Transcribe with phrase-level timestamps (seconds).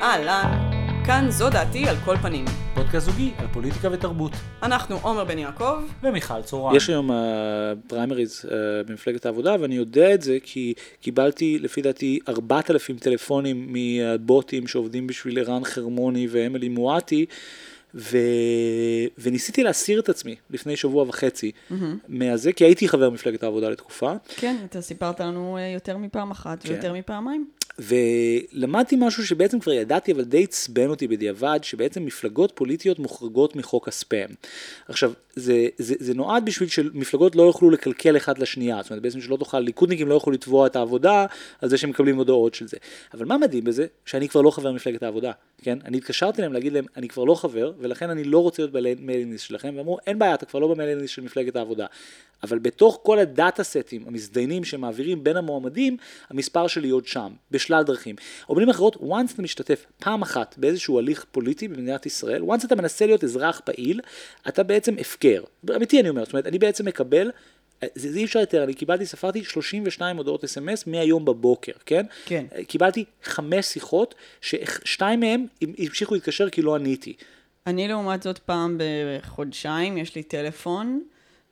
[0.00, 0.70] אהלן,
[1.06, 2.44] כאן זו דעתי על כל פנים.
[2.74, 4.32] פודקאסט זוגי על פוליטיקה ותרבות.
[4.62, 5.74] אנחנו עומר בן יעקב.
[6.02, 6.76] ומיכל צורן.
[6.76, 7.10] יש היום
[7.88, 8.48] פריימריז uh,
[8.86, 15.38] במפלגת העבודה ואני יודע את זה כי קיבלתי לפי דעתי 4,000 טלפונים מבוטים שעובדים בשביל
[15.38, 17.26] ערן חרמוני ואמילי מואטי.
[17.94, 18.18] ו...
[19.18, 21.74] וניסיתי להסיר את עצמי לפני שבוע וחצי mm-hmm.
[22.08, 24.12] מהזה, כי הייתי חבר מפלגת העבודה לתקופה.
[24.36, 26.72] כן, אתה סיפרת לנו אה, יותר מפעם אחת כן.
[26.72, 27.46] ויותר מפעמיים.
[27.78, 33.88] ולמדתי משהו שבעצם כבר ידעתי, אבל די עצבן אותי בדיעבד, שבעצם מפלגות פוליטיות מוחרגות מחוק
[33.88, 34.28] הספאם.
[34.88, 39.20] עכשיו, זה, זה, זה נועד בשביל שמפלגות לא יוכלו לקלקל אחד לשנייה, זאת אומרת בעצם
[39.20, 41.26] שלא תוכל, ליכודניקים לא יוכלו לתבוע את העבודה
[41.62, 42.76] על זה שהם מקבלים הודעות של זה.
[43.14, 43.86] אבל מה מדהים בזה?
[44.06, 45.32] שאני כבר לא חבר מפלגת העבודה,
[45.62, 45.78] כן?
[45.84, 49.46] אני התקשרתי להם להגיד להם, אני כבר לא חבר, ולכן אני לא רוצה להיות במיילינליסט
[49.46, 51.86] שלכם, ואמרו, אין בעיה, אתה כבר לא במיילינליסט של מפלגת העבודה.
[52.42, 55.96] אבל בתוך כל הדאטה סטים המזדיינים שמעבירים בין המועמדים,
[56.30, 58.16] המספר שלי עוד שם, בשלל דרכים.
[58.48, 62.76] או במילים אחרות, once אתה משתתף פעם אחת באיזשהו הליך פוליטי במדינת ישראל, once אתה
[62.76, 64.00] מנסה להיות אזרח פעיל,
[64.48, 65.42] אתה בעצם הפקר.
[65.76, 67.30] אמיתי אני אומר, זאת אומרת, אני בעצם מקבל
[67.94, 72.06] זה, זה אי אפשר יותר, אני קיבלתי, ספרתי 32 הודעות אס.אם.אס מהיום בבוקר, כן?
[72.26, 72.44] כן.
[72.66, 75.46] קיבלתי חמש שיחות, ששתיים מהם
[75.78, 77.12] המשיכו להתקשר כי לא עניתי.
[77.66, 81.02] אני לעומת זאת פעם בחודשיים, יש לי טלפון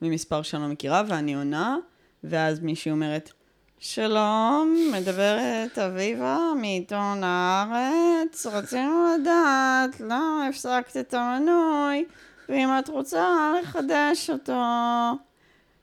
[0.03, 1.77] ממספר שאני לא מכירה, ואני עונה,
[2.25, 3.33] ואז מישהי אומרת,
[3.79, 12.05] שלום, מדברת אביבה מעיתון הארץ, רצינו לדעת לא הפסקת את המנוי,
[12.49, 14.63] ואם את רוצה לחדש אותו.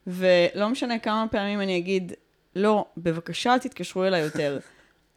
[0.08, 2.14] ולא משנה כמה פעמים אני אגיד,
[2.56, 4.60] לא, בבקשה תתקשרו אליי יותר.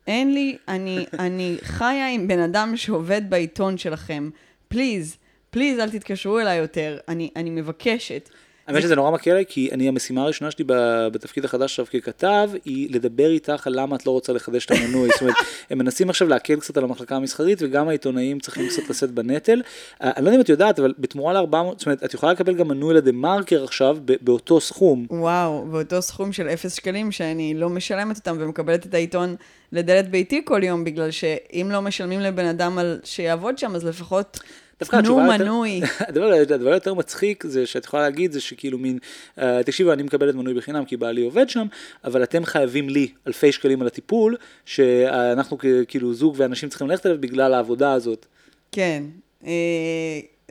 [0.06, 4.30] אין לי, אני, אני חיה עם בן אדם שעובד בעיתון שלכם.
[4.68, 5.16] פליז,
[5.50, 8.28] פליז אל תתקשרו אליי יותר, אני, אני מבקשת.
[8.66, 10.64] האמת שזה נורא מקל עליי, כי אני, המשימה הראשונה שלי
[11.12, 15.08] בתפקיד החדש עכשיו ככתב, היא לדבר איתך על למה את לא רוצה לחדש את המנוי.
[15.12, 15.36] זאת אומרת,
[15.70, 19.62] הם מנסים עכשיו להקל קצת על המחלקה המסחרית, וגם העיתונאים צריכים קצת לשאת בנטל.
[20.02, 22.54] אה, אני לא יודע אם את יודעת, אבל בתמורה ל-400, זאת אומרת, את יכולה לקבל
[22.54, 25.06] גם מנוי לדה מרקר עכשיו, באותו סכום.
[25.10, 29.36] וואו, באותו סכום של 0 שקלים, שאני לא משלמת אותם ומקבלת את העיתון
[29.72, 34.40] לדלת ביתי כל יום, בגלל שאם לא משלמים לבן אדם על שיעבוד שם, אז לפחות...
[34.80, 35.80] דווקא התשובה יותר, מנוי.
[36.08, 38.98] הדבר, הדבר יותר מצחיק זה שאת יכולה להגיד זה שכאילו מין,
[39.38, 41.66] uh, תקשיבו אני מקבלת מנוי בחינם כי בעלי עובד שם,
[42.04, 47.20] אבל אתם חייבים לי אלפי שקלים על הטיפול, שאנחנו כאילו זוג ואנשים צריכים ללכת אליו
[47.20, 48.26] בגלל העבודה הזאת.
[48.72, 49.02] כן,
[49.46, 49.50] אה,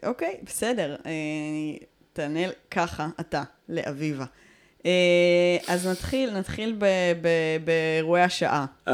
[0.03, 1.11] אוקיי, בסדר, אה,
[2.13, 2.39] תענה
[2.71, 4.25] ככה אתה לאביבה.
[4.85, 6.75] אה, אז נתחיל, נתחיל
[7.63, 8.65] באירועי השעה.
[8.87, 8.91] Uh,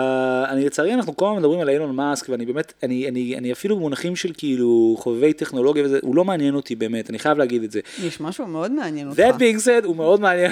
[0.50, 3.76] אני לצערי, אנחנו כל הזמן מדברים על אילון מאסק, ואני באמת, אני, אני, אני אפילו
[3.76, 7.72] במונחים של כאילו חובבי טכנולוגיה וזה, הוא לא מעניין אותי באמת, אני חייב להגיד את
[7.72, 7.80] זה.
[8.04, 9.20] יש משהו מאוד מעניין אותך.
[9.20, 10.52] That being said, הוא מאוד מעניין.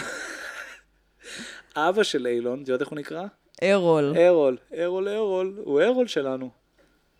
[1.75, 3.23] אבא של אילון, את יודעת איך הוא נקרא?
[3.63, 4.13] ארול.
[4.17, 6.49] ארול, ארול, ארול, הוא ארול שלנו.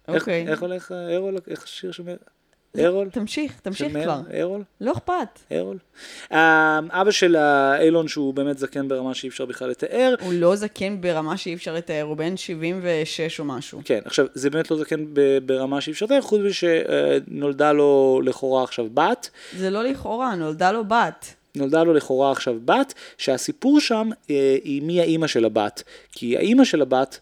[0.08, 0.48] אוקיי.
[0.48, 2.16] איך הולך ארול, איך השיר שומר?
[2.78, 3.10] ארול?
[3.10, 4.22] תמשיך, תמשיך כבר.
[4.42, 4.64] ארול?
[4.82, 5.40] לא אכפת.
[5.52, 5.78] ארול.
[6.32, 6.38] אמ,
[6.92, 7.36] אבא של
[7.80, 10.16] אילון שהוא באמת זקן ברמה שאי אפשר בכלל לתאר.
[10.22, 13.82] הוא לא זקן ברמה שאי אפשר לתאר, הוא בן 76 או משהו.
[13.86, 15.06] כן, עכשיו זה באמת לא זקן
[15.46, 19.30] ברמה שאי אפשר לתאר, חוץ מזה שנולדה לו לכאורה עכשיו בת.
[19.58, 21.34] זה לא לכאורה, נולדה לו בת.
[21.56, 25.84] נולדה לו לכאורה עכשיו בת, שהסיפור שם אה, היא מי האימא של הבת.
[26.12, 27.20] כי האימא של הבת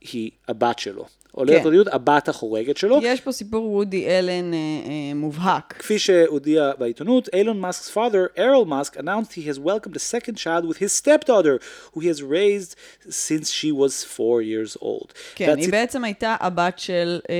[0.00, 1.06] היא הבת שלו.
[1.36, 2.98] או ליתר דיוק, הבת החורגת שלו.
[3.02, 5.74] יש פה סיפור וודי אלן אה, אה, מובהק.
[5.78, 10.64] כפי שהודיע בעיתונות, אילון מאסק's father, ארל מאסק, announced he has welcomed a second child
[10.68, 11.58] with his stepdaughter,
[11.92, 12.74] who he has raised
[13.08, 15.12] since she was four years old.
[15.34, 17.34] כן, היא בעצם הייתה הבת של אה,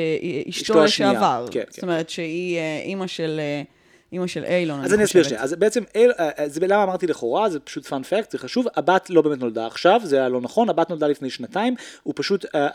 [0.48, 1.46] אשתו לשעבר.
[1.50, 1.66] כן, כן.
[1.70, 3.40] זאת אומרת שהיא אימא של...
[4.14, 7.06] אימא של אילון, אז אני אסביר שנייה, אז בעצם, אל, אה, אה, זה למה אמרתי
[7.06, 10.40] לכאורה, זה פשוט פאנ פקט, זה חשוב, הבת לא באמת נולדה עכשיו, זה היה לא
[10.40, 12.68] נכון, הבת נולדה לפני שנתיים, הוא פשוט, אה,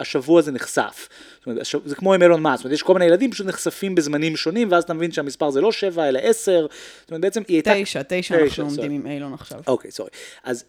[0.00, 1.08] השבוע זה נחשף.
[1.38, 3.94] זאת אומרת, זה כמו עם אילון מאס, זאת אומרת, יש כל מיני ילדים פשוט נחשפים
[3.94, 6.66] בזמנים שונים, ואז אתה מבין שהמספר זה לא שבע, אלא עשר,
[7.00, 7.72] זאת אומרת, בעצם היא הייתה...
[7.82, 9.60] תשע, תשע אנחנו עומדים עם אילון עכשיו.
[9.66, 10.10] אוקיי, סורי.
[10.44, 10.64] אז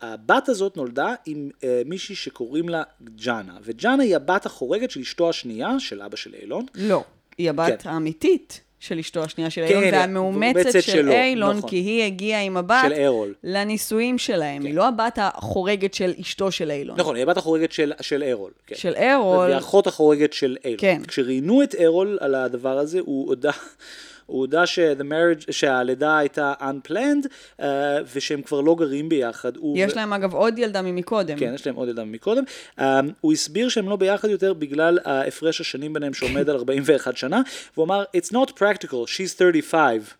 [0.00, 1.50] הבת הזאת נולדה עם
[1.86, 2.82] מישהי שקוראים לה
[3.24, 6.66] ג'אנה, וג'אנה היא הבת החורגת של אשתו השנייה, של אבא של אילון.
[6.74, 7.04] לא,
[7.38, 7.88] היא הבת כן.
[7.88, 8.60] האמיתית.
[8.80, 11.70] של אשתו השנייה של אילון, כן, והמאומצת של שלו, אילון, נכון.
[11.70, 13.34] כי היא הגיעה עם הבת של ארול.
[13.44, 14.62] לנישואים שלהם.
[14.62, 14.66] כן.
[14.66, 17.00] היא לא הבת החורגת של אשתו של אילון.
[17.00, 18.50] נכון, היא הבת החורגת של, של ארול.
[18.66, 18.74] כן.
[18.74, 19.50] של ארול.
[19.50, 20.78] והאחות החורגת של אילון.
[20.80, 21.02] כן.
[21.08, 23.50] כשראיינו את ארול על הדבר הזה, הוא הודה...
[24.30, 24.64] הוא הודה
[25.00, 27.26] marriage, שהלידה הייתה unplanned,
[27.60, 27.64] uh,
[28.14, 29.52] ושהם כבר לא גרים ביחד.
[29.76, 31.38] יש להם אגב עוד ילדה ממקודם.
[31.38, 32.42] כן, יש להם עוד ילדה ממקודם.
[32.78, 32.82] Um,
[33.20, 37.40] הוא הסביר שהם לא ביחד יותר בגלל ההפרש השנים ביניהם שעומד על 41 שנה,
[37.74, 40.19] והוא אמר, it's not practical, she's 35.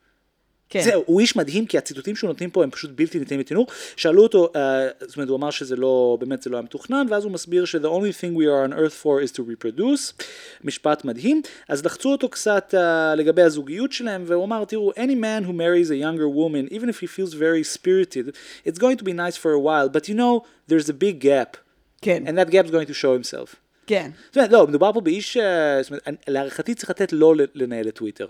[0.70, 0.82] כן.
[0.82, 3.72] זהו, הוא איש מדהים, כי הציטוטים שהוא נותנים פה הם פשוט בלתי ניתנים לתינוק.
[3.96, 4.58] שאלו אותו, uh,
[5.06, 7.76] זאת אומרת, הוא אמר שזה לא, באמת זה לא היה מתוכנן, ואז הוא מסביר ש-
[7.76, 10.22] the only thing we are on earth for is to reproduce,
[10.64, 11.42] משפט מדהים.
[11.68, 15.90] אז לחצו אותו קצת uh, לגבי הזוגיות שלהם, והוא אמר, תראו, any man who marries
[15.90, 18.34] a younger woman, even if he feels very spirited,
[18.66, 21.56] it's going to be nice for a while, but you know, there's a big gap.
[22.02, 23.69] כן, And that gap is going to show himself.
[23.90, 24.10] כן.
[24.26, 27.88] זאת אומרת, לא, מדובר פה באיש, אה, זאת אומרת, להערכתי צריך לתת לו ל- לנהל
[27.88, 28.26] את טוויטר.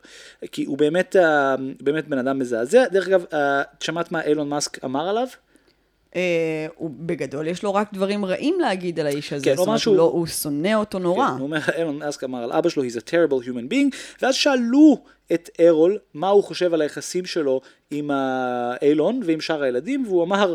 [0.52, 2.84] כי הוא באמת, אה, באמת בן אדם מזעזע.
[2.88, 5.26] דרך אגב, אה, שמעת מה אילון מאסק אמר עליו?
[6.16, 6.20] אה,
[6.76, 9.44] הוא בגדול, יש לו רק דברים רעים להגיד על האיש הזה.
[9.44, 11.26] כן, זאת אומרת, שהוא- הוא לא- הוא שונא אותו נורא.
[11.26, 14.34] כן, הוא אומר, אילון מאסק אמר על אבא שלו, he's a terrible human being, ואז
[14.34, 14.98] שאלו
[15.32, 17.60] את ארול מה הוא חושב על היחסים שלו
[17.90, 18.10] עם
[18.82, 20.54] אילון ועם שאר הילדים, והוא אמר,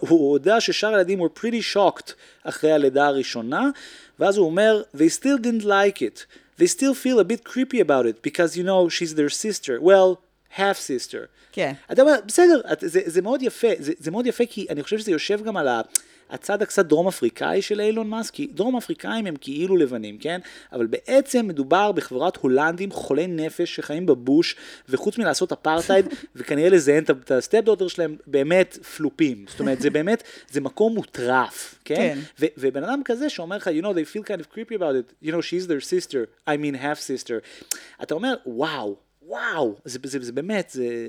[0.00, 2.12] הוא הודה ששאר הילדים were pretty shocked
[2.42, 3.70] אחרי הלידה הראשונה,
[4.18, 6.24] ואז הוא אומר, they still didn't like it,
[6.58, 10.18] they still feel a bit creepy about it, because you know she's their sister, well,
[10.56, 11.26] half sister.
[11.52, 11.72] כן.
[11.92, 15.10] אתה אומר, בסדר, זה, זה מאוד יפה, זה, זה מאוד יפה כי אני חושב שזה
[15.10, 15.80] יושב גם על ה...
[16.34, 20.40] הצד הקצת דרום אפריקאי של אילון מאסק, כי דרום אפריקאים הם כאילו לבנים, כן?
[20.72, 24.56] אבל בעצם מדובר בחברת הולנדים חולי נפש שחיים בבוש,
[24.88, 29.44] וחוץ מלעשות אפרטהייד, וכנראה לזיין את- הסטפ דוטר שלהם, באמת פלופים.
[29.48, 31.94] זאת אומרת, זה באמת, זה מקום מוטרף, כן?
[31.94, 32.18] כן.
[32.40, 34.82] ו- ובן אדם כזה שאומר לך, you know, they feel kind of creepy about
[35.22, 36.16] it, you know, she's their sister,
[36.48, 37.34] I mean half sister.
[38.02, 41.06] אתה אומר, וואו, וואו, זה, זה, זה באמת, זה...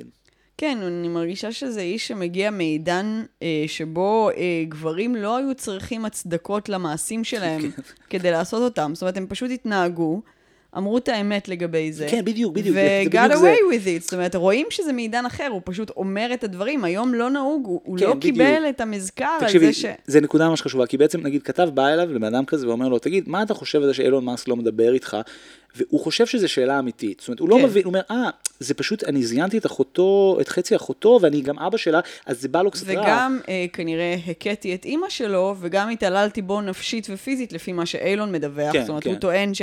[0.58, 6.70] כן, אני מרגישה שזה איש שמגיע מעידן אה, שבו אה, גברים לא היו צריכים הצדקות
[6.70, 7.82] למעשים שלהם כן.
[8.10, 8.92] כדי לעשות אותם.
[8.94, 10.22] זאת אומרת, הם פשוט התנהגו,
[10.78, 12.08] אמרו את האמת לגבי זה.
[12.10, 13.54] כן, בדיוק, בדיוק, ו-got בדיוק זה.
[13.54, 14.04] away with it.
[14.04, 16.84] זאת אומרת, רואים שזה מעידן אחר, הוא פשוט אומר את הדברים.
[16.84, 18.36] היום לא נהוג, הוא, הוא כן, לא בדיוק.
[18.36, 19.86] קיבל את המזכר על תקשיבי, זה ש...
[20.08, 23.00] זה נקודה ממש חשובה, כי בעצם נגיד כתב בא אליו לבן אדם כזה ואומר לו,
[23.00, 25.18] תגיד, מה אתה חושב על זה שאילון מאסק לא מדבר איתך?
[25.76, 27.20] והוא חושב שזו שאלה אמיתית.
[27.20, 27.64] זאת אומרת, הוא לא כן.
[27.64, 28.30] מבין, הוא אומר, אה,
[28.60, 32.48] זה פשוט, אני זיינתי את אחותו, את חצי אחותו, ואני גם אבא שלה, אז זה
[32.48, 33.02] בא לו קצת רע.
[33.02, 38.32] וגם אה, כנראה הכיתי את אימא שלו, וגם התעללתי בו נפשית ופיזית, לפי מה שאיילון
[38.32, 38.74] מדווח.
[38.74, 39.10] כן, זאת אומרת, כן.
[39.10, 39.54] הוא טוען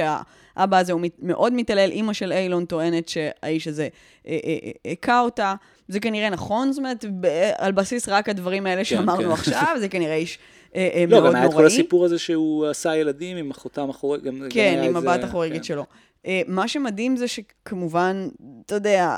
[0.57, 3.89] שהאבא הזה הוא מאוד מתעלל, אימא של איילון טוענת שהאיש הזה
[4.27, 4.57] אה, אה,
[4.87, 5.55] אה, הכה אותה.
[5.89, 7.05] זה כנראה נכון, זאת אומרת,
[7.59, 9.31] על בסיס רק הדברים האלה שאמרנו כן.
[9.31, 10.39] עכשיו, זה כנראה איש
[10.75, 11.67] לא, מאוד גם היה את כל נוראי.
[11.67, 13.51] הסיפור הזה שהוא עשה ילדים עם
[13.87, 15.63] מאחורי, גם גם כן, עם הבת החורגת כן.
[15.63, 15.85] שלו.
[16.47, 18.29] מה שמדהים זה שכמובן,
[18.67, 19.17] אתה יודע,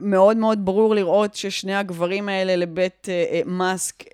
[0.00, 3.08] מאוד מאוד ברור לראות ששני הגברים האלה לבית
[3.46, 4.04] מאסק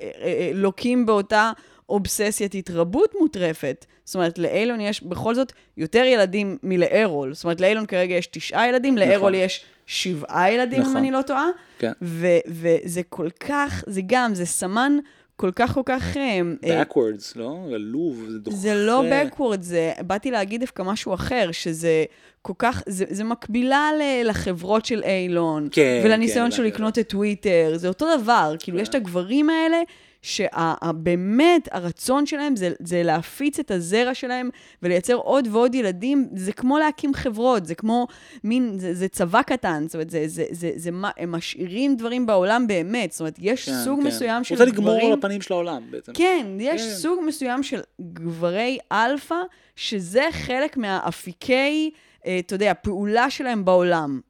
[0.54, 1.52] לוקים באותה
[1.88, 3.86] אובססיית התרבות מוטרפת.
[4.10, 7.34] זאת אומרת, לאילון יש בכל זאת יותר ילדים מלארול.
[7.34, 10.92] זאת אומרת, לאילון כרגע יש תשעה ילדים, לארול יש שבעה ילדים, נכון.
[10.92, 11.46] אם אני לא טועה.
[11.78, 11.92] כן.
[12.02, 14.98] ו- וזה כל כך, זה גם, זה סמן
[15.36, 16.16] כל כך כל כך...
[16.16, 17.58] אה, אה, backwards, לא?
[17.74, 18.56] עלוב, זה דוחה.
[18.56, 22.04] זה לא backward, זה, באתי להגיד דווקא משהו אחר, שזה
[22.42, 26.98] כל כך, זה, זה מקבילה ל, לחברות של אילון, כן, ולניסיון כן, שלו לא, לקנות
[26.98, 29.76] את טוויטר, זה אותו דבר, כאילו יש את הגברים האלה,
[30.22, 34.50] שבאמת הרצון שלהם זה, זה להפיץ את הזרע שלהם
[34.82, 38.06] ולייצר עוד ועוד ילדים, זה כמו להקים חברות, זה כמו
[38.44, 42.26] מין, זה, זה צבא קטן, זאת אומרת, זה, זה, זה, זה, מה, הם משאירים דברים
[42.26, 44.06] בעולם באמת, זאת אומרת, יש כן, סוג כן.
[44.06, 44.84] מסוים של רוצה גברים...
[44.84, 46.12] לגמור על הפנים של העולם בעצם.
[46.12, 46.94] כן, יש כן.
[46.94, 49.40] סוג מסוים של גברי אלפא,
[49.76, 51.90] שזה חלק מהאפיקי,
[52.26, 54.20] אה, אתה יודע, פעולה שלהם בעולם.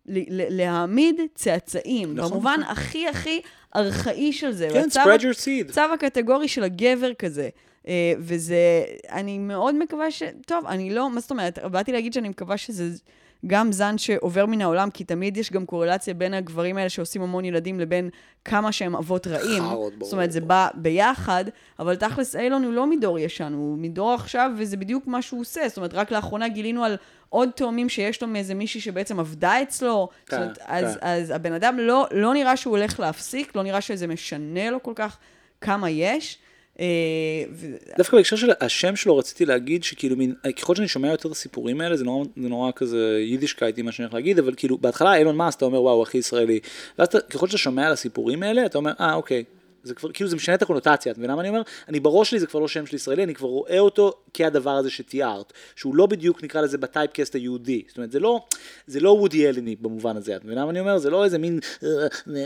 [0.50, 2.72] להעמיד צאצאים, נכון, במובן נכון.
[2.72, 3.40] הכי הכי
[3.76, 4.68] ארכאי של זה.
[4.72, 5.36] כן, והצו- spread your
[5.68, 5.72] seed.
[5.72, 7.48] צו הקטגורי של הגבר כזה.
[7.88, 8.56] אה, וזה,
[9.10, 10.22] אני מאוד מקווה ש...
[10.46, 11.58] טוב, אני לא, מה זאת אומרת?
[11.70, 12.84] באתי להגיד שאני מקווה שזה
[13.46, 17.44] גם זן שעובר מן העולם, כי תמיד יש גם קורלציה בין הגברים האלה שעושים המון
[17.44, 18.10] ילדים לבין
[18.44, 19.62] כמה שהם אבות רעים.
[19.62, 20.04] חארות, ברור.
[20.04, 21.44] זאת אומרת, זה בא ביחד,
[21.78, 25.68] אבל תכלס אילון הוא לא מדור ישן, הוא מדור עכשיו, וזה בדיוק מה שהוא עושה.
[25.68, 26.96] זאת אומרת, רק לאחרונה גילינו על
[27.28, 30.08] עוד תאומים שיש לו מאיזה מישהי שבעצם עבדה אצלו.
[30.26, 31.06] כן, זאת אומרת, אז, כן.
[31.06, 34.92] אז הבן אדם לא, לא נראה שהוא הולך להפסיק, לא נראה שזה משנה לו כל
[34.94, 35.18] כך
[35.60, 36.38] כמה יש.
[36.80, 37.44] אה,
[37.98, 41.80] דווקא בהקשר של השם שלו רציתי להגיד שכאילו מין, ככל שאני שומע יותר את הסיפורים
[41.80, 45.36] האלה זה נורא, זה נורא כזה יידישקייטי מה שאני הולך להגיד אבל כאילו בהתחלה אילון
[45.36, 46.60] מאס אתה אומר וואו הכי ישראלי.
[46.98, 49.44] ואז ככל שאתה שומע על הסיפורים האלה אתה אומר אה אוקיי
[49.82, 51.62] זה כבר כאילו זה משנה את הקונוטציה, אתה מבין למה אני אומר?
[51.88, 54.90] אני בראש שלי זה כבר לא שם של ישראלי, אני כבר רואה אותו כהדבר הזה
[54.90, 58.40] שתיארת, שהוא לא בדיוק נקרא לזה ב typecast היהודי, זאת אומרת זה לא,
[58.86, 60.98] זה לא וודי אלני במובן הזה, אתה מבין למה אני אומר?
[60.98, 61.88] זה לא איזה מין אה,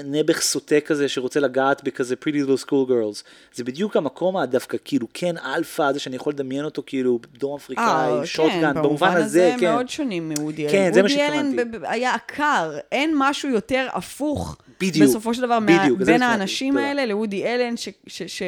[0.05, 3.23] נעבך סוטה כזה שרוצה לגעת בכזה pretty little school girls,
[3.55, 7.85] זה בדיוק המקום הדווקא כאילו כן אלפא הזה שאני יכול לדמיין אותו כאילו דרום אפריקאי,
[7.85, 9.73] אה, shotgun, כן, במובן הזה, כן.
[9.73, 10.73] מאוד שונים מוודי אלן.
[10.73, 11.79] כן, זה מה וודי אלן שהתכוונתי.
[11.79, 14.57] ב- ב- היה עקר, אין משהו יותר הפוך.
[14.81, 16.77] בדיוק, בסופו של דבר, בדיוק, מה, בין האנשים.
[16.77, 18.43] האלה לוודי אלן, ש- ש-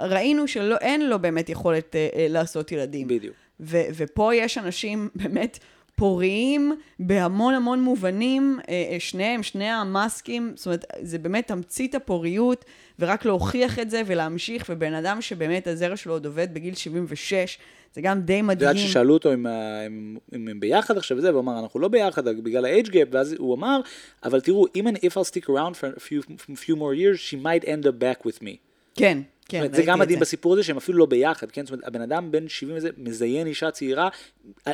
[0.00, 3.08] שראינו שאין לו באמת יכולת אה, אה, לעשות ילדים.
[3.08, 3.36] בדיוק.
[3.60, 5.58] ו- ופה יש אנשים באמת
[5.96, 12.64] פוריים בהמון המון מובנים, אה, אה, שניהם, שני המאסקים, זאת אומרת, זה באמת תמצית הפוריות,
[12.98, 17.58] ורק להוכיח את זה ולהמשיך, ובן אדם שבאמת הזרע שלו עוד עובד בגיל 76,
[17.94, 18.68] זה גם די את מדהים.
[18.68, 22.24] יודעת ששאלו אותו אם, אם, אם הם ביחד עכשיו וזה, והוא אמר, אנחנו לא ביחד
[22.28, 23.80] בגלל ה-age gap, ואז הוא אמר,
[24.24, 26.22] אבל תראו, אם אני, if I'll stick around for a few,
[26.56, 28.56] few more years, she might end up back with me.
[28.94, 29.18] כן,
[29.52, 31.62] כן, אומרת, זה גם מדהים בסיפור הזה שהם אפילו לא ביחד, כן?
[31.66, 34.08] זאת אומרת, הבן אדם בן 70 וזה, מזיין אישה צעירה
[34.66, 34.72] אה,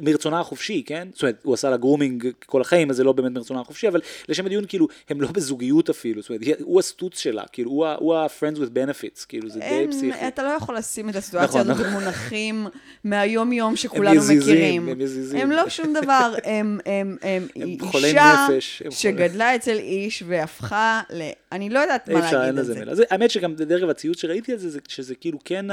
[0.00, 1.08] מרצונה החופשי, כן?
[1.12, 4.00] זאת אומרת, הוא עשה לה grooming כל החיים, אז זה לא באמת מרצונה החופשי, אבל
[4.28, 8.14] לשם הדיון, כאילו, הם לא בזוגיות אפילו, זאת אומרת, הוא הסטוץ שלה, כאילו, הוא הוא
[8.14, 10.28] ה-friends with benefits, כאילו, זה די פסיכי.
[10.28, 11.92] אתה לא יכול לשים את הסיטואציה נכון, הזאת נכון.
[12.00, 12.66] במונחים
[13.04, 14.88] מהיום-יום שכולנו יזיזים, מכירים.
[14.88, 15.40] הם יזיזים.
[15.40, 21.00] הם לא שום דבר, הם, הם, הם, הם אישה נפש, הם שגדלה אצל איש והפכה
[21.10, 21.22] ל...
[21.52, 22.94] אני לא יודעת מה להגיד על.
[22.94, 25.66] זה- האמת שגם דרך אגב הציוץ שראיתי על זה, זה שזה כאילו כן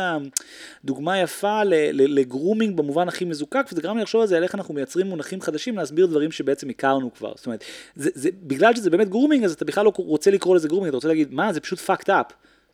[0.86, 4.56] דוגמה יפה ל grooming במובן הכי מזוקק, וזה גרם לי לחשוב על זה, על איך
[4.56, 7.34] אנחנו מייצרים מונחים חדשים להסביר דברים שבעצם הכרנו כבר.
[7.36, 7.64] זאת אומרת,
[7.96, 10.98] זה, זה, בגלל שזה באמת grooming, אז אתה בכלל לא רוצה לקרוא לזה grooming, אתה
[10.98, 12.34] רוצה להגיד, מה, זה פשוט fucked up.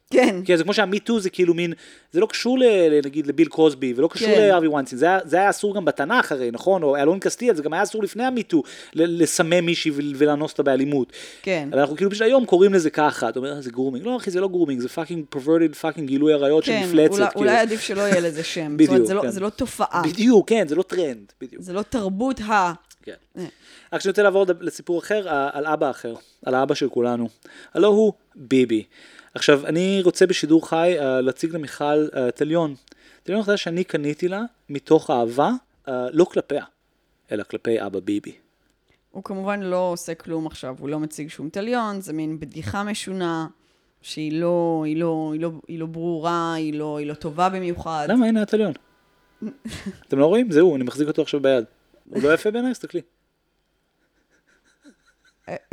[0.09, 1.73] כן, כן, זה כמו שה MeToo זה כאילו מין,
[2.11, 4.47] זה לא קשור ל- נגיד לביל קוסבי, ולא קשור כן.
[4.49, 6.83] להארווי ויינסטין, זה, זה היה אסור גם בתנ"ך הרי, נכון?
[6.83, 8.63] או אלון קסטיאל, זה גם היה אסור לפני ה MeToo,
[8.93, 11.11] לסמם מישהי ול- ולאנוס אותה באלימות.
[11.41, 11.69] כן.
[11.71, 14.05] אבל אנחנו כאילו בשביל היום קוראים לזה ככה, אתה אומר, "אה, זה grooming.
[14.05, 17.11] לא אחי, זה לא grooming, זה fucking perverted fucking גילוי עריות של כן, מפלצת.
[17.13, 17.45] אולי, כאילו.
[17.45, 18.61] אולי עדיף שלא יהיה לזה שם.
[18.69, 19.29] זאת בדיוק, אומרת, זה לא, כן.
[19.29, 21.61] זה לא תופעה, בדיוק, כן, זה לא טרנד, בדיוק.
[21.61, 22.73] זה לא תרבות ה...
[23.03, 23.13] כן.
[23.37, 23.45] אה.
[23.93, 26.13] רק שאני רוצה לעבור לסיפור אחר, על אבא אחר,
[26.45, 27.27] על האבא של כולנו.
[27.73, 28.83] הלא הוא ביבי.
[29.37, 32.75] עכשיו, אני רוצה בשידור חי אה, להציג למיכל אה, תליון.
[33.23, 35.51] תליון חדש שאני קניתי לה מתוך אהבה,
[35.87, 36.65] אה, לא כלפיה,
[37.31, 38.35] אלא כלפי אבא ביבי.
[39.11, 43.47] הוא כמובן לא עושה כלום עכשיו, הוא לא מציג שום תליון, זה מין בדיחה משונה,
[44.01, 48.05] שהיא לא, היא לא, היא לא, היא לא ברורה, היא לא, היא לא טובה במיוחד.
[48.09, 48.25] למה?
[48.25, 48.73] הנה התליון.
[50.07, 50.51] אתם לא רואים?
[50.51, 51.65] זהו, אני מחזיק אותו עכשיו ביד.
[52.09, 52.71] הוא לא יפה בעיניי?
[52.71, 53.01] תסתכלי.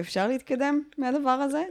[0.01, 1.65] אפשר להתקדם מהדבר הזה?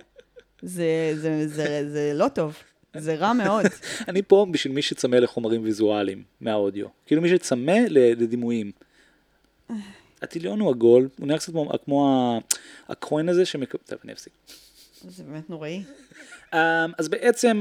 [0.64, 2.58] זה, זה, זה, זה לא טוב,
[2.98, 3.66] זה רע מאוד.
[4.10, 6.88] אני פה בשביל מי שצמא לחומרים ויזואליים מהאודיו.
[7.06, 8.72] כאילו מי שצמא לדימויים.
[10.22, 12.40] הטיליון הוא עגול, הוא נראה קצת כמו, כמו ה-
[12.92, 13.80] הקוין הזה שמקבל...
[13.86, 14.34] טוב, אני אפסיק.
[15.08, 15.84] זה באמת נוראי.
[16.52, 16.56] Um,
[16.98, 17.60] אז בעצם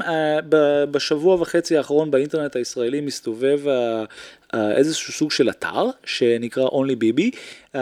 [0.49, 3.61] ב- בשבוע וחצי האחרון באינטרנט הישראלי מסתובב
[4.55, 7.31] איזשהו סוג של אתר שנקרא Only ביבי,
[7.75, 7.79] uh,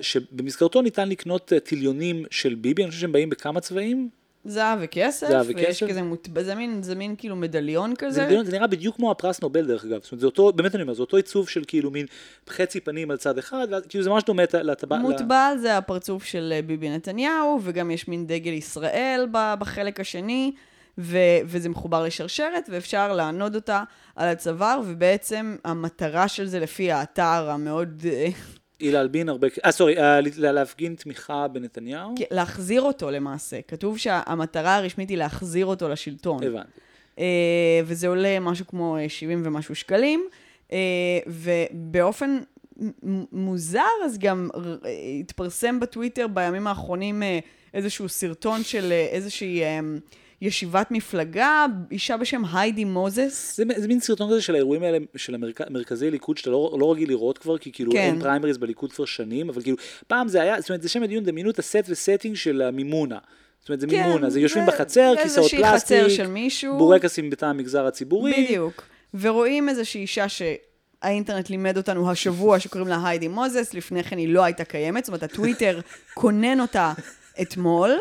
[0.00, 4.19] שבמסגרתו ניתן לקנות טיליונים של ביבי, אני חושב שהם באים בכמה צבעים.
[4.44, 5.82] זהב וכסף, זהב ויש.
[5.82, 8.26] כזה מוטבע, זה מין, זה מין כאילו מדליון זה, כזה.
[8.28, 10.82] דיון, זה נראה בדיוק כמו הפרס נובל דרך אגב, זאת אומרת זה אותו, באמת אני
[10.82, 12.06] אומר, זה אותו עיצוב של כאילו מין
[12.48, 14.98] חצי פנים על צד אחד, כאילו זה ממש דומה לט- לטבע...
[14.98, 20.52] מוטבע על זה הפרצוף של אה, ביבי נתניהו, וגם יש מין דגל ישראל בחלק השני,
[20.98, 21.16] ו-
[21.46, 23.82] וזה מחובר לשרשרת, ואפשר לענוד אותה
[24.16, 28.02] על הצוואר, ובעצם המטרה של זה לפי האתר המאוד...
[28.82, 33.60] אה, הילה אלבין הרבה, אה סורי, אה, לה- להפגין תמיכה בנתניהו, כן, להחזיר אותו למעשה.
[33.68, 36.42] כתוב שהמטרה הרשמית היא להחזיר אותו לשלטון.
[36.44, 36.68] הבנתי.
[37.18, 37.24] אה,
[37.84, 40.24] וזה עולה משהו כמו אה, 70 ומשהו שקלים,
[40.72, 40.78] אה,
[41.26, 42.38] ובאופן
[43.32, 44.48] מוזר, אז גם
[44.84, 47.38] אה, התפרסם בטוויטר בימים האחרונים אה,
[47.74, 49.80] איזשהו סרטון של אה, איזושהי אה,
[50.42, 53.56] ישיבת מפלגה, אישה בשם היידי מוזס.
[53.56, 55.60] זה, זה מין סרטון כזה של האירועים האלה, של המרכ...
[55.70, 57.98] מרכזי ליכוד, שאתה לא, לא רגיל לראות כבר, כי כאילו כן.
[57.98, 61.24] אין פריימריז בליכוד כבר שנים, אבל כאילו, פעם זה היה, זאת אומרת, זה לשם הדיון,
[61.24, 63.18] דמיינו את ה set ו setting של המימונה.
[63.60, 66.04] זאת אומרת, זה כן, מימונה, זה יושבים בחצר, כיסאות פלסטיק.
[66.78, 68.32] בורקסים בתא המגזר הציבורי.
[68.32, 68.86] בדיוק.
[69.14, 74.44] ורואים איזושהי אישה שהאינטרנט לימד אותנו השבוע שקוראים לה היידי מוזס, לפני כן היא לא
[74.44, 75.80] הייתה קיימת, זאת אומרת הטוויטר
[76.14, 76.92] כונן אותה
[77.42, 77.98] אתמול,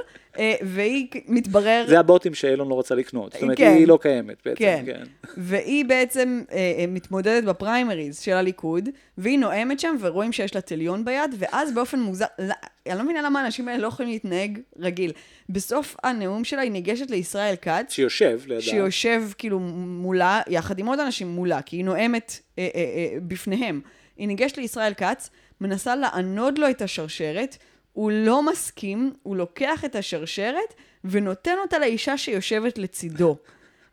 [0.61, 1.85] והיא מתברר...
[1.87, 3.73] זה הבוטים שאילון לא רצה לקנות, זאת אומרת, כן.
[3.77, 4.83] היא לא קיימת בעצם, כן.
[4.85, 5.03] כן.
[5.37, 11.05] והיא בעצם אה, אה, מתמודדת בפריימריז של הליכוד, והיא נואמת שם, ורואים שיש לה טליון
[11.05, 12.53] ביד, ואז באופן מוזר, לא,
[12.87, 15.11] אני לא מבינה למה האנשים האלה לא יכולים להתנהג רגיל.
[15.49, 18.61] בסוף הנאום שלה היא ניגשת לישראל כץ, שיושב לידה.
[18.61, 23.81] שיושב כאילו מולה, יחד עם עוד אנשים מולה, כי היא נואמת אה, אה, אה, בפניהם.
[24.17, 25.29] היא ניגשת לישראל כץ,
[25.61, 27.57] מנסה לענוד לו את השרשרת,
[27.99, 33.35] הוא לא מסכים, הוא לוקח את השרשרת ונותן אותה לאישה שיושבת לצידו.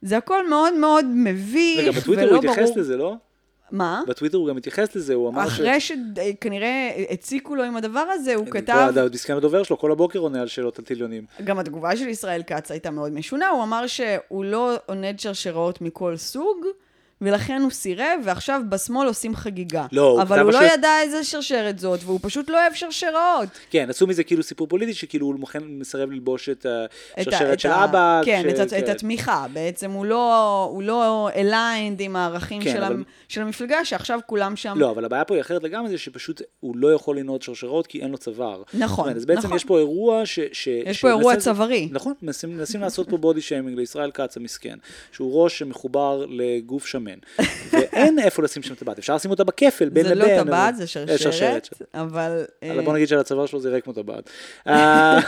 [0.02, 2.78] זה הכל מאוד מאוד מביך, רגע, בטוויטר ולא הוא התייחס ברור...
[2.78, 3.14] לזה, לא?
[3.70, 4.02] מה?
[4.08, 5.52] בטוויטר הוא גם התייחס לזה, הוא אמר ש...
[5.52, 8.92] אחרי שכנראה הציקו לו עם הדבר הזה, הוא כל כתב...
[8.96, 11.24] הדיסקאנט הדובר שלו כל הבוקר עונה על שאלות על טיליונים.
[11.44, 16.16] גם התגובה של ישראל כץ הייתה מאוד משונה, הוא אמר שהוא לא עונד שרשראות מכל
[16.16, 16.66] סוג,
[17.20, 19.86] ולכן הוא סירב, ועכשיו בשמאל עושים חגיגה.
[19.92, 22.74] לא, הוא אבל כתב הוא לא משהו- ידע איזה שרשרת זאת, והוא פשוט לא אוהב
[22.74, 23.48] שרשראות.
[23.70, 26.66] כן, עשו מזה כאילו סיפור פוליטי, שכאילו הוא מוכן, מסרב ללבוש את
[27.16, 28.20] השרשרת את של ה- אבא.
[28.24, 28.90] כן, כש- את, ה- את כן.
[28.90, 29.46] התמיכה.
[29.52, 34.20] בעצם הוא לא, הוא לא aligned עם הערכים כן, של, אבל- המ, של המפלגה, שעכשיו
[34.26, 34.74] כולם שם...
[34.78, 38.00] לא, אבל הבעיה פה היא אחרת לגמרי, זה שפשוט הוא לא יכול לנעוד שרשרות כי
[38.00, 38.62] אין לו צוואר.
[38.74, 39.56] נכון, אומרת, אז בעצם נכון.
[39.56, 40.40] יש פה אירוע ש...
[40.52, 41.88] ש יש פה אירוע צווארי.
[41.92, 44.76] נכון, מנסים, לעשות פה בודי שיימינג לישראל כץ המסכן,
[45.12, 50.08] שהוא ראש שמחובר לגוף שמן, ואין איפה לשים שם טבעת, אפשר לשים אותה בכפל, בין
[50.08, 50.36] זה לבין.
[50.36, 52.44] לא אבל- טבעת, זה אה, שרשרת, אבל...
[52.62, 54.30] אבל אה, בוא נגיד שעל הצוואר שלו זה ריק כמו טבעת.
[54.68, 55.18] אה,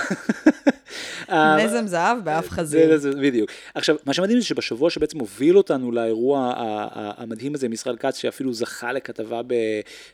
[1.31, 2.99] אה, נזם זהב באף זה, חזיר.
[2.99, 3.51] זה, בדיוק.
[3.75, 6.53] עכשיו, מה שמדהים זה שבשבוע שבעצם הוביל אותנו לאירוע
[6.95, 9.55] המדהים הזה עם ישראל כץ, שאפילו זכה לכתבה ב...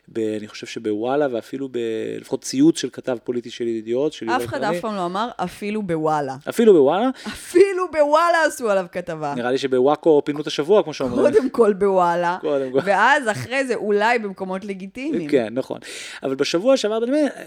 [0.07, 1.77] ב אני חושב שבוואלה, ואפילו ב...
[2.19, 4.63] לפחות ציוץ של כתב פוליטי של ידיעות, של אף אחד.
[4.63, 6.35] אף פעם לא אמר אפילו בוואלה.
[6.49, 9.33] אפילו בוואלה, אפילו בוואלה עשו עליו כתבה.
[9.35, 11.33] נראה לי שבוואקו פינו את השבוע, כמו שאומרים.
[11.33, 12.79] קודם כל בוואלה, קודם כל.
[12.83, 15.29] ואז אחרי זה אולי במקומות לגיטימיים.
[15.29, 15.79] כן, נכון.
[16.23, 16.99] אבל בשבוע שעבר,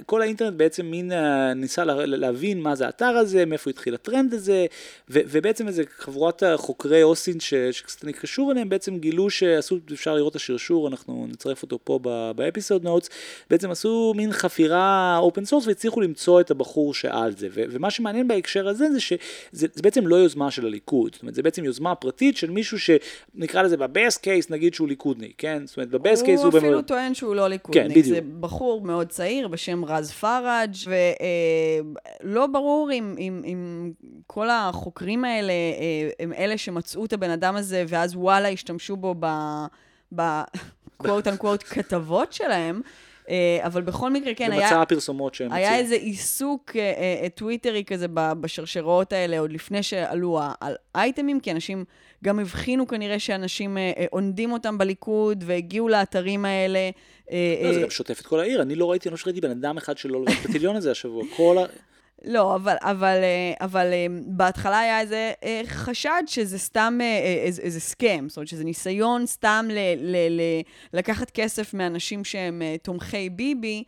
[0.07, 4.35] כל האינטרנט בעצם מין אה, ניסה לה, להבין מה זה האתר הזה, מאיפה התחיל הטרנד
[4.35, 4.67] הזה,
[5.11, 10.15] ו, ובעצם איזה חבורת חוקרי אוסין ש- שקצת אני קשור אליהם, בעצם גילו שעשו, אפשר
[10.15, 11.99] לראות את השרשור, אנחנו נצרף אותו פה
[12.37, 13.09] באפיסוד נוטס,
[13.51, 18.29] בעצם עשו מין חפירה open source והצליחו למצוא את הבחור שעל זה, ו, ומה שמעניין
[18.29, 19.17] בהקשר הזה זה שזה
[19.75, 23.63] זה בעצם לא יוזמה של הליכוד, זאת אומרת, זה בעצם יוזמה פרטית של מישהו שנקרא
[23.63, 25.63] לזה ב best case, נגיד שהוא ליכודניק, כן?
[25.67, 26.51] זאת אומרת, ב best case הוא...
[26.51, 27.83] הוא אפילו באמת- טוען שהוא לא ליכודניק.
[27.83, 28.07] כן, בדיוק.
[28.07, 30.75] זה בחור מאוד צעיר בשם רז פראג',
[32.25, 33.93] ולא ברור אם, אם, אם
[34.27, 39.15] כל החוקרים האלה אה, הם אלה שמצאו את הבן אדם הזה, ואז וואלה השתמשו בו
[39.21, 39.27] ב...
[40.15, 40.23] ב...
[41.03, 43.08] קוואט אנקוואט כתבות שלהם, אה,
[43.61, 44.61] אבל בכל מקרה, כן, היה...
[44.63, 45.85] במצע הפרסומות שהם היה מציעים.
[45.85, 46.81] איזה עיסוק אה,
[47.23, 51.85] אה, טוויטרי כזה ב- בשרשראות האלה, עוד לפני שעלו ה- על אייטמים, כי אנשים
[52.25, 56.91] גם הבחינו כנראה שאנשים אה, אה, עונדים אותם בליכוד, והגיעו לאתרים האלה.
[57.31, 59.41] אה, לא, זה אה, גם שוטף את כל העיר, אני לא ראיתי, אני לא ראיתי
[59.41, 61.65] בן אדם אחד שלא לבש את הטיליון הזה השבוע, כל ה...
[62.25, 66.99] לא, אבל, אבל, אה, אבל אה, בהתחלה היה איזה אה, חשד שזה סתם
[67.45, 70.41] איזה, איזה סכם, זאת אומרת שזה ניסיון סתם ל, ל, ל,
[70.93, 73.85] לקחת כסף מאנשים שהם תומכי ביבי,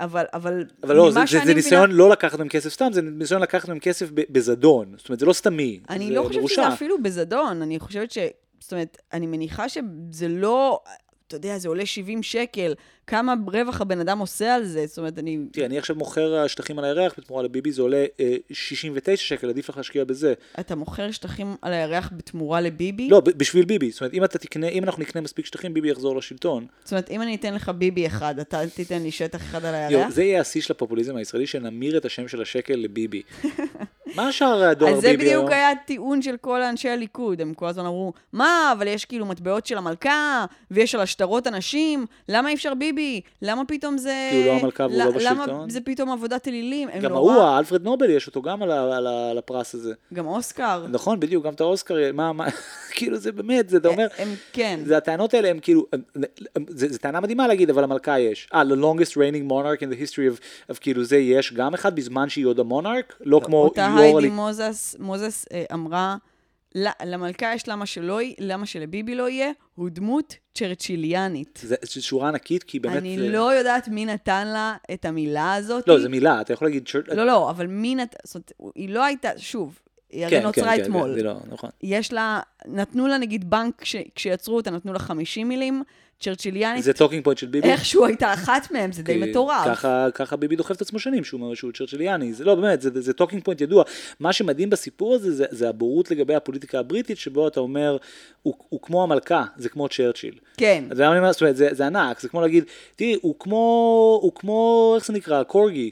[0.00, 3.02] אבל, אבל, אבל לא, זה, זה, זה מבינה- ניסיון לא לקחת מהם כסף סתם, זה
[3.02, 6.54] ניסיון לקחת מהם כסף בזדון, זאת אומרת, זה לא סתמי, אני זה לא חושבת מרושע.
[6.54, 8.18] שזה אפילו בזדון, אני חושבת ש...
[8.60, 10.80] זאת אומרת, אני מניחה שזה לא...
[11.26, 12.74] אתה יודע, זה עולה 70 שקל,
[13.06, 14.86] כמה רווח הבן אדם עושה על זה?
[14.86, 15.38] זאת אומרת, אני...
[15.52, 19.68] תראה, אני עכשיו מוכר שטחים על הירח בתמורה לביבי, זה עולה אה, 69 שקל, עדיף
[19.68, 20.34] לך להשקיע בזה.
[20.60, 23.08] אתה מוכר שטחים על הירח בתמורה לביבי?
[23.08, 26.16] לא, בשביל ביבי, זאת אומרת, אם אתה תקנה, אם אנחנו נקנה מספיק שטחים, ביבי יחזור
[26.16, 26.66] לשלטון.
[26.84, 29.98] זאת אומרת, אם אני אתן לך ביבי אחד, אתה תיתן לי שטח אחד על יו,
[29.98, 30.10] הירח?
[30.10, 33.22] זה יהיה השיא של הפופוליזם הישראלי, שנמיר את השם של השקל לביבי.
[34.14, 35.50] מה השאר הדואר אז זה ביבי בדיוק?
[35.50, 39.66] היה הטיעון של כל אנשי הליכוד, הם כל הזמן אמרו, מה, אבל יש כאילו מטבעות
[39.66, 42.95] של המלכה, ויש על השטרות אנשים, למה אי אפשר ביבי?
[43.42, 44.28] למה פתאום זה...
[44.30, 45.48] כי הוא לא המלכה והוא לא בשלטון?
[45.48, 46.88] למה זה פתאום עבודת אלילים?
[47.02, 49.92] גם ההוא, האלפרד נובל, יש אותו גם על ה- על ה- על הפרס הזה.
[50.14, 50.86] גם אוסקר.
[50.90, 52.46] נכון, בדיוק, גם את האוסקר, מה, מה,
[52.96, 54.80] כאילו זה באמת, זה, אתה אומר, הם, כן.
[54.84, 55.86] זה הטענות האלה הם כאילו,
[56.68, 58.48] זה טענה מדהימה להגיד, אבל המלכה יש.
[58.54, 60.40] אה, the longest reigning monarch in the history of,
[60.72, 64.28] of כאילו זה יש גם אחד בזמן שהיא עוד המונארק, לא כמו אותה יו"ר היידי.
[64.34, 66.35] מוזס, מוזס אה, אמרה, "ל-
[67.04, 71.64] למלכה יש למה שלא, למה שלביבי לא יהיה, הוא דמות צ'רצ'יליאנית.
[71.82, 73.28] זו שורה ענקית, כי באמת אני זה...
[73.28, 75.88] לא יודעת מי נתן לה את המילה הזאת.
[75.88, 76.88] לא, זו מילה, אתה יכול להגיד...
[76.88, 78.16] צ'ר- לא, לא, אבל מי נתן...
[78.24, 79.78] זאת אומרת, היא לא הייתה, שוב,
[80.10, 81.14] היא הרי כן, נוצרה כן, כן, אתמול.
[81.14, 81.70] זה לא, נכון.
[81.82, 85.82] יש לה, נתנו לה נגיד בנק, כש, כשיצרו אותה, נתנו לה 50 מילים,
[86.20, 87.68] צ'רצ'יליאנית, זה talking point של ביבי?
[87.68, 89.66] איכשהו הייתה אחת מהם, זה די מטורף.
[89.66, 93.00] ככה, ככה ביבי דוחף את עצמו שנים, שהוא אומר שהוא צ'רצ'יליאני, זה לא, באמת, זה,
[93.00, 93.84] זה talking point ידוע.
[94.20, 97.96] מה שמדהים בסיפור הזה, זה, זה הבורות לגבי הפוליטיקה הבריטית, שבו אתה אומר,
[98.42, 100.38] הוא, הוא כמו המלכה, זה כמו צ'רצ'יל.
[100.56, 100.84] כן.
[100.98, 101.32] מה אני אומר?
[101.32, 102.64] זאת אומרת, זה, זה ענק, זה כמו להגיד,
[102.96, 105.90] תראי, הוא כמו, הוא כמו, איך זה נקרא, קורגי,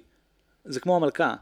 [0.65, 1.35] זה כמו המלכה,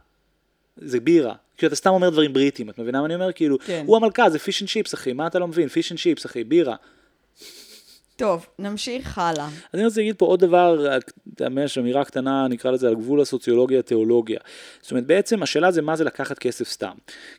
[0.76, 1.34] זה בירה.
[1.56, 3.32] כאילו אתה סתם אומר דברים בריטים, את מבינה מה אני אומר?
[3.32, 3.84] כאילו, כן.
[3.86, 5.68] הוא המלכה, זה fish and chips, אחי, מה אתה לא מבין?
[5.68, 6.76] fish and chips, אחי, בירה.
[8.22, 9.48] טוב, נמשיך הלאה.
[9.74, 10.86] אני רוצה להגיד פה עוד דבר,
[11.40, 14.40] ממש אמירה קטנה, נקרא לזה על גבול הסוציולוגיה-תיאולוגיה.
[14.82, 16.92] זאת אומרת, בעצם השאלה זה מה זה לקחת כסף סתם.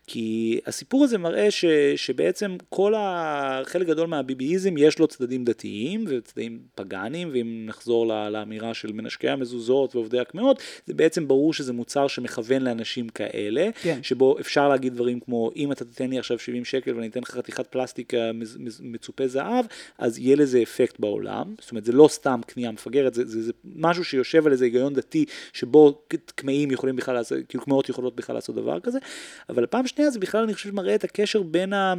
[0.07, 1.65] כי הסיפור הזה מראה ש,
[1.95, 3.61] שבעצם כל ה...
[3.65, 9.29] חלק גדול מהביביזם יש לו צדדים דתיים וצדדים פגאנים, ואם נחזור ל- לאמירה של מנשקי
[9.29, 13.99] המזוזות ועובדי הקמעות, זה בעצם ברור שזה מוצר שמכוון לאנשים כאלה, כן.
[14.01, 17.31] שבו אפשר להגיד דברים כמו, אם אתה תיתן לי עכשיו 70 שקל ואני אתן לך
[17.31, 18.31] חתיכת פלסטיק אה,
[18.79, 19.65] מצופה זהב,
[19.97, 23.51] אז יהיה לזה אפקט בעולם, זאת אומרת זה לא סתם קנייה מפגרת, זה, זה, זה
[23.75, 26.01] משהו שיושב על איזה היגיון דתי שבו
[26.35, 28.99] קמעים יכולים בכלל לעשות, כאילו קמעות יכולות בכלל לעשות דבר כזה,
[29.49, 31.93] אבל פעם שנייה זה בכלל אני חושב מראה את הקשר בין ה...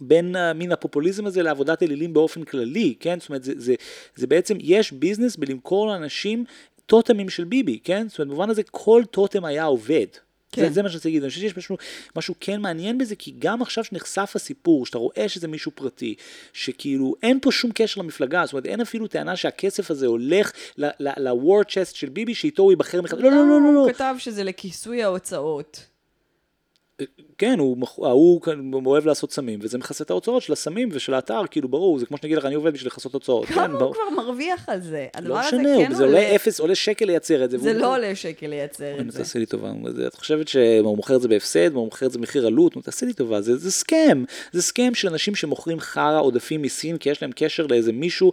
[0.00, 3.20] בין מין הפופוליזם הזה לעבודת אלילים באופן כללי, כן?
[3.20, 3.74] זאת אומרת, זה, זה,
[4.16, 6.44] זה בעצם, יש ביזנס בלמכור לאנשים
[6.86, 8.08] טוטמים של ביבי, כן?
[8.08, 10.06] זאת אומרת, במובן הזה כל טוטם היה עובד.
[10.54, 10.68] כן.
[10.68, 11.76] זה, זה מה שאני רוצה להגיד, אני חושב שיש משהו,
[12.16, 16.14] משהו כן מעניין בזה, כי גם עכשיו שנחשף הסיפור, שאתה רואה שזה מישהו פרטי,
[16.52, 21.64] שכאילו אין פה שום קשר למפלגה, זאת אומרת אין אפילו טענה שהכסף הזה הולך ל-war
[21.68, 23.80] chest של ביבי, שאיתו הוא ייבחר מחדש, לא, לא, לא, לא, לא.
[23.80, 25.86] הוא כתב שזה לכיסוי ההוצאות.
[27.38, 28.40] כן, הוא, הוא,
[28.72, 32.06] הוא אוהב לעשות סמים, וזה מכסה את ההוצאות של הסמים ושל האתר, כאילו ברור, זה
[32.06, 33.46] כמו שאני אגיד לך, אני עובד בשביל לכסות הוצאות.
[33.46, 33.94] כמה כן, הוא ברור.
[33.94, 35.06] כבר מרוויח על זה?
[35.22, 37.58] לא משנה, כן זה עולה אפס, עולה שקל לייצר את זה.
[37.58, 39.18] זה לא עולה שקל לייצר את זה.
[39.18, 39.72] תעשי לי טובה,
[40.06, 43.12] את חושבת שהוא מוכר את זה בהפסד, הוא מוכר את זה במחיר עלות, תעשי לי
[43.12, 47.30] טובה, זה, זה scam, זה scam של אנשים שמוכרים חרא עודפים מסין, כי יש להם
[47.34, 48.32] קשר לאיזה מישהו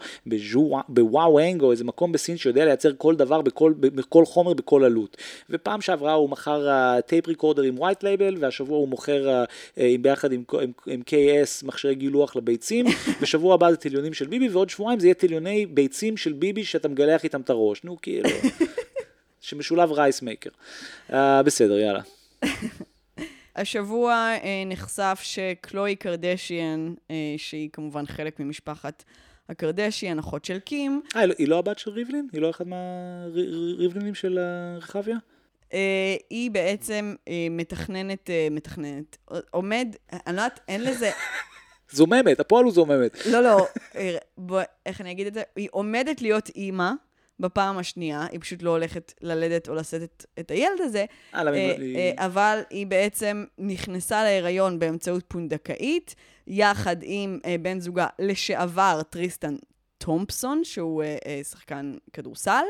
[0.89, 5.17] בוואוונג או איזה מקום בסין שיודע לייצר כל דבר בכל, בכל חומר בכל עלות.
[5.49, 6.67] ופעם שעברה הוא מכר
[7.05, 9.43] tape recorder עם white label, והשבוע הוא מוכר
[9.77, 12.85] אה, ביחד עם, עם, עם KS מכשירי גילוח לביצים,
[13.21, 16.87] בשבוע הבא זה תליונים של ביבי, ועוד שבועיים זה יהיה תליוני ביצים של ביבי שאתה
[16.87, 18.29] מגלח איתם את הראש, נו כאילו,
[19.41, 20.49] שמשולב רייס מייקר.
[21.09, 21.13] Uh,
[21.45, 22.01] בסדר, יאללה.
[23.55, 29.03] השבוע uh, נחשף שקלוי קרדשיאן, uh, שהיא כמובן חלק ממשפחת
[29.49, 31.01] הקרדשיאן, אחות של קים.
[31.15, 32.27] אה, היא לא הבת של ריבלין?
[32.33, 34.39] היא לא אחד מהריבלינים של
[34.77, 35.17] רחביה?
[35.71, 35.73] Uh,
[36.29, 39.17] היא בעצם uh, מתכננת, uh, מתכננת,
[39.51, 41.11] עומד, אני לא יודעת, אין לזה...
[41.91, 43.25] זוממת, הפועל הוא זוממת.
[43.25, 43.67] לא, לא,
[44.37, 45.43] בוא, איך אני אגיד את זה?
[45.55, 46.91] היא עומדת להיות אימא
[47.39, 51.41] בפעם השנייה, היא פשוט לא הולכת ללדת או לשאת את, את הילד הזה, uh, uh,
[52.17, 56.15] אבל היא בעצם נכנסה להיריון באמצעות פונדקאית,
[56.47, 59.55] יחד עם uh, בן זוגה לשעבר, טריסטן
[59.97, 62.63] תומפסון, שהוא uh, uh, שחקן כדורסל.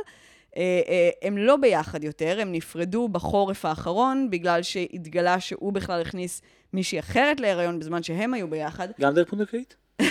[0.58, 6.42] אה, אה, הם לא ביחד יותר, הם נפרדו בחורף האחרון, בגלל שהתגלה שהוא בכלל הכניס
[6.74, 8.88] מישהי אחרת להיריון בזמן שהם היו ביחד.
[9.02, 9.76] גם דרך פונדקאית?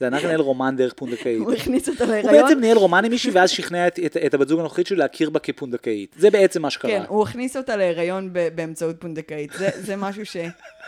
[0.00, 1.38] זה ענק ניהל רומן דרך פונדקאית.
[1.38, 2.34] הוא הכניס אותה להיריון.
[2.34, 4.96] הוא בעצם ניהל רומן עם מישהי ואז שכנע את, את, את הבת זוג הנוכחית שלו
[4.96, 6.14] להכיר בה כפונדקאית.
[6.18, 6.90] זה בעצם מה שקרה.
[6.90, 9.52] כן, הוא הכניס אותה להיריון באמצעות פונדקאית.
[9.52, 10.36] זה, זה משהו ש...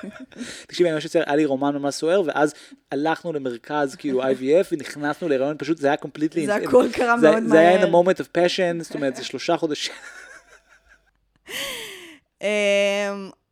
[0.66, 2.55] תקשיבי, אני חושב שהיה לי רומן ממש סוער, ואז
[2.92, 6.47] הלכנו למרכז כאילו IVF ונכנסנו להיריון, פשוט זה היה קומפליטלי...
[6.47, 7.49] זה הכל קרה מאוד מהר.
[7.49, 9.95] זה היה in a moment of passion, זאת אומרת, זה שלושה חודשים.
[12.42, 12.47] אמ,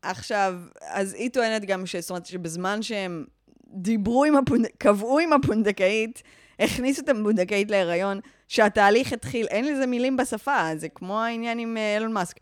[0.02, 1.96] עכשיו, אז היא טוענת גם ש...
[1.96, 3.24] זאת אומרת, שבזמן שהם
[3.72, 6.22] דיברו עם הפונדקאית, קבעו עם הפונדקאית,
[6.61, 12.12] הכניסו את הפונדקאית להיריון, שהתהליך התחיל, אין לזה מילים בשפה, זה כמו העניין עם אילון
[12.12, 12.37] מאסק.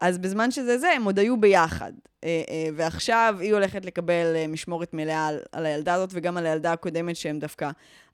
[0.00, 1.92] אז בזמן שזה זה, הם עוד היו ביחד.
[2.24, 6.46] אה, אה, ועכשיו היא הולכת לקבל אה, משמורת מלאה על, על הילדה הזאת, וגם על
[6.46, 7.70] הילדה הקודמת שהם דווקא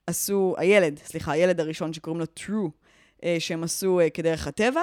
[0.07, 2.69] עשו, הילד, סליחה, הילד הראשון שקוראים לו True,
[3.39, 4.81] שהם עשו כדרך הטבע.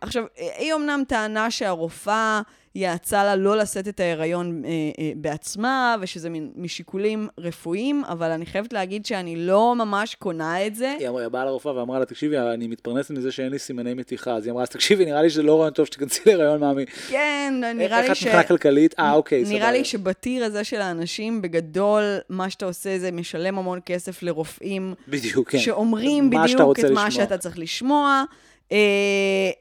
[0.00, 2.42] עכשיו, היא אמנם טענה שהרופאה
[2.78, 8.72] יעצה לה לא לשאת את ההיריון אה, אה, בעצמה, ושזה משיקולים רפואיים, אבל אני חייבת
[8.72, 10.96] להגיד שאני לא ממש קונה את זה.
[10.98, 14.34] היא אמרה, באה לרופאה ואמרה לה, תקשיבי, אני מתפרנסת מזה שאין לי סימני מתיחה.
[14.34, 16.86] אז היא אמרה, אז תקשיבי, נראה לי שזה לא רעיון טוב שתיכנסי להיריון, מאמי.
[16.86, 18.10] כן, נראה לי ש...
[18.10, 18.94] איך את מבחינה כלכלית?
[18.98, 19.58] אה, אוקיי, סבבה.
[19.58, 24.94] נראה לי שבטיר הזה של האנשים, בגדול, מה שאתה עושה זה משלם המון כסף לרופאים.
[25.08, 25.58] בדיוק, כן.
[25.58, 28.24] שאומרים בדיוק את מה שאתה צריך לשמוע.
[28.72, 28.78] אה,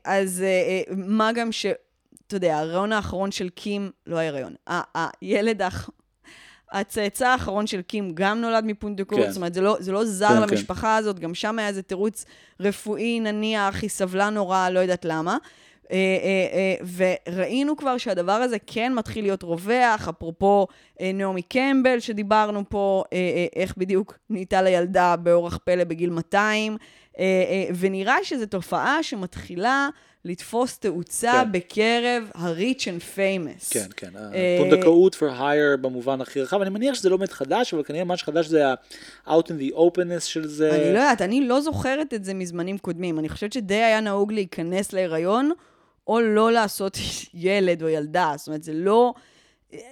[0.06, 0.44] אז
[0.98, 1.66] מה גם ש...
[2.28, 4.56] אתה יודע, ההריון האחרון של קים, לא ההריון,
[4.96, 5.96] הילד האחרון,
[6.72, 9.32] הצאצא האחרון של קים גם נולד מפונדקאות, כן.
[9.32, 10.88] זאת אומרת, זה לא, זה לא זר כן, למשפחה כן.
[10.88, 12.26] הזאת, גם שם היה איזה תירוץ
[12.60, 15.38] רפואי, נניח, היא סבלה נורא, לא יודעת למה.
[15.92, 16.76] אה, אה, אה,
[17.34, 20.68] וראינו כבר שהדבר הזה כן מתחיל להיות רווח, אפרופו
[21.02, 23.04] נעמי קמבל שדיברנו פה,
[23.56, 26.78] איך בדיוק נהייתה לילדה באורח פלא בגיל 200,
[27.80, 29.90] ונראה שזו תופעה שמתחילה
[30.26, 31.52] לתפוס תאוצה כן.
[31.52, 33.70] בקרב ה-rich and famous.
[33.70, 34.12] כן, כן,
[34.60, 38.18] פונדקאות for hire במובן הכי רחב, אני מניח שזה לא באמת חדש, אבל כנראה מה
[38.18, 40.76] שחדש זה ה-out in the openness של זה.
[40.76, 44.34] אני לא יודעת, אני לא זוכרת את זה מזמנים קודמים, אני חושבת שדי היה נהוג
[44.34, 45.52] להיכנס להיריון.
[46.08, 46.98] או לא לעשות
[47.34, 48.34] ילד או ילדה.
[48.38, 49.14] זאת אומרת, זה לא...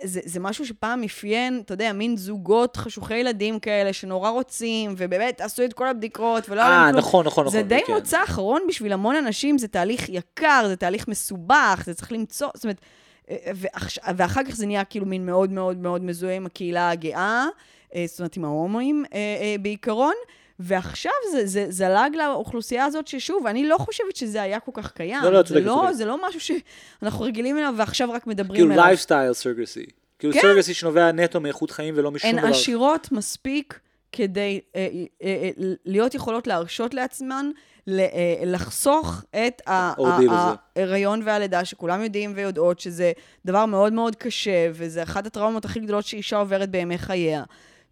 [0.04, 5.42] זה, זה משהו שפעם אפיין, אתה יודע, מין זוגות חשוכי ילדים כאלה שנורא רוצים, ובאמת
[5.42, 6.96] עשו את כל הבדיקות ולא היה להם כלום.
[6.96, 7.70] אה, נכון, נכון, זה נכון.
[7.70, 7.94] זה די כן.
[7.94, 12.64] מוצא אחרון בשביל המון אנשים, זה תהליך יקר, זה תהליך מסובך, זה צריך למצוא, זאת
[12.64, 12.82] אומרת,
[13.32, 17.46] ואחש, ואחר כך זה נהיה כאילו מין מאוד מאוד מאוד מזוהה עם הקהילה הגאה,
[17.96, 20.16] אה, זאת אומרת, עם ההומואים אה, בעיקרון.
[20.60, 25.24] ועכשיו זה, זה זלג לאוכלוסייה הזאת, ששוב, אני לא חושבת שזה היה כל כך קיים.
[25.24, 26.40] לא, לא, זה לא, זה לא משהו
[27.02, 28.78] שאנחנו רגילים אליו ועכשיו רק מדברים כאילו אליו.
[28.78, 29.86] כאילו lifestyle surrogacy.
[30.20, 30.40] כאילו כן.
[30.42, 32.48] surrogacy שנובע נטו מאיכות חיים ולא משום הן דבר.
[32.48, 33.80] הן עשירות מספיק
[34.12, 34.88] כדי אה,
[35.24, 35.50] אה, אה,
[35.86, 37.50] להיות יכולות להרשות לעצמן
[37.90, 38.04] אה,
[38.46, 39.62] לחסוך את.
[40.76, 43.12] ההיריון והלידה, שכולם יודעים ויודעות שזה
[43.46, 47.44] דבר מאוד מאוד קשה, וזה אחת הטראומות הכי גדולות שאישה עוברת בימי חייה.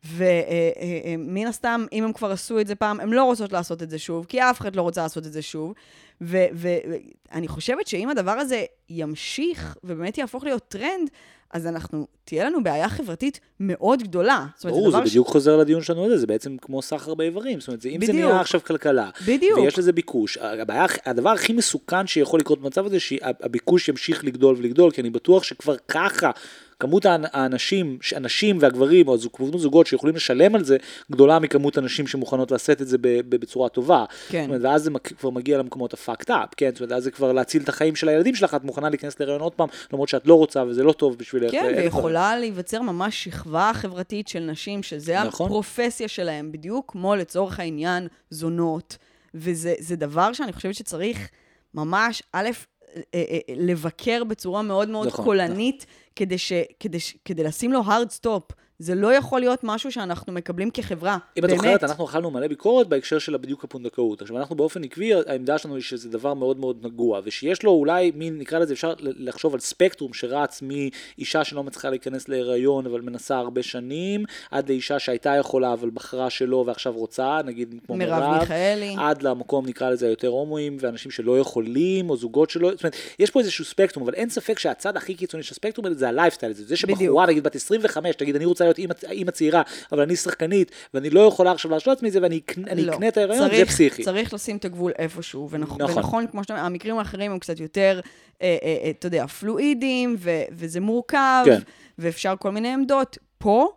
[0.06, 4.00] ומן הסתם, אם הם כבר עשו את זה פעם, הם לא רוצות לעשות את זה
[4.00, 5.74] שוב, כי אף אחד לא רוצה לעשות את זה שוב.
[6.22, 11.10] ואני חושבת שאם הדבר הזה ימשיך ובאמת יהפוך להיות טרנד,
[11.54, 14.46] אז אנחנו, תהיה לנו בעיה חברתית מאוד גדולה.
[14.56, 17.14] זאת אומרת, ברור, זה ש- בדיוק חוזר לדיון שלנו על זה, זה בעצם כמו סחר
[17.14, 17.60] באיברים.
[17.60, 18.30] זאת אומרת, זה- אם זה בדיוק.
[18.30, 19.60] נהיה עכשיו כלכלה, בדיוק.
[19.60, 24.92] ויש לזה ביקוש, הבעיה, הדבר הכי מסוכן שיכול לקרות במצב הזה, שהביקוש ימשיך לגדול ולגדול,
[24.92, 26.32] כי אני בטוח שכבר ככה,
[26.80, 30.78] כמות האנ- האנשים, הנשים והגברים, או כמות זוגות שיכולים לשלם על זה,
[31.12, 34.06] גדולה מכמות הנשים שמוכנות לשאת את זה בצורה טובה.
[34.30, 34.44] כן.
[34.48, 36.70] אומרת, ואז זה כבר מגיע למקומות ה-fucked up, כן?
[36.72, 39.42] זאת אומרת, אז זה כבר להציל את החיים של הילדים שלך, את מוכנה להיכנס להיריון
[39.42, 41.52] עוד פעם, למרות שאת לא רוצה וזה לא טוב בשבילך.
[41.52, 45.46] כן, לך- ויכולה להיווצר ממש שכבה חברתית של נשים, שזה נכון.
[45.46, 48.98] הפרופסיה שלהם, בדיוק כמו לצורך העניין זונות.
[49.36, 51.30] וזה זה דבר שאני חושבת שצריך
[51.74, 52.50] ממש, א',
[52.96, 58.20] אה, אה, לבקר בצורה מאוד מאוד נכון, קולנית, כדי, ש, כדי, כדי לשים לו hard
[58.22, 58.54] stop.
[58.80, 61.62] זה לא יכול להיות משהו שאנחנו מקבלים כחברה, אם את באמת.
[61.62, 64.22] זוכרת, אנחנו אכלנו מלא ביקורת בהקשר של בדיוק הפונדקאות.
[64.22, 68.12] עכשיו, אנחנו באופן עקבי, העמדה שלנו היא שזה דבר מאוד מאוד נגוע, ושיש לו אולי
[68.16, 73.38] מין, נקרא לזה, אפשר לחשוב על ספקטרום שרץ מאישה שלא מצליחה להיכנס להיריון, אבל מנסה
[73.38, 78.40] הרבה שנים, עד לאישה שהייתה יכולה, אבל בחרה שלא ועכשיו רוצה, נגיד כמו מרב מרב,
[78.40, 78.96] מיכאלי.
[79.00, 83.30] עד למקום, נקרא לזה, היותר הומואים, ואנשים שלא יכולים, או זוגות שלא, זאת אומרת, יש
[83.30, 86.78] פה איזשהו ספקטרום, אבל אין ספק שהצד הכי קיצוני של הספקטרום זה הלייפסטייל הזה, זה
[86.78, 87.26] שבחורה.
[87.26, 91.52] נגיד בת 25, תגיד, אני רוצה להיות אימא- צעירה, אבל אני שחקנית, ואני לא יכולה
[91.52, 92.94] עכשיו להרשות לעצמי את זה, ואני אקנה אני לא.
[92.94, 94.04] אקנה את ההיריון, זה פסיכי.
[94.04, 95.68] צריך לשים את הגבול איפשהו, ונכ...
[95.68, 95.82] נכון.
[95.82, 95.98] נכון.
[95.98, 98.00] ונכון, כמו שאתה אומר, המקרים האחרים הם קצת יותר,
[98.42, 100.42] אה, אה, אה, אתה יודע, פלואידיים, ו...
[100.52, 101.60] וזה מורכב, כן.
[101.98, 103.18] ואפשר כל מיני עמדות.
[103.38, 103.68] פה,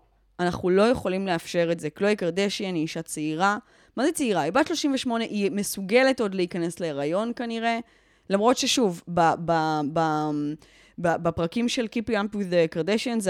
[0.40, 1.90] אנחנו לא יכולים לאפשר את זה.
[1.90, 3.59] קלוי קרדשיאן היא אישה צעירה.
[3.96, 4.40] מה זה צעירה?
[4.40, 7.79] היא בת 38, היא מסוגלת עוד להיכנס להיריון כנראה,
[8.31, 9.03] למרות ששוב.
[9.09, 10.31] ב, ב ב-
[10.98, 13.28] בפרקים של Keep Up with the Kardashians,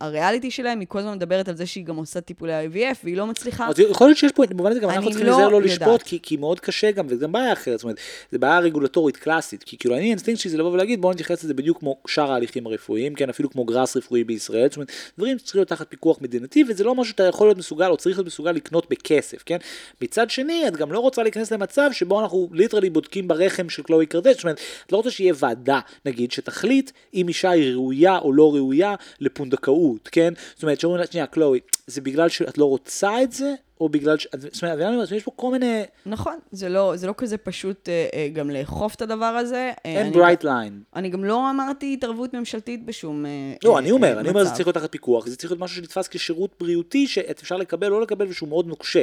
[0.00, 3.26] הריאליטי שלהם, היא כל הזמן מדברת על זה שהיא גם עושה טיפולי IVF, והיא לא
[3.26, 3.68] מצליחה.
[3.68, 5.70] אז יכול להיות שיש פה, במובן הזה גם אנחנו צריכים לא להיזהר לא יודעת.
[5.70, 7.96] לשפוט, כי, כי מאוד קשה גם, וזה גם בעיה אחרת, זאת אומרת,
[8.30, 11.54] זה בעיה רגולטורית קלאסית, כי כאילו אני האינסטינקט שלי זה לבוא ולהגיד, בואו נתייחס לזה
[11.54, 15.58] בדיוק כמו שאר ההליכים הרפואיים, כן, אפילו כמו גראס רפואי בישראל, זאת אומרת, דברים שצריכים
[15.58, 18.52] להיות תחת פיקוח מדינתי, וזה לא משהו שאתה יכול להיות מסוגל, או צריך להיות מסוגל
[18.52, 19.56] לקנות בכסף, כן?
[20.02, 24.06] מצד שני, את גם לא רוצה להיכנס למצב שבו אנחנו literally בודקים ברחם של קלואי
[24.06, 26.79] קרדש, זאת אומרת, את לא רוצה שיהיה ועדה, נגיד, שתחליט
[27.14, 30.34] אם אישה היא ראויה או לא ראויה לפונדקאות, כן?
[30.54, 34.18] זאת אומרת, שאומרים לה, שנייה, קלואי, זה בגלל שאת לא רוצה את זה, או בגלל
[34.18, 34.26] ש...
[34.36, 35.82] זאת אומרת, יש פה כל מיני...
[36.06, 39.72] נכון, זה לא, זה לא כזה פשוט אה, אה, גם לאכוף את הדבר הזה.
[39.86, 40.82] אה, אין bright line.
[40.96, 43.24] אני גם לא אמרתי התערבות ממשלתית בשום
[43.64, 44.50] לא, אה, אני אומר, אה, אני אומר, זה.
[44.50, 48.02] צריך להיות תחת פיקוח, זה צריך להיות משהו שנתפס כשירות בריאותי, שאפשר לקבל או לא
[48.02, 49.02] לקבל, ושהוא מאוד נוקשה.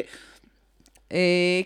[1.14, 1.18] אה,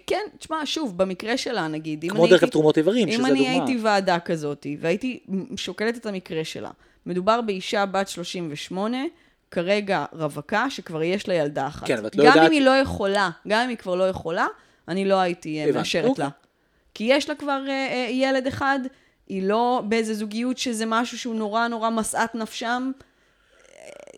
[0.07, 2.43] כן, תשמע, שוב, במקרה שלה, נגיד, אם כמו אני דרך.
[2.43, 3.65] תרומות איברים, אם שזה אני הדוגמה.
[3.65, 5.19] הייתי ועדה כזאת, והייתי
[5.55, 6.69] שוקלת את המקרה שלה,
[7.05, 8.97] מדובר באישה בת 38,
[9.51, 11.87] כרגע רווקה, שכבר יש לה ילדה אחת.
[11.87, 14.09] כן, אבל את לא גם יודעת- אם היא לא יכולה, גם אם היא כבר לא
[14.09, 14.47] יכולה,
[14.87, 16.23] אני לא הייתי אה, מאשרת אוקיי.
[16.25, 16.29] לה.
[16.93, 18.79] כי יש לה כבר אה, אה, ילד אחד,
[19.27, 22.91] היא לא באיזה זוגיות שזה משהו שהוא נורא נורא משאת נפשם.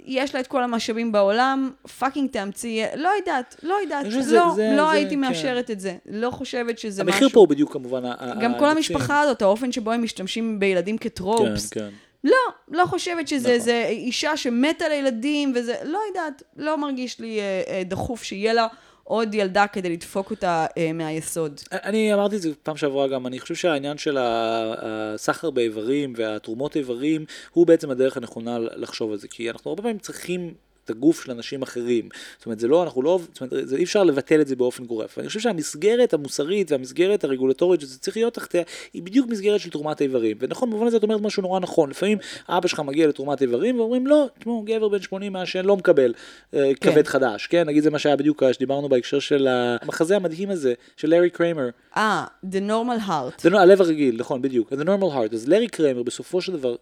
[0.06, 4.52] יש לה את כל המשאבים בעולם, פאקינג תאמצי, לא יודעת, לא יודעת, חושב שזה- לא,
[4.56, 5.20] זה- לא זה- הייתי כן.
[5.22, 5.96] מאשרת את זה.
[6.10, 7.14] לא חושבת שזה משהו...
[7.14, 8.06] המחיר פה הוא בדיוק כמובן...
[8.06, 8.72] ה- גם ה- כל הדוקטרינה.
[8.72, 11.70] המשפחה הזאת, האופן שבו הם משתמשים בילדים כטרופס.
[11.70, 11.90] כן, כן.
[12.24, 12.38] לא,
[12.72, 13.52] לא חושבת שזה נכון.
[13.52, 18.68] איזה אישה שמתה לילדים וזה, לא יודעת, לא מרגיש לי אה, אה, דחוף שיהיה לה
[19.04, 21.62] עוד ילדה כדי לדפוק אותה אה, מהיסוד.
[21.72, 27.26] אני אמרתי את זה פעם שעברה גם, אני חושב שהעניין של הסחר באיברים והתרומות איברים
[27.52, 30.54] הוא בעצם הדרך הנכונה לחשוב על זה, כי אנחנו הרבה פעמים צריכים
[30.86, 32.10] את הגוף של אנשים אחרים.
[32.38, 34.86] זאת אומרת, זה לא, אנחנו לא, זאת אומרת, זה, אי אפשר לבטל את זה באופן
[34.86, 35.18] גורף.
[35.18, 40.02] ואני חושב שהמסגרת המוסרית והמסגרת הרגולטורית שזה צריך להיות תחתיה, היא בדיוק מסגרת של תרומת
[40.02, 40.38] איברים.
[40.40, 41.90] ונכון, במובן הזה את אומרת משהו נורא נכון.
[41.90, 42.18] לפעמים
[42.50, 46.14] אבא שלך מגיע לתרומת איברים ואומרים, לא, תשמעו, גבר בן 80 מעשן לא מקבל
[46.54, 47.68] אה, כבד חדש, כן?
[47.68, 51.70] נגיד זה מה שהיה בדיוק, שדיברנו בהקשר של המחזה המדהים הזה, של לארי קריימר.
[51.98, 53.50] אה, The Normal Heart.
[53.50, 54.74] לא, הלב הרגיל, נכון, בדיוק.
[54.74, 55.34] The normal heart.
[55.34, 56.76] אז לארי קרמר בסופו של דבר,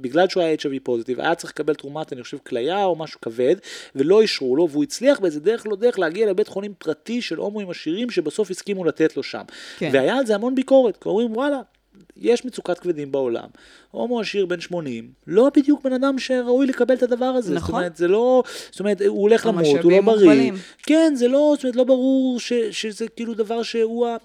[0.00, 3.35] בגלל שהוא היה HIV פוזיטיב, היה צריך לקבל תרומת, אני חושב, כליה או משהו כבד,
[3.94, 7.70] ולא אישרו לו, והוא הצליח באיזה דרך לא דרך להגיע לבית חולים פרטי של הומואים
[7.70, 9.42] עשירים, שבסוף הסכימו לתת לו שם.
[9.78, 9.90] כן.
[9.92, 11.60] והיה על זה המון ביקורת, כי אומרים, וואלה,
[12.16, 13.46] יש מצוקת כבדים בעולם.
[13.90, 17.54] הומו עשיר בן 80, לא בדיוק בן אדם שראוי לקבל את הדבר הזה.
[17.54, 17.66] נכון.
[17.66, 20.00] זאת אומרת, זה לא, זאת אומרת, הוא הולך למות, הוא לא בריא.
[20.00, 20.54] מוגבלים.
[20.82, 24.16] כן, זה לא, זאת אומרת, לא ברור ש, שזה כאילו דבר שהוא ה...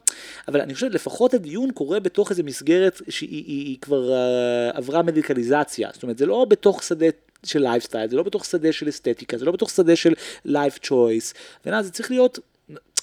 [0.47, 5.02] אבל אני חושב, לפחות הדיון קורה בתוך איזו מסגרת שהיא היא, היא כבר uh, עברה
[5.02, 5.89] מדיקליזציה.
[5.93, 7.06] זאת אומרת, זה לא בתוך שדה
[7.45, 10.13] של לייפסטייל, זה לא בתוך שדה של אסתטיקה, זה לא בתוך שדה של
[10.45, 12.39] life choice, זה צריך להיות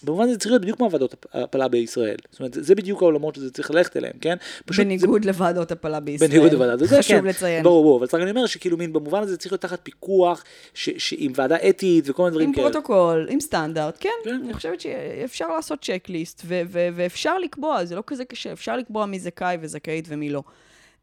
[0.02, 2.16] במובן הזה זה צריך להיות בדיוק כמו ועדות הפלה בישראל.
[2.30, 4.36] זאת אומרת, זה בדיוק העולמות שזה צריך ללכת אליהם, כן?
[4.66, 5.28] פשוט בניגוד זה...
[5.28, 6.30] לוועדות הפלה בישראל.
[6.30, 7.24] בניגוד לוועדות, זה חשוב כן.
[7.24, 7.62] לציין.
[7.64, 10.44] ברור, ברור, אבל צריך אני אומר שכאילו מין במובן הזה זה צריך להיות תחת פיקוח,
[10.74, 12.66] ש, ש, עם ועדה אתית וכל מיני דברים כאלה.
[12.66, 14.40] עם פרוטוקול, עם סטנדרט, כן, כן.
[14.44, 19.06] אני חושבת שאפשר לעשות checklist, ו- ו- ואפשר לקבוע, זה לא כזה קשה, אפשר לקבוע
[19.06, 20.42] מי זכאי וזכאית ומי לא.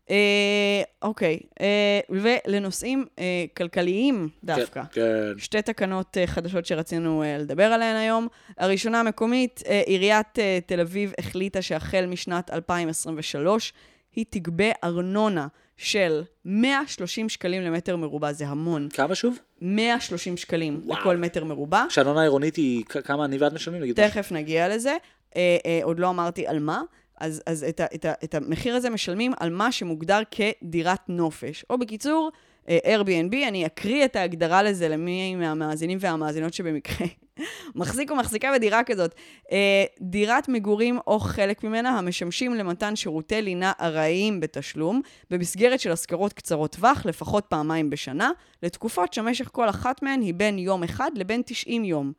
[0.10, 4.84] אה, אוקיי, אה, ולנושאים אה, כלכליים דווקא.
[4.91, 5.39] כן, כן.
[5.39, 8.28] שתי תקנות אה, חדשות שרצינו אה, לדבר עליהן היום.
[8.58, 13.74] הראשונה המקומית, אה, עיריית אה, תל אביב החליטה שהחל משנת 2023
[14.15, 18.89] היא תגבה ארנונה של 130 שקלים למטר מרובע, זה המון.
[18.89, 19.39] כמה שוב?
[19.62, 21.00] 130 שקלים וואו.
[21.00, 21.86] לכל מטר מרובע.
[21.89, 23.94] שהארנונה העירונית היא כמה אני ואת משלמים?
[23.94, 24.98] תכף נגיע לזה.
[25.36, 26.82] אה, אה, עוד לא אמרתי על מה.
[27.19, 31.65] אז, אז את, ה, את, ה, את המחיר הזה משלמים על מה שמוגדר כדירת נופש.
[31.69, 32.32] או בקיצור,
[32.69, 37.08] אה, Airbnb, אני אקריא את ההגדרה לזה למי מהמאזינים והמאזינות שבמקרה
[37.75, 39.15] מחזיק או מחזיקה בדירה כזאת.
[39.51, 45.01] אה, דירת מגורים או חלק ממנה המשמשים למתן שירותי לינה ארעיים בתשלום,
[45.32, 48.32] במסגרת של השכרות קצרות טווח, לפחות פעמיים בשנה,
[48.63, 52.12] לתקופות שמשך כל אחת מהן היא בין יום אחד לבין 90 יום.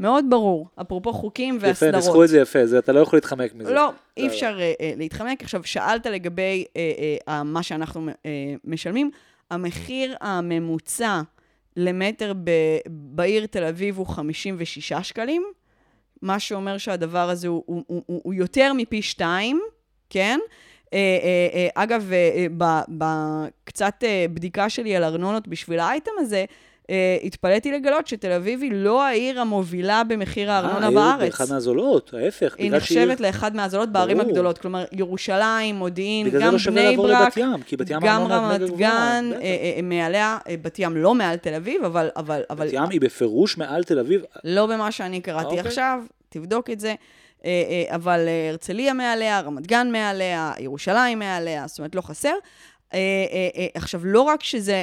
[0.00, 1.94] מאוד ברור, אפרופו חוקים יפה, והסדרות.
[1.94, 3.72] ניסחו את זה יפה, זה, אתה לא יכול להתחמק מזה.
[3.72, 5.42] לא, אי אפשר uh, uh, להתחמק.
[5.42, 8.14] עכשיו, שאלת לגבי uh, uh, מה שאנחנו uh,
[8.64, 9.10] משלמים.
[9.50, 11.20] המחיר הממוצע
[11.76, 15.44] למטר ב- בעיר תל אביב הוא 56 שקלים,
[16.22, 19.60] מה שאומר שהדבר הזה הוא, הוא, הוא, הוא, הוא יותר מפי שתיים,
[20.10, 20.38] כן?
[20.84, 20.96] Uh,
[21.74, 22.10] אגב,
[22.88, 24.04] בקצת
[24.34, 26.44] בדיקה שלי על ארנונות בשביל האייטם הזה,
[26.84, 26.86] uh,
[27.24, 31.20] התפלאתי לגלות שתל אביב היא לא העיר המובילה במחיר הארנונה אה, בארץ.
[31.22, 32.54] היא אחת מהזולות, ההפך.
[32.58, 34.30] היא בגלל שהיא- נחשבת לאחד מהזולות בערים ברור.
[34.30, 34.58] הגדולות.
[34.58, 39.30] כלומר, ירושלים, מודיעין, גם לא בני ברק, ים, כי בת ים גם הארנונה רמת גן,
[39.30, 39.40] בטח.
[39.40, 42.08] אה, אה, מעליה, אה, בת ים לא מעל תל אביב, אבל...
[42.16, 44.22] אבל, אבל בת ים היא בפירוש מעל תל אביב.
[44.44, 45.60] לא במה שאני קראתי אוקיי.
[45.60, 46.94] עכשיו, תבדוק את זה.
[47.44, 47.50] אה,
[47.90, 52.34] אה, אבל אה, הרצליה מעליה, רמת גן מעליה, ירושלים מעליה, זאת אומרת, לא חסר.
[52.94, 52.98] אה,
[53.32, 54.82] אה, אה, עכשיו, לא רק שזה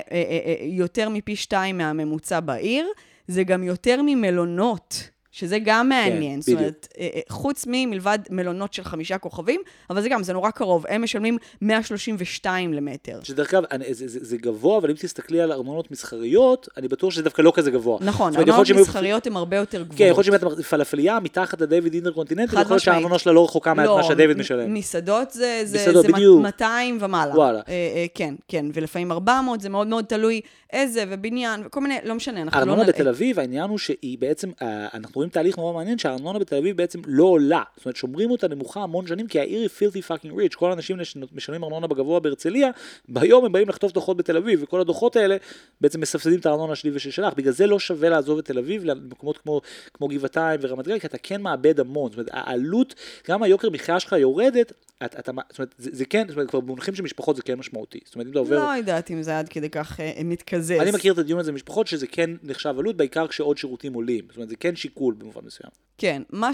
[0.62, 2.88] יותר מפי שתיים מהממוצע בעיר,
[3.28, 5.10] זה גם יותר ממלונות.
[5.32, 6.60] שזה גם מעניין, זאת בדיוק.
[6.60, 10.86] אומרת, אה, אה, חוץ ממלבד מלונות של חמישה כוכבים, אבל זה גם, זה נורא קרוב,
[10.90, 13.20] הם משלמים 132 למטר.
[13.24, 17.24] שדרך אגב, זה, זה, זה גבוה, אבל אם תסתכלי על ארנונות מסחריות, אני בטוח שזה
[17.24, 17.98] דווקא לא כזה גבוה.
[18.02, 19.98] נכון, זאת היו- מסחריות הן הרבה יותר גבוהות.
[19.98, 22.82] כן, יכול להיות שאם את פלאפליה מתחת לדיוויד אינטרקונטיננטל, יכול להיות.
[22.82, 24.74] שהארנונה שלה לא רחוקה מה- מה שדיוויד משלם.
[24.74, 26.42] מסעדות זה, זה, מסעדות, זה בדיוק.
[26.42, 27.36] 200 ומעלה.
[27.36, 27.60] וואלה.
[27.68, 30.42] אה, אה, כן, כן, ולפעמים 400, זה מאוד מאוד תלוי
[30.74, 32.66] איזה, ובניין, וכל מיני, לא משנה, אנחנו לא...
[32.66, 36.40] הארנונה נ- בתל אביב, העניין הוא שהיא בעצם, אה, אנחנו רואים תהליך נורא מעניין שהארנונה
[36.40, 37.64] בתל אביב בעצם לא עולה.
[37.78, 40.56] זאת אומרת, שומרים אותה נמוכה המון שנים, כי העיר היא filthy fucking rich.
[40.56, 42.70] כל האנשים שמשלמים ארנונה בגבוה בהרצליה,
[43.10, 45.38] ביום הם באים לחטוף דוחות בתל אביב, וכל הדוחות האלה
[45.82, 47.34] בעצם מסבסדים את הארנונה שלי ושל שלך.
[47.34, 49.62] בגלל זה לא שווה לעזוב את תל אביב למקומות כמו,
[49.94, 52.12] כמו גבעתיים ורמת גן, כי אתה כן מאבד המון.
[52.12, 52.96] זאת אומרת, העלות,
[53.28, 54.74] גם היוקר מחיה שלך יורדת,
[55.06, 57.56] את, אתה, זאת אומרת, זה, זה כן, זאת אומרת, כבר במונחים של משפחות זה כן
[57.56, 58.00] משמעותי.
[58.06, 58.56] זאת אומרת, אם אתה עובר...
[58.56, 60.72] לא יודעת אם זה עד כדי כך אה, מתקזז.
[60.72, 64.26] אני מכיר את הדיון הזה במשפחות שזה כן נחשב עלות, בעיקר כשעוד שירותים עולים.
[64.28, 65.72] זאת אומרת, זה כן שיקול במובן מסוים.
[65.98, 66.52] כן, מה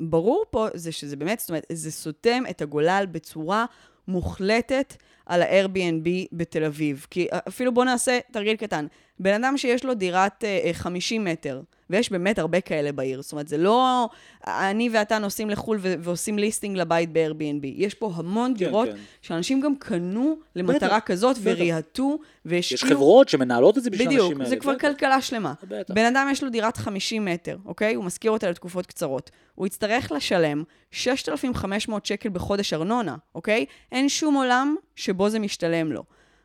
[0.00, 3.64] שברור פה זה שזה באמת, זאת אומרת, זה סותם את הגולל בצורה
[4.08, 4.94] מוחלטת
[5.26, 7.06] על ה-Airbnb בתל אביב.
[7.10, 8.86] כי אפילו בואו נעשה תרגיל קטן.
[9.18, 13.32] בן אדם שיש לו דירת אה, אה, 50 מטר, ויש באמת הרבה כאלה בעיר, זאת
[13.32, 14.08] אומרת, זה לא
[14.46, 17.66] אני ואתה נוסעים לחו"ל ו- ועושים ליסטינג לבית ב-Airbnb.
[17.66, 18.96] יש פה המון כן, דירות כן.
[19.22, 21.50] שאנשים גם קנו למטרה בטח, כזאת בטח.
[21.50, 22.90] וריהטו יש והשקיעו.
[22.90, 24.50] חברות שמנהלות את זה בשביל בדיוק, האנשים האלה.
[24.50, 24.80] זה כבר בטח.
[24.80, 25.52] כלכלה שלמה.
[25.68, 25.94] בטח.
[25.94, 27.94] בן אדם יש לו דירת 50 מטר, אוקיי?
[27.94, 29.30] הוא משכיר אותה לתקופות קצרות.
[29.54, 33.64] הוא יצטרך לשלם 6,500 שקל בחודש ארנונה, אוקיי?
[33.92, 36.02] אין שום עולם שבו זה משתלם לו.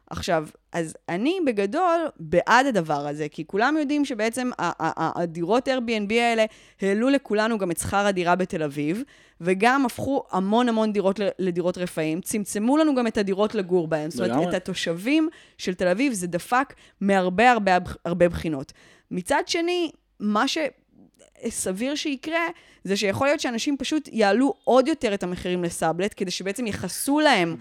[0.09, 6.45] עכשיו, אז אני בגדול בעד הדבר הזה, כי כולם יודעים שבעצם הדירות Airbnb האלה
[6.81, 9.03] העלו לכולנו גם את שכר הדירה בתל אביב,
[9.41, 14.09] וגם הפכו המון המון דירות לדירות רפאים, צמצמו לנו גם את הדירות לגור בהן.
[14.11, 14.49] זאת אומרת.
[14.49, 18.73] את התושבים של תל אביב זה דפק מהרבה הרבה הרבה בחינות.
[19.11, 20.47] מצד שני, מה
[21.47, 22.47] שסביר שיקרה,
[22.83, 27.55] זה שיכול להיות שאנשים פשוט יעלו עוד יותר את המחירים לסאבלט, כדי שבעצם יכסו להם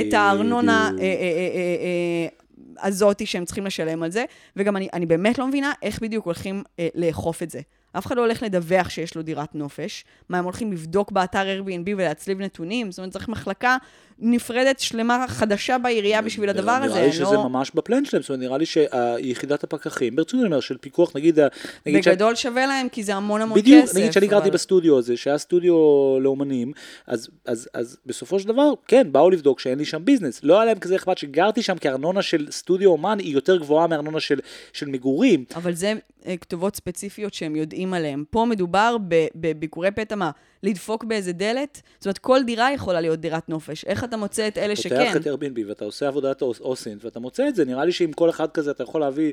[0.00, 0.90] את הארנונה.
[0.98, 2.28] אה, אה, אה,
[2.82, 4.24] הזאתי שהם צריכים לשלם על זה,
[4.56, 6.62] וגם אני, אני באמת לא מבינה איך בדיוק הולכים
[6.94, 7.60] לאכוף את זה.
[7.92, 10.04] אף אחד לא הולך לדווח שיש לו דירת נופש.
[10.28, 12.90] מה, הם הולכים לבדוק באתר Airbnb ולהצליב נתונים?
[12.90, 13.76] זאת אומרת, צריך מחלקה
[14.20, 16.94] נפרדת, שלמה, חדשה בעירייה בשביל הדבר הזה.
[16.94, 17.48] נראה לי שזה לא...
[17.48, 21.38] ממש בפלן שלהם, זאת אומרת, נראה לי שיחידת הפקחים, ברצינות אני אומר, של פיקוח, נגיד,
[21.86, 23.96] בגדול שווה להם, כי זה המון המון בדיוק, כסף.
[23.96, 25.74] נגיד שאני גרתי בסטודיו הזה, שהיה סטודיו
[26.20, 26.72] לאומנים,
[27.06, 27.28] אז,
[28.06, 30.40] בסופו של דבר, כן, באו לבדוק שאין לי שם ביזנס.
[30.42, 33.86] לא היה להם כזה אכפת שגרתי שם, כי ארנונה של סטודיו אומן היא יותר גבוהה
[33.86, 34.40] מארנונה של,
[34.72, 35.44] של מגורים.
[35.56, 35.94] אבל זה
[36.26, 38.24] אה, כתובות ספציפיות שהם יודעים עליהן.
[38.30, 38.96] פה מדובר
[39.34, 40.30] בביקורי פתע, מה,
[40.62, 41.82] לדפוק באיזה דלת?
[41.98, 43.84] זאת אומרת, כל דירה יכולה להיות דירת נופש.
[43.84, 45.12] איך אתה מוצא את אלה שכן?
[45.12, 48.12] פותח את Airbnb ואתה עושה עבודת אוס- אוסינט, ואתה מוצא את זה, נראה לי שעם
[48.12, 49.32] כל אחד כזה אתה יכול להביא,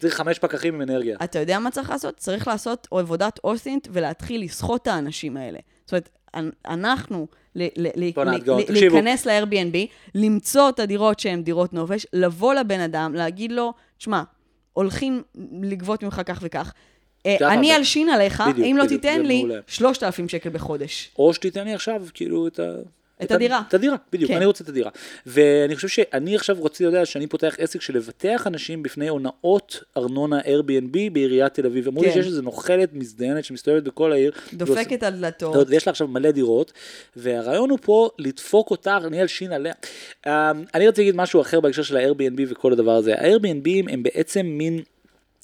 [0.00, 1.16] צריך חמש פקחים עם אנרגיה.
[1.24, 2.16] אתה יודע מה צריך לעשות?
[2.16, 5.58] צריך לעשות עבודת אוסינט ולהתחיל לסחוט את האנשים האלה.
[5.84, 7.26] זאת אומרת, אנ- אנחנו.
[8.68, 9.76] להיכנס ל-Airbnb,
[10.14, 14.22] למצוא את הדירות שהן דירות נופש, לבוא לבן אדם, להגיד לו, תשמע,
[14.72, 15.22] הולכים
[15.62, 16.72] לגבות ממך כך וכך.
[17.26, 17.76] אה, אני.
[17.76, 19.60] אלשין עליך, בדיוק, אם לא בדיוק, תיתן לי מעולה.
[19.66, 21.10] 3,000 שקל בחודש.
[21.18, 22.72] או שתיתן לי עכשיו, כאילו, את ה...
[23.24, 23.62] את הדירה.
[23.68, 24.36] את הדירה, בדיוק, כן.
[24.36, 24.90] אני רוצה את הדירה.
[25.26, 30.40] ואני חושב שאני עכשיו רוצה לדעת שאני פותח עסק של לבטח אנשים בפני הונאות ארנונה
[30.40, 31.88] Airbnb בעיריית תל אביב.
[31.88, 32.14] אמרו לי כן.
[32.14, 34.32] שיש איזה נוכלת מזדיינת שמסתובבת בכל העיר.
[34.54, 35.68] דופקת על דלתות.
[35.68, 36.72] ויש לה עכשיו מלא דירות,
[37.16, 39.74] והרעיון הוא פה לדפוק אותה, אני אלשין עליה.
[40.26, 40.32] אמ,
[40.74, 43.14] אני רציתי להגיד משהו אחר בהקשר של ה-Airbnb וכל הדבר הזה.
[43.14, 44.82] ה-Airbnb הם בעצם מין...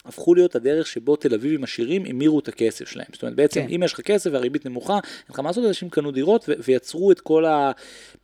[0.08, 3.06] הפכו להיות הדרך שבו תל אביבים עשירים המירו את הכסף שלהם.
[3.12, 3.74] זאת אומרת, בעצם כן.
[3.74, 7.12] אם יש לך כסף והריבית נמוכה, אין לך מה לעשות, אנשים קנו דירות ו- ויצרו
[7.12, 7.72] את כל ה...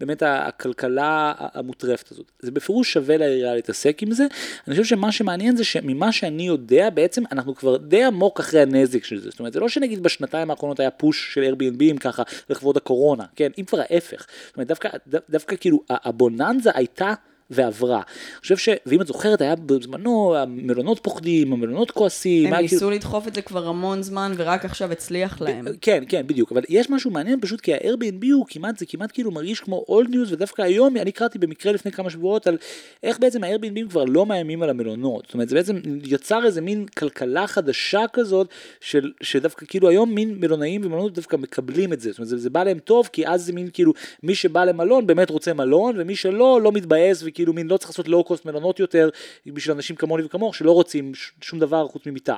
[0.01, 2.33] באמת הכלכלה המוטרפת הזאת.
[2.41, 4.27] זה בפירוש שווה לעירייה להתעסק עם זה.
[4.69, 9.05] אני חושב שמה שמעניין זה שממה שאני יודע, בעצם אנחנו כבר די עמוק אחרי הנזק
[9.05, 9.31] של זה.
[9.31, 13.51] זאת אומרת, זה לא שנגיד בשנתיים האחרונות היה פוש של Airbnb ככה לכבוד הקורונה, כן?
[13.59, 14.27] אם כבר ההפך.
[14.47, 17.15] זאת אומרת, דווקא, דו- דווקא כאילו הבוננזה הייתה...
[17.51, 17.97] ועברה.
[17.97, 18.69] אני חושב ש...
[18.87, 22.47] ואם את זוכרת, היה בזמנו, המלונות פוחדים, המלונות כועסים.
[22.47, 25.65] הם היה כאילו- ניסו לדחוף את זה כבר המון זמן, ורק עכשיו הצליח להם.
[25.81, 29.31] כן, כן, בדיוק, אבל יש משהו מעניין פשוט כי ה-Airbnb הוא כמעט, זה כמעט כאילו
[29.31, 32.57] מרגיש כמו אולד ניוז, ודווקא היום אני קראתי במקרה לפני כמה שבועות על
[33.03, 36.87] איך בעצם ה-Airbnb כבר לא מאיימים על המלונות, זאת אומרת זה בעצם יצר איזה מין
[36.87, 38.49] כלכלה חדשה כזאת,
[38.81, 42.51] של, שדווקא כאילו היום מין מלונאים ומלונות דווקא מקבלים את זה, זאת אומרת זה, זה
[42.51, 43.93] בא להם טוב, כי אז זה מין כאילו
[44.23, 48.09] מי שבא למלון באמת רוצה מלון, ומי שלא, לא מתבאס וכאילו מין לא צריך לעשות
[48.09, 49.09] לואו-קוסט מלונות יותר,
[49.47, 52.37] בשביל אנשים כמוני וכמוך שלא רוצים שום דבר חוץ ממיטה,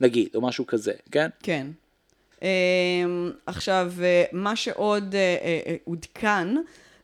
[0.00, 1.28] נגיד, או משהו כזה, כן?
[1.42, 1.66] כן.
[2.42, 2.48] אמ,
[3.46, 6.48] עכשיו, אה, מה שעוד אה, אה, עודכן,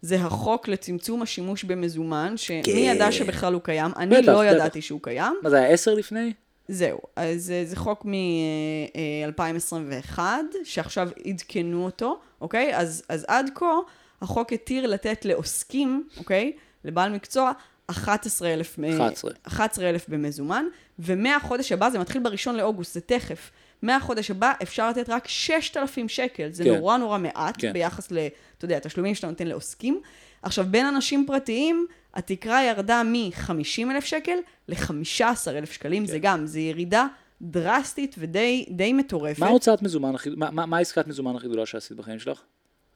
[0.02, 2.76] זה החוק לצמצום השימוש במזומן, שמי כן.
[2.76, 3.90] ידע שבכלל הוא קיים?
[3.96, 4.44] אני לא.
[4.44, 5.34] ידעתי שהוא קיים.
[5.42, 6.32] מה זה היה עשר לפני?
[6.68, 10.18] זהו, אז זה חוק מ-2021,
[10.64, 12.76] שעכשיו עדכנו אותו, אוקיי?
[12.76, 13.78] אז, אז עד כה,
[14.22, 16.52] החוק התיר לתת לעוסקים, אוקיי?
[16.84, 17.52] לבעל מקצוע,
[17.86, 19.30] 11,000 מ- 11.
[19.46, 20.64] 11,000 במזומן,
[20.98, 23.50] ומהחודש הבא, זה מתחיל בראשון לאוגוסט, זה תכף.
[23.82, 26.74] מהחודש הבא אפשר לתת רק 6,000 שקל, זה כן.
[26.74, 27.72] נורא נורא מעט כן.
[27.72, 28.18] ביחס ל,
[28.58, 30.00] אתה יודע, תשלומים שאתה נותן לעוסקים.
[30.42, 37.06] עכשיו, בין אנשים פרטיים, התקרה ירדה מ-50,000 שקל ל-15,000 שקלים, זה גם, זה ירידה
[37.42, 39.38] דרסטית ודי די מטורפת.
[39.38, 42.40] מה ההוצאת מזומן הכי, מה, מה, מה העסקת מזומן הכי גדולה שעשית בחיים שלך?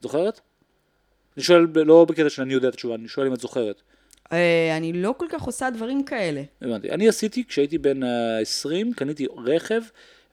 [0.01, 0.41] זוכרת?
[1.37, 3.83] אני שואל, לא בקטע שאני יודע את התשובה, אני שואל אם את זוכרת.
[4.33, 6.43] אה, אני לא כל כך עושה דברים כאלה.
[6.63, 6.91] הבנתי.
[6.91, 9.81] אני עשיתי, כשהייתי בן אה, 20, קניתי רכב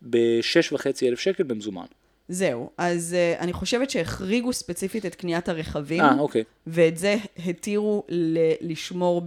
[0.02, 1.86] ב-6.5 אלף שקל במזומן.
[2.30, 6.44] זהו, אז uh, אני חושבת שהחריגו ספציפית את קניית הרכבים, אה, אוקיי.
[6.68, 9.22] ואת זה התירו ל- לשמור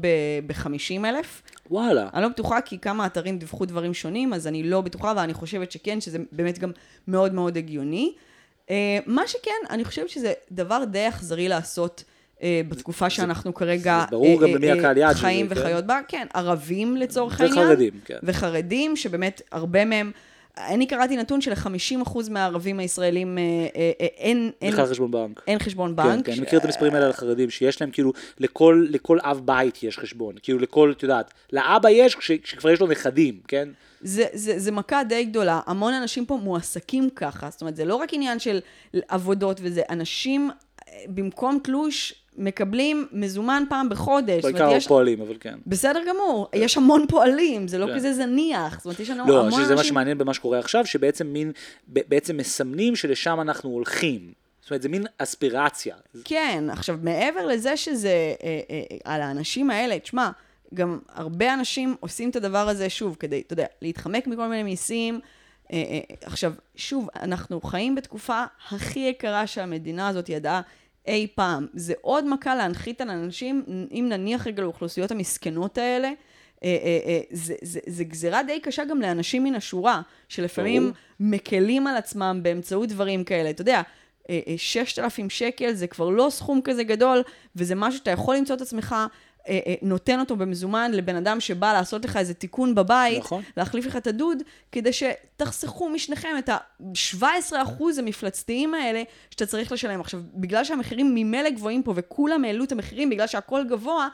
[0.47, 1.43] ב-50 אלף.
[1.71, 2.09] וואלה.
[2.15, 5.73] אני לא בטוחה כי כמה אתרים דיווחו דברים שונים, אז אני לא בטוחה, ואני חושבת
[5.73, 6.73] שכן, שזה באמת גם
[7.09, 8.15] מאוד מאוד הגיוני.
[8.67, 8.71] Uh,
[9.07, 12.05] מה שכן, אני חושבת שזה דבר די אכזרי לעשות
[12.39, 15.61] uh, בתקופה שאנחנו כרגע זה אה, אה, הקהל יעד של זה, חיים כן?
[15.61, 16.01] וחיות בה.
[16.09, 17.59] כן, ערבים לצורך העניין.
[17.67, 18.19] וחרדים, כן.
[18.23, 20.11] וחרדים, שבאמת הרבה מהם,
[20.59, 23.43] אני קראתי נתון של-50% מהערבים הישראלים אה,
[23.77, 25.43] אה, אה, אין, אין, בכלל חשבון בנק.
[25.47, 26.27] אין חשבון כן, בנק.
[26.27, 29.41] כן, ש- אני מכיר את המספרים האלה על החרדים, שיש להם כאילו, לכל, לכל אב
[29.45, 33.69] בית יש חשבון, כאילו לכל, את יודעת, לאבא יש כש- כשכבר יש לו נכדים, כן?
[34.01, 37.95] זה, זה, זה מכה די גדולה, המון אנשים פה מועסקים ככה, זאת אומרת, זה לא
[37.95, 38.61] רק עניין של
[39.09, 40.51] עבודות וזה, אנשים
[40.89, 44.43] אה, במקום תלוש מקבלים מזומן פעם בחודש.
[44.43, 45.59] בעיקר יש- פועלים, אבל כן.
[45.67, 47.95] בסדר גמור, יש המון פועלים, זה לא כן.
[47.97, 49.85] כזה זניח, זאת אומרת, יש לנו לא, המון שזה מה אנשים...
[49.89, 51.53] שמעניין במה שקורה עכשיו, שבעצם מין,
[51.89, 54.33] בעצם מסמנים שלשם אנחנו הולכים.
[54.61, 55.97] זאת אומרת, זה מין אספירציה.
[56.25, 58.09] כן, עכשיו, מעבר לזה שזה
[58.43, 60.31] אה, אה, על האנשים האלה, תשמע,
[60.75, 65.21] גם הרבה אנשים עושים את הדבר הזה, שוב, כדי, אתה יודע, להתחמק מכל מיני מיסים.
[65.73, 70.61] אה, אה, עכשיו, שוב, אנחנו חיים בתקופה הכי יקרה שהמדינה הזאת ידעה
[71.07, 71.67] אי פעם.
[71.75, 76.11] זה עוד מכה להנחית על אנשים, אם נניח רגע לאוכלוסיות המסכנות האלה,
[76.65, 80.93] אה, זה, זה, זה גזירה די קשה גם לאנשים מן השורה, שלפעמים.
[81.21, 83.51] מקלים על עצמם באמצעות דברים כאלה.
[83.51, 83.83] אתה יודע,
[84.31, 87.23] אה, אה, 6,000 שקל זה כבר לא סכום כזה גדול,
[87.57, 88.95] וזה משהו שאתה יכול למצוא את עצמך
[89.83, 93.43] נותן אותו במזומן לבן אדם שבא לעשות לך איזה תיקון בבית, נכון.
[93.57, 94.43] להחליף לך את הדוד,
[94.73, 97.55] כדי שתחסכו משניכם את ה-17%
[97.99, 100.01] המפלצתיים האלה שאתה צריך לשלם.
[100.01, 104.09] עכשיו, בגלל שהמחירים ממילא גבוהים פה וכולם העלו את המחירים בגלל שהכל גבוה,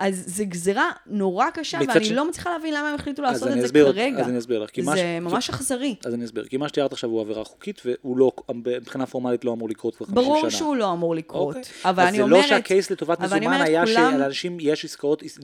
[0.00, 3.48] אז זו גזירה נורא קשה, ואני ש- לא מצליחה להבין למה הם החליטו אז לעשות
[3.48, 4.20] את זה אסביר- כרגע.
[4.20, 5.94] אז אני אסביר לך, מה ש- זה ממש אכזרי.
[6.04, 9.52] אז אני אסביר, כי מה שתיארת עכשיו הוא עבירה חוקית, והוא לא, מבחינה פורמלית לא
[9.52, 10.34] אמור לקרות כבר 50 שנה.
[10.34, 11.56] ברור שהוא לא אמור לקרות.
[11.56, 11.72] אוקיי.
[11.84, 12.42] אבל אז אני זה אומרת...
[12.42, 15.38] לא שהקייס לטובת מזומן אומרת, היה כולם- שלאנשים יש עסקאות עס-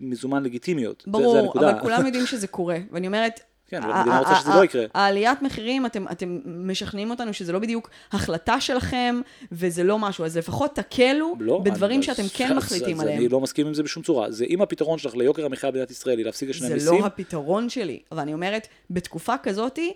[0.00, 1.02] מזומן לגיטימיות.
[1.06, 1.70] זה- זה ברור, הנקודה.
[1.70, 2.78] אבל כולם יודעים שזה קורה.
[2.92, 3.40] ואני אומרת...
[3.72, 4.84] כן, המדינה רוצה שזה לא יקרה.
[4.94, 9.20] העליית מחירים, אתם, אתם משכנעים אותנו שזה לא בדיוק החלטה שלכם,
[9.52, 13.18] וזה לא משהו, אז לפחות תקלו לא, בדברים אני- שאתם כן אז- מחליטים אז עליהם.
[13.18, 14.30] אני לא מסכים עם זה בשום צורה.
[14.30, 18.00] זה אם הפתרון שלך ליוקר המחיה במדינת ישראל היא להפסיק זה מיסים, לא הפתרון שלי,
[18.12, 19.92] אבל אני אומרת, בתקופה כזאתי,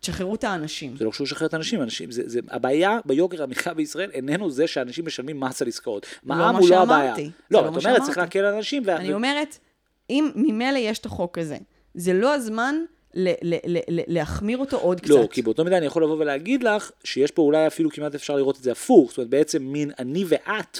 [0.00, 0.96] תשחררו את האנשים.
[0.96, 4.66] זה לא קשור לשחרר את האנשים, אנשים, זה, זה, הבעיה ביוקר המחיה בישראל איננו זה
[4.66, 6.06] שאנשים משלמים מס על עסקאות.
[6.22, 7.14] מע"מ מה הוא לא הבעיה.
[7.16, 8.18] זה לא, לא את אומרת, צריך.
[8.18, 8.88] להקל על אנשים.
[8.88, 9.58] אני ו- אומרת,
[10.10, 11.56] אם ממילא יש את החוק הזה,
[11.94, 12.74] זה לא הזמן
[13.14, 15.10] ל- ל- ל- ל- להחמיר אותו עוד קצת.
[15.10, 18.36] לא, כי באותו מידה אני יכול לבוא ולהגיד לך שיש פה אולי אפילו כמעט אפשר
[18.36, 20.78] לראות את זה הפוך, זאת אומרת בעצם מין אני ואת,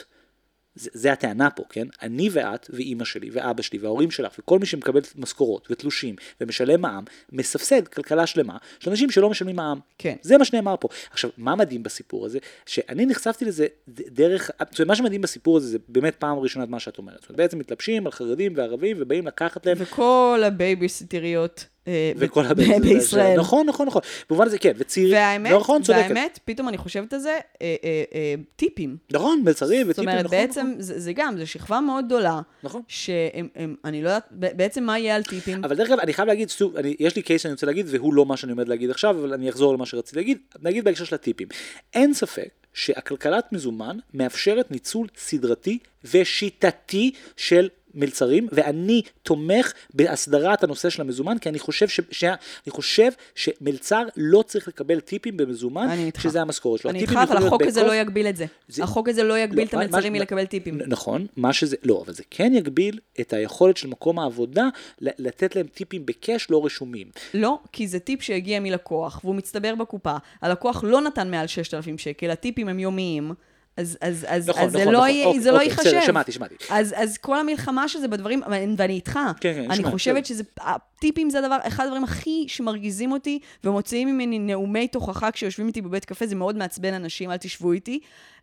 [0.75, 1.87] זה, זה הטענה פה, כן?
[2.03, 7.05] אני ואת ואימא שלי ואבא שלי וההורים שלך וכל מי שמקבל משכורות ותלושים ומשלם מע"מ,
[7.33, 9.79] מסבסד כלכלה שלמה של אנשים שלא משלמים מע"מ.
[9.99, 10.17] כן.
[10.23, 10.89] זה מה שנאמר פה.
[11.11, 12.39] עכשיו, מה מדהים בסיפור הזה?
[12.67, 16.69] שאני נחשפתי לזה דרך, זאת אומרת, מה שמדהים בסיפור הזה זה באמת פעם ראשונה את
[16.71, 17.21] מה שאת אומרת.
[17.21, 21.69] זאת אומרת, בעצם מתלבשים על חרדים וערבים ובאים לקחת להם וכל הבייביסיטריות אה,
[22.17, 22.83] וכל ב- הבית.
[22.83, 23.39] בישראל.
[23.39, 24.03] נכון, נכון, נכון.
[24.31, 26.03] במובן הזה כן, וצעירים, והאמת, נכון, צודקת.
[26.03, 27.31] והאמת, פתאום אני חושבת על זה,
[27.63, 28.97] אה, אה, אה, טיפים.
[29.13, 30.81] נכון, מלצרים זאת וטיפים, אומרת, נכון, בעצם נכון.
[30.81, 32.83] זה, זה גם, זו שכבה מאוד גדולה, נכון.
[32.89, 35.65] שהם, הם, אני לא יודעת, בעצם מה יהיה על טיפים?
[35.65, 38.15] אבל דרך אגב, אני חייב להגיד, שוב, אני, יש לי קייס שאני רוצה להגיד, והוא
[38.15, 41.15] לא מה שאני עומד להגיד עכשיו, אבל אני אחזור למה שרציתי להגיד, נגיד בהקשר של
[41.15, 41.49] הטיפים.
[41.95, 47.69] אין ספק שהכלכלת מזומן מאפשרת ניצול סדרתי ושיטתי של
[47.99, 52.01] מלצרים, ואני תומך בהסדרת הנושא של המזומן, כי אני חושב, ש...
[52.11, 52.25] ש...
[52.25, 52.37] אני
[52.71, 55.89] חושב שמלצר לא צריך לקבל טיפים במזומן.
[56.19, 56.91] שזה המשכורת שלו.
[56.91, 57.95] אני איתך, אבל החוק הזה לא.
[57.95, 58.47] יגביל את זה.
[58.69, 60.79] זה- החוק הזה לא יגביל לא, את המלצרים מה- מלקבל טיפים.
[60.87, 64.69] נכון, מה שזה, לא, אבל זה כן יגביל את היכולת של מקום העבודה
[65.01, 67.07] לתת להם טיפים בקאש לא רשומים.
[67.35, 70.17] לא, כי זה טיפ שהגיע מלקוח, והוא מצטבר בקופה.
[70.43, 73.33] הלקוח לא נתן מעל 6,000 שקל, הטיפים הם יומיים.
[73.79, 75.11] אז, אז, אז, נכון, אז זה נכון, לא, נכון.
[75.11, 75.89] יהיה, אוקיי, זה לא אוקיי, ייחשב.
[75.89, 76.55] בסדר, שמעתי, שמעתי.
[76.71, 78.43] אז, אז כל המלחמה שזה בדברים,
[78.79, 79.19] ואני איתך.
[79.41, 80.37] כן, כן, אני שומע, חושבת בסדר.
[80.37, 85.83] שזה, הטיפים זה הדבר, אחד הדברים הכי שמרגיזים אותי, ומוציאים ממני נאומי תוכחה כשיושבים איתי
[85.83, 88.01] בבית קפה, זה מאוד מעצבן אנשים, אל תשבו איתי.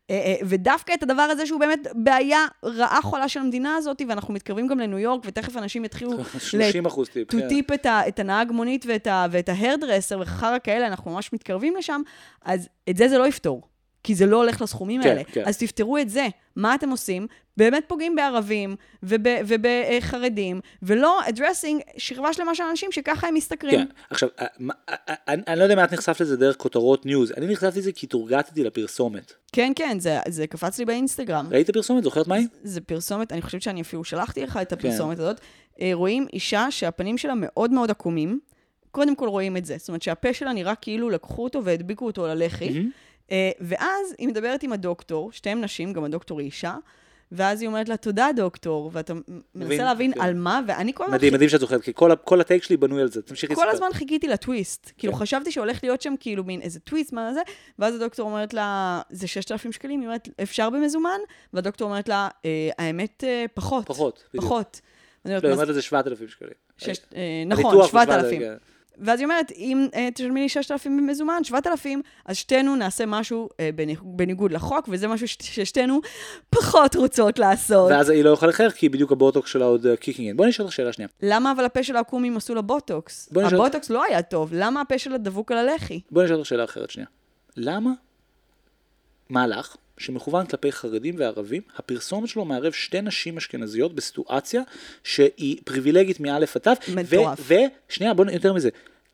[0.09, 4.33] אה, אה, ודווקא את הדבר הזה שהוא באמת בעיה רעה חולה של המדינה הזאת, ואנחנו
[4.33, 7.33] מתקרבים גם לניו יורק, ותכף אנשים יתחילו 30 אחוז טיפ.
[7.33, 7.47] to כן.
[7.47, 12.01] טיפ את, ה, את הנהג מונית ואת ה hairdresser וחרא כאלה, אנחנו ממש מתקרבים לשם,
[12.45, 13.61] אז את זה זה לא יפתור.
[14.05, 15.23] כי זה לא הולך לסכומים כן, האלה.
[15.23, 15.43] כן.
[15.45, 16.27] אז תפתרו את זה.
[16.55, 17.27] מה אתם עושים?
[17.57, 23.79] באמת פוגעים בערבים ובחרדים, ולא addressing שכבה שלמה של אנשים שככה הם משתכרים.
[23.79, 24.45] כן, עכשיו, אה,
[24.89, 27.79] אה, אה, אני אני לא יודע אם את נחשפת לזה דרך כותרות news, אני נחשפתי
[27.79, 29.33] לזה כי תורגטתי לפרסומת.
[29.51, 31.47] כן, כן, זה, זה קפץ לי באינסטגרם.
[31.51, 32.03] ראית פרסומת?
[32.03, 32.47] זוכרת מה היא?
[32.63, 34.61] זה פרסומת, אני חושבת שאני אפילו שלחתי לך כן.
[34.61, 35.41] את הפרסומת הזאת.
[35.81, 38.39] אה, רואים אישה שהפנים שלה מאוד מאוד עקומים.
[38.91, 39.75] קודם כל רואים את זה.
[39.77, 42.69] זאת אומרת שהפה שלה נראה כאילו לקחו אותו והדביקו אותו ללחי.
[42.69, 42.89] מהמם.
[43.31, 46.75] אה, ואז היא מדברת עם הדוקטור, שתיהן נשים, גם הדוקטור היא אישה,
[47.31, 49.13] ואז היא אומרת לה, תודה דוקטור, ואתה
[49.55, 50.21] מנסה להבין כן.
[50.21, 53.01] על מה, ואני כל הזמן מדהים, מדהים שאת זוכרת, כי כל כל הטייק שלי בנוי
[53.01, 53.75] על זה, תמשיכי כל לספר.
[53.75, 54.91] הזמן חיכיתי לטוויסט.
[54.97, 55.19] כאילו, כן.
[55.19, 57.41] חשבתי שהולך להיות שם כאילו מין איזה טוויסט, מה זה,
[57.79, 59.99] ואז הדוקטור אומרת לה, זה 6,000 שקלים?
[59.99, 61.19] היא אומרת, אפשר במזומן?
[61.53, 63.85] והדוקטור אומרת לה, "אה, האמת, אה, פחות.
[63.85, 64.45] פחות, בדיוק.
[64.45, 64.81] פחות.
[65.25, 66.51] לא, היא "מה אומרת לזה 7,000 שקלים.
[67.47, 68.41] נכון, הוא 7,000.
[68.99, 73.99] ואז היא אומרת, אם אה, תשלמי לי 6,000 במזומן, 7,000, אז שתינו נעשה משהו בניג-
[74.03, 75.99] בניגוד לחוק, וזה משהו ש- ששתינו
[76.49, 77.91] פחות רוצות לעשות.
[77.91, 80.37] ואז היא לא יכולה לחייך, כי בדיוק הבוטוקס שלה עוד kicking in.
[80.37, 81.09] בואי נשאל אותך שאלה שנייה.
[81.21, 83.29] למה אבל הפה של העקומים עשו לה בוטוקס?
[83.35, 85.99] הבוטוקס לא היה טוב, למה הפה שלה דבוק על הלחי?
[86.11, 87.07] בואי נשאל אותך שאלה אחרת שנייה.
[87.57, 87.91] למה
[89.29, 94.61] מהלך שמכוון כלפי חרדים וערבים, הפרסומת שלו מערב שתי נשים אשכנזיות בסיטואציה
[95.03, 97.51] שהיא פריבילגית מא' עד ת', מטורף.
[97.89, 98.69] ושנייה, בואו יותר מזה,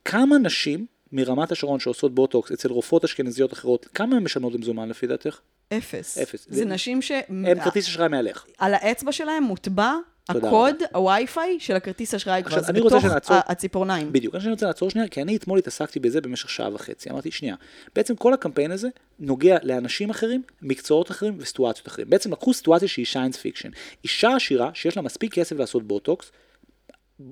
[0.05, 5.07] כמה נשים מרמת השרון שעושות בוטוקס אצל רופאות אשכנזיות אחרות, כמה הן משלמות במזומן לפי
[5.07, 5.39] דעתך?
[5.77, 6.17] אפס.
[6.17, 6.45] אפס.
[6.49, 7.11] זה זה- נשים ש...
[7.29, 8.45] הם כרטיס אשראי מעליך.
[8.57, 9.93] על האצבע שלהם מוטבע
[10.29, 14.13] הקוד, הווי-פיי של הכרטיס אשראי כבר, זה בתוך שנעצור- הציפורניים.
[14.13, 17.09] בדיוק, אני רוצה לעצור שנייה, כי אני אתמול התעסקתי בזה במשך שעה וחצי.
[17.09, 17.55] אמרתי, שנייה,
[17.95, 18.87] בעצם כל הקמפיין הזה
[19.19, 22.09] נוגע לאנשים אחרים, מקצועות אחרים וסיטואציות אחרים.
[22.09, 23.69] בעצם לקחו סיטואציה שהיא science fiction.
[24.03, 26.31] אישה עשירה שיש לה מספיק כסף לעשות בוטוקס,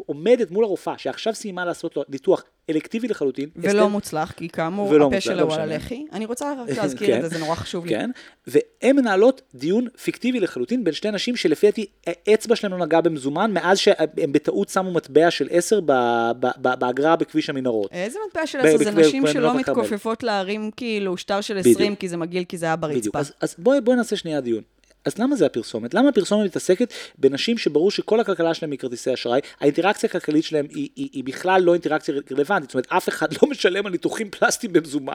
[0.06, 3.50] עומדת מול הרופאה, שעכשיו סיימה לעשות לו ניתוח אלקטיבי לחלוטין.
[3.56, 5.72] ולא אסתר- מוצלח, כי כאמור, הפה מוצלח, שלה לא הוא על.
[5.72, 6.06] הלחי.
[6.14, 7.18] אני רוצה רק להזכיר כן.
[7.18, 7.92] את זה, זה נורא חשוב לי.
[7.96, 8.10] כן,
[8.48, 13.52] והן מנהלות דיון פיקטיבי לחלוטין בין שתי נשים שלפי דעתי האצבע שלהם לא נגעה במזומן
[13.54, 15.92] מאז שהם בטעות שמו מטבע של 10 ב-
[16.40, 17.92] ב- ב- באגרה בכביש המנהרות.
[17.92, 18.78] איזה מטבע של עשר?
[18.78, 19.60] זה נשים שלא הכרמל.
[19.60, 21.76] מתכופפות להרים כאילו שטר של בדיוק.
[21.78, 23.04] 20, כי זה מגעיל, כי זה היה בדיוק.
[23.16, 23.20] ברצפה.
[23.20, 24.62] אז, אז בואי נעשה שנייה דיון.
[25.10, 25.94] אז למה זה הפרסומת?
[25.94, 30.90] למה הפרסומת מתעסקת בנשים שברור שכל הכלכלה שלהם היא כרטיסי אשראי, האינטראקציה הכלכלית שלהם היא,
[30.96, 34.74] היא, היא בכלל לא אינטראקציה רלוונטית, זאת אומרת אף אחד לא משלם על ניתוחים פלסטיים
[34.74, 35.14] במזומן.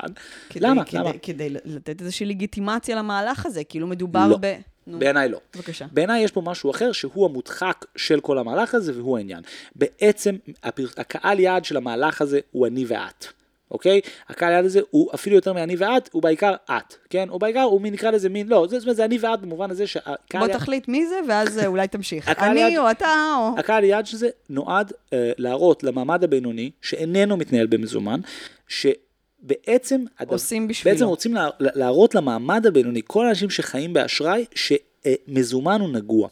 [0.51, 0.85] כדי, למה?
[0.85, 1.11] כדי, למה?
[1.23, 4.39] כדי לתת איזושהי לגיטימציה למהלך הזה, כאילו מדובר לא.
[4.41, 4.55] ב...
[4.87, 5.41] נו, בעיניי לא.
[5.57, 5.87] בבקשה.
[5.93, 9.43] בעיניי יש פה משהו אחר שהוא המודחק של כל המהלך הזה והוא העניין.
[9.77, 10.87] בעצם הפר...
[10.97, 13.27] הקהל יעד של המהלך הזה הוא אני ואת.
[13.75, 14.01] אוקיי?
[14.29, 17.29] הקהל יעד הזה הוא אפילו יותר מאני ואת, הוא בעיקר את, כן?
[17.29, 19.87] או בעיקר הוא מין, נקרא לזה מין, לא, זאת אומרת, זה אני ואת במובן הזה
[19.87, 20.55] שהקהל בוא.
[20.59, 22.29] תחליט מי זה, ואז אה, אולי תמשיך.
[22.29, 23.59] אני יעד- או אתה או...
[23.59, 28.21] הקהל יעד של זה נועד אה, להראות למעמד הבינוני, שאיננו מתנהל במזומן,
[28.69, 30.05] שבעצם...
[30.19, 30.95] הדבר- עושים בשבילו.
[30.95, 36.29] בעצם רוצים לה, להראות למעמד הבינוני, כל האנשים שחיים באשראי, שמזומן הוא נגוע.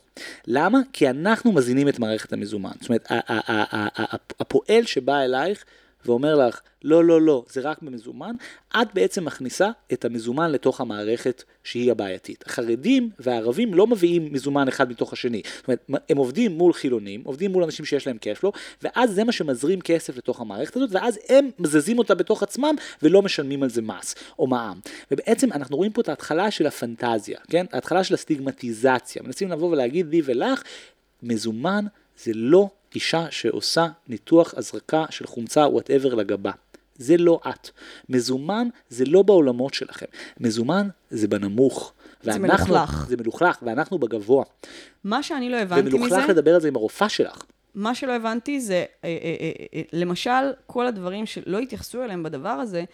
[0.46, 0.80] למה?
[0.92, 2.70] כי אנחנו מזינים את מערכת המזומן.
[2.80, 3.08] זאת אומרת,
[4.40, 5.64] הפועל שבא אלייך
[6.06, 8.34] ואומר לך, לא, לא, לא, זה רק במזומן,
[8.76, 12.44] את בעצם מכניסה את המזומן לתוך המערכת שהיא הבעייתית.
[12.46, 15.42] החרדים והערבים לא מביאים מזומן אחד מתוך השני.
[15.56, 19.32] זאת אומרת, הם עובדים מול חילונים, עובדים מול אנשים שיש להם קשפלו, ואז זה מה
[19.32, 23.82] שמזרים כסף לתוך המערכת הזאת, ואז הם מזזים אותה בתוך עצמם ולא משלמים על זה
[23.82, 24.80] מס או מע"מ.
[25.10, 27.66] ובעצם אנחנו רואים פה את ההתחלה של הפנטזיה, כן?
[27.72, 29.22] ההתחלה של הסטיגמטיזציה.
[29.22, 30.62] מנסים לבוא ולהגיד לי ולך,
[31.22, 31.84] מזומן
[32.18, 36.52] זה לא אישה שעושה ניתוח הזרקה של חומצה whatever לגבה.
[36.96, 37.70] זה לא את.
[38.08, 40.06] מזומן זה לא בעולמות שלכם.
[40.40, 41.92] מזומן זה בנמוך.
[42.24, 42.42] ואנחנו-
[42.74, 43.06] מלוכלך.
[43.08, 44.44] זה מלוכלך, ואנחנו בגבוה.
[45.04, 45.96] מה שאני לא הבנתי מזה...
[45.96, 47.42] ומלוכלך לדבר על זה עם הרופאה שלך.
[47.74, 50.30] מה שלא הבנתי זה, אה, אה, אה, למשל,
[50.66, 52.84] כל הדברים שלא התייחסו אליהם בדבר הזה,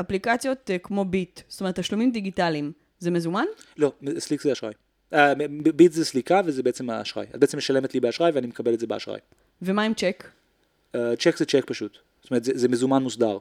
[0.00, 3.44] אפליקציות כמו ביט, זאת אומרת, תשלומים דיגיטליים, זה מזומן?
[3.76, 4.72] לא, סליק זה אשראי.
[5.14, 5.32] אה,
[5.76, 7.26] ביט זה סליקה וזה בעצם האשראי.
[7.34, 9.20] את בעצם משלמת לי באשראי ואני מקבל את זה באשראי.
[9.62, 10.24] ומה עם צ'ק?
[10.94, 11.98] אה, צ'ק זה צ'ק פשוט.
[12.22, 13.38] זאת אומרת, זה, זה מזומן מוסדר.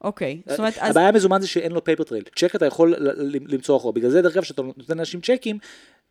[0.00, 0.90] אוקיי, זאת אומרת, אז...
[0.90, 2.24] הבעיה במזומן זה שאין לו paper trail.
[2.36, 2.94] צ'ק אתה יכול
[3.28, 3.92] למצוא אחורה.
[3.92, 5.58] בגלל זה, דרך אגב, כשאתה נותן לאנשים צ'קים,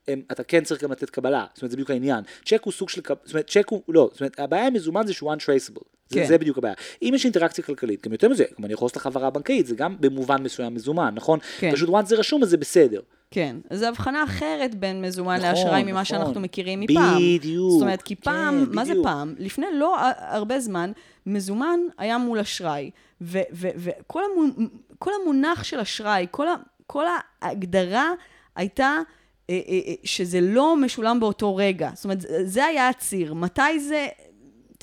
[0.07, 1.45] הם, אתה כן צריך גם לתת קבלה.
[1.53, 2.23] זאת אומרת, זה בדיוק העניין.
[2.45, 5.13] צ'ק הוא סוג של, זאת אומרת, צ'ק הוא, לא, זאת אומרת, הבעיה עם מזומן זה
[5.13, 5.83] שהוא untraceable.
[6.09, 6.25] זה, כן.
[6.27, 6.73] זה בדיוק הבעיה.
[7.01, 9.75] אם יש אינטראקציה כלכלית, גם יותר מזה, גם אני יכול לעשות לך העברה בנקאית, זה
[9.75, 11.39] גם במובן מסוים מזומן, נכון?
[11.59, 11.71] כן.
[11.71, 13.01] פשוט once זה רשום אז זה בסדר.
[13.33, 16.05] כן, זו הבחנה אחרת בין מזומן נכון, לאשראי ממה נכון.
[16.05, 17.17] שאנחנו מכירים מפעם.
[17.17, 19.05] בדיוק, זאת אומרת, כי כן, פעם, מה זה בדיוק.
[19.07, 19.35] פעם?
[19.39, 20.91] לפני לא הרבה זמן,
[21.25, 22.89] מזומן היה מול אשראי,
[23.21, 24.67] וכל המו-
[24.99, 26.55] כל המונח של אשראי, כל, ה-
[26.87, 27.03] כל
[27.41, 28.11] ההגדרה
[28.55, 28.99] הייתה...
[29.49, 31.89] אה, אה, אה, שזה לא משולם באותו רגע.
[31.93, 33.33] זאת אומרת, זה היה הציר.
[33.33, 34.07] מתי זה,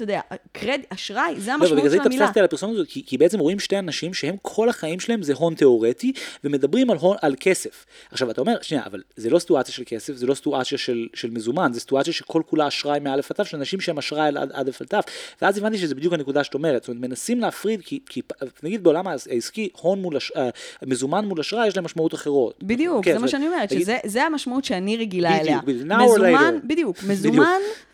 [0.02, 0.20] אתה יודע,
[0.52, 2.22] קרד, אשראי, זה לא, המשמעות זה של המילה.
[2.24, 5.34] התאפסתי על הפרסומת הזאת, כי, כי בעצם רואים שתי אנשים שהם כל החיים שלהם זה
[5.34, 6.12] הון תיאורטי,
[6.44, 7.86] ומדברים על, הון, על כסף.
[8.10, 11.30] עכשיו אתה אומר, שנייה, אבל זה לא סיטואציה של כסף, זה לא סיטואציה של, של
[11.30, 14.50] מזומן, זה סיטואציה שכל כולה אשראי מא' עד ת', של אנשים שהם אשראי עד עד
[14.52, 15.10] א' עד ת',
[15.42, 18.22] ואז הבנתי שזה בדיוק הנקודה שאת אומרת, זאת אומרת, מנסים להפריד, כי, כי
[18.62, 20.48] נגיד בעולם העסקי, הון מול, אש- אה,
[20.86, 22.54] מזומן מול אשראי, יש להם משמעות אחרות.
[22.62, 25.60] בדיוק, כן, זה מה שאני אומרת, נגיד- שזה זה המשמעות שאני רגילה בדיוק, אליה.
[25.64, 25.88] בדיוק.
[26.00, 26.54] מזומן.
[26.64, 27.08] בדיוק, זה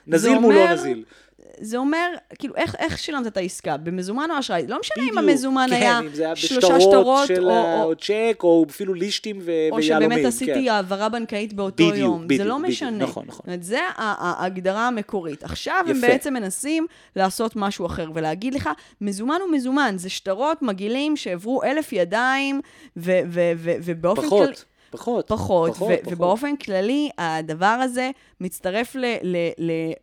[0.06, 1.04] נזיל מול לא נזיל.
[1.60, 3.76] זה אומר, כאילו, איך, איך שילמת את העסקה?
[3.76, 4.66] במזומן או אשראי?
[4.68, 5.30] לא משנה אם בדיוק.
[5.30, 9.38] המזומן כן, היה אם זה שלושה שטרות, של או, או, או צ'ק, או אפילו לישטים
[9.40, 10.10] ו- או ויהלומים.
[10.10, 10.26] שבאמת כן.
[10.28, 12.20] עשיתי העברה בנקאית באותו בדיוק, יום.
[12.20, 12.70] זה בדיוק, לא בדיוק.
[12.70, 13.04] משנה.
[13.04, 13.40] נכון, נכון.
[13.42, 15.44] זאת אומרת, זה ההגדרה המקורית.
[15.44, 16.06] עכשיו הם יפה.
[16.06, 16.86] בעצם מנסים
[17.16, 22.60] לעשות משהו אחר, ולהגיד לך, מזומן הוא מזומן, זה שטרות מגעילים שעברו אלף ידיים,
[22.96, 24.56] ובאופן פחות, כללי...
[24.90, 26.12] פחות, פחות, פחות, ו- פחות.
[26.12, 28.10] ובאופן כללי, הדבר הזה
[28.40, 29.52] מצטרף ל- ל-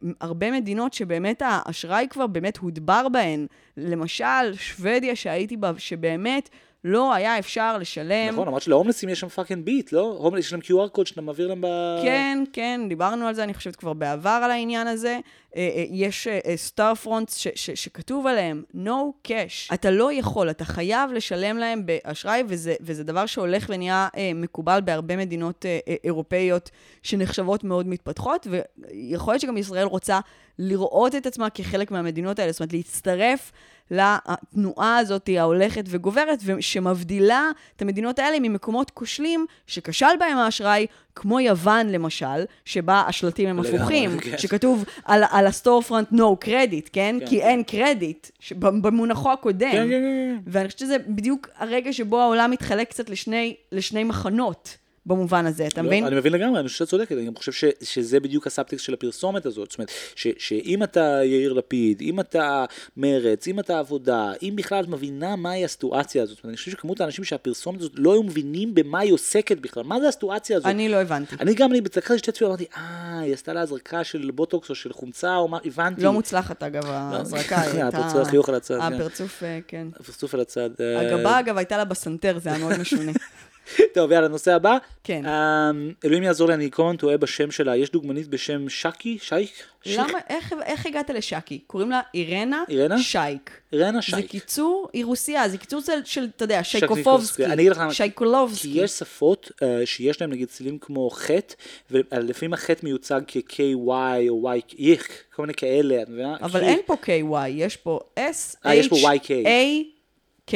[0.02, 3.48] להרבה מדינות שבאמת האשראי כבר באמת הודבר בהן.
[3.78, 6.50] למשל, שוודיה שהייתי בה, שבאמת
[6.84, 8.34] לא היה אפשר לשלם.
[8.34, 10.16] נכון, אמרת שלהומלסים יש שם fucking ביט, לא?
[10.20, 11.68] הומלס, יש להם QR קוד שאתה מעביר להם ב...
[12.04, 15.20] כן, כן, דיברנו על זה, אני חושבת כבר בעבר על העניין הזה.
[15.56, 19.74] אה, אה, יש storefronts שכתוב עליהם, no cash.
[19.74, 24.80] אתה לא יכול, אתה חייב לשלם להם באשראי, וזה, וזה דבר שהולך ונהיה אה, מקובל
[24.86, 26.70] בהרבה מדינות אה, אה, אירופאיות
[27.04, 30.20] שנחשבות מאוד מתפתחות, ויכול להיות שגם ישראל רוצה
[30.60, 33.52] לראות את עצמה כחלק מהמדינות האלה, זאת אומרת, להצטרף
[33.92, 41.88] לתנועה הזאת ההולכת וגוברת, ושמבדילה את המדינות האלה ממקומות כושלים שכשל בהם האשראי, כמו יוון
[41.88, 44.38] למשל, שבה השלטים הם הפוכים, כן.
[44.38, 47.16] שכתוב על, על ה storefront no credit, כן?
[47.20, 47.26] כן.
[47.26, 48.28] כי אין קרדיט,
[48.60, 49.72] במובנו הקודם.
[49.72, 50.38] כן, כן, כן.
[50.48, 54.78] ואני חושבת שזה בדיוק הרגע שבו העולם מתחלק קצת לשני, לשני מחנות.
[55.06, 56.06] במובן הזה, אתה לא, מבין?
[56.06, 58.94] אני מבין לגמרי, אני חושב שאת צודקת, אני גם חושב ש, שזה בדיוק הסאבטקסט של
[58.94, 62.66] הפרסומת הזאת, זאת אומרת, ש, שאם אתה יאיר לפיד, אם אתה
[62.98, 67.26] מרץ, אם אתה עבודה, אם בכלל את מבינה מהי הסיטואציה הזאת, אני חושב שכמות האנשים
[67.26, 70.68] שהפרסומת הזאת לא היו מבינים במה היא עוסקת בכלל, מה זה הסיטואציה הזאת?
[70.68, 71.36] אני לא הבנתי.
[71.40, 74.76] אני גם, אני לקחתי שתי צפיות, אמרתי, אה, היא עשתה לה הזרקה של בוטוקס או
[74.76, 76.02] של חומצה, או מה, הבנתי.
[76.02, 77.88] לא מוצלחת, אגב, ההזרקה הייתה...
[77.88, 78.94] הפרצוף, על הצד, כן.
[78.94, 79.88] הפרצוף, אה, כן.
[80.00, 80.70] הפרצוף על הצד.
[80.80, 83.12] אה, הגבה, אגב, הייתה לה בסנטר, זה היה מאוד משונה.
[83.94, 84.78] טוב, יאללה, נושא הבא.
[85.04, 85.26] כן.
[85.26, 85.72] אה,
[86.06, 87.76] אלוהים יעזור לי, אני כל הזמן טועה בשם שלה.
[87.76, 89.18] יש דוגמנית בשם שקי?
[89.22, 89.52] שייק?
[89.86, 91.60] למה, איך, איך הגעת לשקי?
[91.68, 92.98] קוראים לה אירנה אירנה?
[93.02, 93.52] שייק.
[93.74, 94.30] אירנה זה שייק.
[94.32, 96.64] קיצור, היא רוסיה, זה קיצור של, של אתה יודע.
[96.64, 97.46] שייקופובסקי.
[97.46, 97.94] אני אגיד לך למה.
[97.94, 98.72] שייקולובסקי.
[98.74, 101.56] כי יש שפות uh, שיש להם נגיד צלילים כמו חטא,
[101.92, 103.88] ולפעמים החטא מיוצג כ-KY
[104.30, 106.36] או Y, איך, כל מיני כאלה, את מבינה?
[106.42, 109.30] אבל כי- אין פה KY, יש פה S, אה, יש פה H, YK.
[109.46, 110.54] A, K.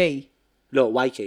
[0.73, 1.19] לא, YK.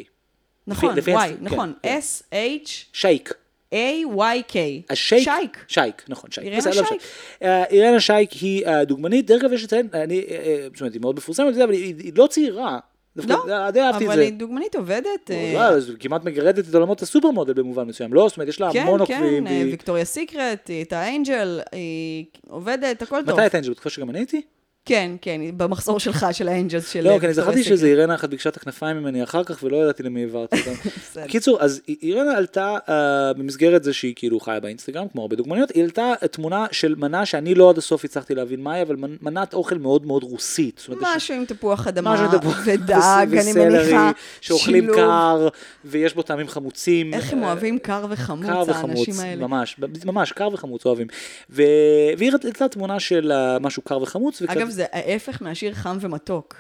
[0.71, 1.73] נכון, לפי Y, הסט- נכון.
[1.83, 1.99] כן, כן.
[1.99, 2.35] S,
[2.67, 3.33] H, שייק.
[3.75, 3.77] A,
[4.17, 4.55] Y, K.
[4.91, 5.65] השייק, שייק.
[5.69, 6.47] שייק, נכון, שייק.
[6.47, 7.03] אירנה לא שייק.
[7.43, 10.93] אה, אירנה שייק היא אה, דוגמנית, דרך אגב יש לציין, אני, אה, אה, זאת אומרת,
[10.93, 12.79] היא מאוד מפורסמת, אבל היא לא צעירה.
[13.17, 14.21] לא, די אהבתי את אבל.
[14.21, 15.31] היא דוגמנית עובדת.
[15.31, 18.29] אה, אז כמעט מגרדת את עולמות הסופר מודל במובן מסוים, לא?
[18.29, 19.47] זאת אומרת, יש לה כן, המון כן, עוקבים.
[19.47, 23.31] אה, והיא- ויקטוריה סיקרט, היא הייתה אנג'ל, היא עובדת, הכל טוב.
[23.31, 23.71] מתי הייתה אנג'ל?
[23.71, 24.43] בתקופה שגם אני הייתי?
[24.85, 27.65] כן, כן, במחזור שלך, של האנג'לס של לא, ויקטוריה זכרתי.
[27.65, 30.71] שזה אירנה אחת ביקשה את הכנפיים ממני אחר כך, ולא ידעתי למי העברתי אותם.
[31.11, 31.27] בסדר.
[31.27, 35.83] קיצור, אז אירנה עלתה אה, במסגרת זה שהיא כאילו חיה באינסטגרם, כמו הרבה דוגמניות, היא
[35.83, 39.79] העלתה תמונה של מנה שאני לא עד הסוף הצלחתי להבין מהי, אבל מנ- מנת אוכל
[39.79, 40.87] מאוד מאוד רוסית.
[41.01, 42.29] משהו עם תפוח אדמה
[42.65, 42.99] ודג,
[43.41, 44.11] אני מניחה.
[44.41, 44.87] שאוכלים.
[44.95, 45.49] קר,
[45.85, 47.15] ויש בו טעמים חמוצים.
[47.15, 49.47] איך הם אה, אוהבים קר וחמוץ, קר וחמוץ, האנשים האלה.
[49.47, 51.07] ממש, ממש, קר וחמוץ אוהבים.
[51.51, 54.43] והיא העלתה תמונה של אה, משהו קר וחמוץ.
[54.43, 56.55] וכזה- אגב, זה ההפך מהשיר חם ומתוק.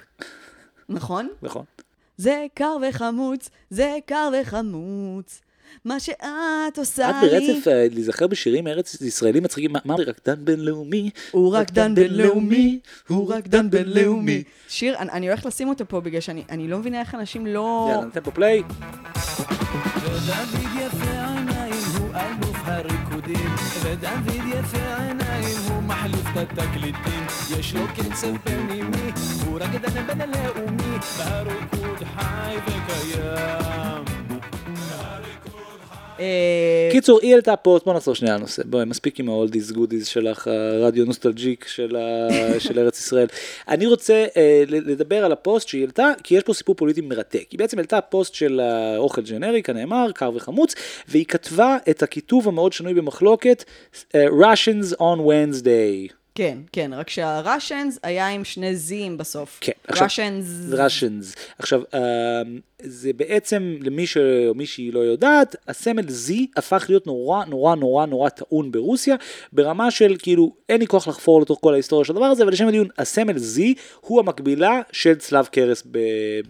[0.88, 1.28] נכון?
[1.42, 1.64] נכון.
[2.16, 5.40] זה קר וחמוץ, זה קר וחמוץ.
[5.84, 7.28] מה שאת עושה את לי...
[7.30, 11.10] ברצף אה, להיזכר בשירים ארץ ישראלים מצחיקים, מה- רקדן בינלאומי?
[11.30, 14.42] הוא רקדן בינלאומי, הוא רקדן בינלאומי.
[14.68, 17.88] שיר, אני, אני הולכת לשים אותו פה בגלל שאני אני לא מבינה איך אנשים לא...
[17.90, 18.62] יאללה, ניתן פה play.
[19.96, 23.50] ודוד יפה עיניים הוא אלוף הריקודים
[23.82, 25.69] ודוד יפה עיניים
[26.36, 27.26] התקליטים
[27.58, 29.10] יש לו קצב פנימי
[29.46, 34.04] הוא רקדן בינלאומי והריקוד חי וקיים
[36.20, 40.06] אה, קיצור, היא העלתה פוסט, בוא נחזור שנייה לנושא, בואי, מספיק עם ה oldies goodies
[40.06, 41.96] שלך, הרדיו nostalgic של,
[42.78, 43.26] ארץ ישראל.
[43.68, 47.46] אני רוצה אה, לדבר על הפוסט שהיא העלתה, כי יש פה סיפור פוליטי מרתק.
[47.50, 50.74] היא בעצם העלתה פוסט של האוכל ג'נרי, כנאמר, קר וחמוץ,
[51.08, 53.64] והיא כתבה את הכיתוב המאוד שנוי במחלוקת,
[54.14, 56.19] אה, Russians on Wednesday.
[56.40, 59.58] כן, כן, רק שהראשנס היה עם שני זים בסוף.
[59.60, 60.46] כן, עכשיו- ראשנס...
[60.72, 61.38] Russians.
[61.58, 62.00] עכשיו, אה,
[62.82, 64.16] זה בעצם, למי ש...
[64.48, 69.16] או מי שהיא לא יודעת, הסמל Z הפך להיות נורא נורא נורא נורא טעון ברוסיה,
[69.52, 72.68] ברמה של כאילו, אין לי כוח לחפור לתוך כל ההיסטוריה של הדבר הזה, אבל לשם
[72.68, 73.60] הדיון, הסמל Z
[74.00, 75.82] הוא המקבילה של צלב קרס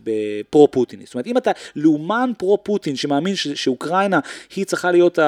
[0.03, 1.05] בפרו-פוטיני.
[1.05, 3.49] זאת אומרת, אם אתה לאומן פרו-פוטין שמאמין ש...
[3.49, 4.21] שאוקראינה
[4.57, 5.19] היא צריכה להיות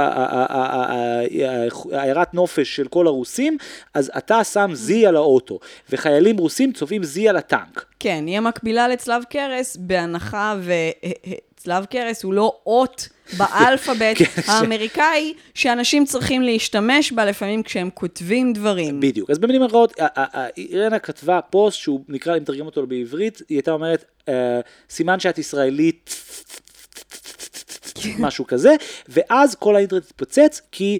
[1.90, 3.56] העיירת נופש של כל הרוסים,
[3.94, 5.58] אז אתה שם Z על האוטו,
[5.90, 7.91] וחיילים רוסים צובעים Z על הטנק.
[8.02, 10.56] כן, היא המקבילה לצלב קרס, בהנחה
[11.56, 18.52] וצלב קרס הוא לא אות באלפאבית כן, האמריקאי, שאנשים צריכים להשתמש בה לפעמים כשהם כותבים
[18.52, 19.00] דברים.
[19.00, 19.30] בדיוק.
[19.30, 19.94] אז במילים אחרות,
[20.56, 25.38] אירנה כתבה פוסט שהוא נקרא, אם תרגם אותו בעברית, היא הייתה אומרת, אה, סימן שאת
[25.38, 26.14] ישראלית,
[28.18, 28.74] משהו כזה,
[29.08, 30.98] ואז כל האינטרנט התפוצץ, כי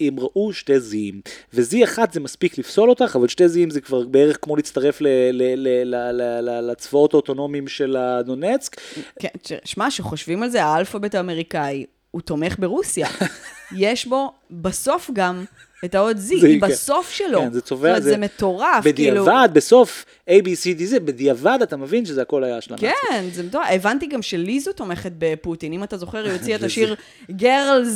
[0.00, 1.20] הם ראו שתי זיעים.
[1.54, 5.06] וזי אחת זה מספיק לפסול אותך, אבל שתי זיעים זה כבר בערך כמו להצטרף ל-
[5.32, 8.76] ל- ל- לצבאות האוטונומיים של הדונצק.
[9.20, 9.28] כן,
[9.64, 13.08] שמע, שחושבים על זה, האלפאבית האמריקאי, הוא תומך ברוסיה.
[13.76, 15.44] יש בו בסוף גם
[15.84, 16.68] את האות Z, היא כן.
[16.68, 17.40] בסוף שלו.
[17.40, 19.24] כן, זה צובע, זה- זה מטורף, כאילו.
[19.24, 22.74] בדיעבד, בסוף A, B, C, D, זה, בדיעבד אתה מבין שזה הכל היה של.
[22.76, 23.66] כן, זה מטורף.
[23.70, 25.72] הבנתי גם שליזו תומכת בפוטין.
[25.72, 26.94] אם אתה זוכר, היא הוציאה את השיר
[27.30, 27.88] גרלס.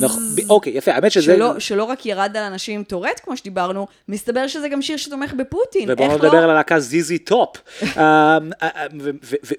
[0.00, 1.34] נכון, אוקיי, יפה, האמת שזה...
[1.36, 5.32] שלא, שלא רק ירד על אנשים עם טורט, כמו שדיברנו, מסתבר שזה גם שיר שתומך
[5.34, 5.90] בפוטין.
[5.90, 7.56] ובואו נדבר על הלהקה זיזי טופ.
[7.96, 8.38] אה,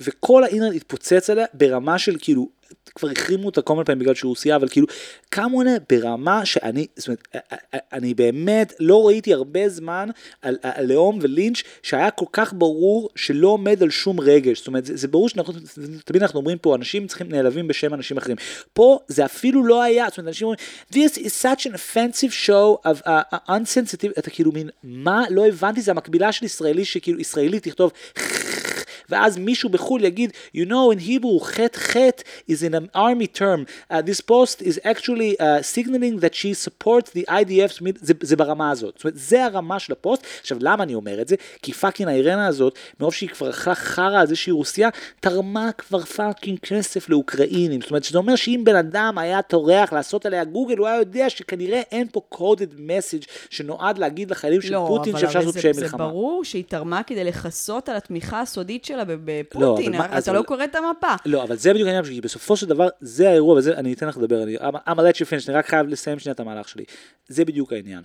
[0.02, 2.50] וכל האינטרנט התפוצץ עליה ברמה של כאילו,
[2.96, 4.88] כבר החרימו אותה כל מיני פעמים בגלל שהיא רוסיה, אבל כאילו,
[5.32, 7.28] עליה ברמה שאני, זאת אומרת,
[7.94, 10.10] אני באמת לא ראיתי הרבה זמן
[10.42, 14.58] עליהום ולינץ' שהיה כל כך ברור שלא עומד על שום רגש.
[14.58, 15.54] זאת אומרת, זה, זה ברור שאנחנו,
[16.06, 18.38] תמיד אנחנו אומרים פה, אנשים צריכים נעלבים בשם אנשים אחרים.
[18.74, 20.60] פה זה אפילו לא היה, זאת אומרת, אנשים אומרים,
[20.94, 25.24] this is such an offensive show of uh, uh, unsensitive, אתה כאילו מין, מה?
[25.30, 27.92] לא הבנתי, זה המקבילה של ישראלי שכאילו ישראלי תכתוב
[29.10, 33.66] ואז מישהו בחו"ל יגיד, you know in Hebrew, חטא חטא is in an army term.
[33.92, 38.72] Uh, this post is actually uh, signaling that she supports the IDF, זה, זה ברמה
[38.72, 38.94] הזאת.
[38.96, 40.24] זאת אומרת, זה הרמה של הפוסט.
[40.42, 41.36] עכשיו, למה אני אומר את זה?
[41.62, 44.90] כי fucking האירנה הזאת, מרוב שהיא כבר אכלה חרא על זה שהיא רוסיה,
[45.20, 47.82] תרמה כבר fucking כסף לאוקראינים.
[47.82, 51.30] זאת אומרת, שזה אומר שאם בן אדם היה טורח לעשות עליה גוגל, הוא היה יודע
[51.30, 55.60] שכנראה אין פה coded message שנועד להגיד לחיילים של לא, פוטין אבל שאפשר לעשות זה,
[55.60, 56.08] פשעי זה מלחמה.
[56.08, 60.40] ברור שהיא תרמה כדי לכסות על התמיכה הסודית שלה ב- לא, בפוטין, אז אתה אבל-
[60.40, 61.14] לא קורא את המפה.
[61.26, 64.18] לא, אבל זה בדיוק העניין, כי בסופו של דבר, זה האירוע, וזה, אני אתן לך
[64.18, 66.84] לדבר, אני, I'm gonna let you finish, אני רק חייב לסיים שנייה את המהלך שלי.
[67.28, 68.02] זה בדיוק העניין.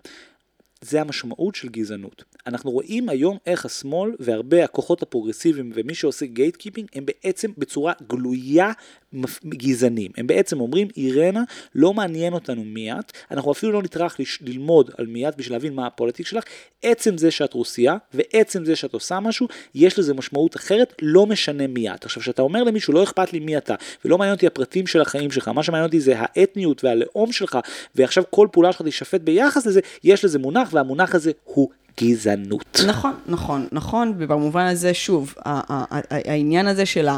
[0.81, 2.25] זה המשמעות של גזענות.
[2.47, 8.73] אנחנו רואים היום איך השמאל והרבה הכוחות הפרוגרסיביים ומי שעושה gatekeeping הם בעצם בצורה גלויה
[9.49, 10.11] גזענים.
[10.17, 11.43] הם בעצם אומרים, אירנה,
[11.75, 15.75] לא מעניין אותנו מי את, אנחנו אפילו לא נטרח ללמוד על מי את בשביל להבין
[15.75, 16.45] מה ה politics שלך,
[16.83, 21.67] עצם זה שאת רוסייה ועצם זה שאת עושה משהו, יש לזה משמעות אחרת, לא משנה
[21.67, 22.05] מי את.
[22.05, 25.31] עכשיו, כשאתה אומר למישהו, לא אכפת לי מי אתה, ולא מעניין אותי הפרטים של החיים
[25.31, 27.59] שלך, מה שמעניין אותי זה האתניות והלאום שלך,
[27.95, 32.81] ועכשיו כל פעולה שלך תישפט ביחס לזה, יש לזה מונח, והמונח הזה הוא גזענות.
[32.87, 37.09] נכון, נכון, נכון, ובמובן הזה, שוב, העניין הזה של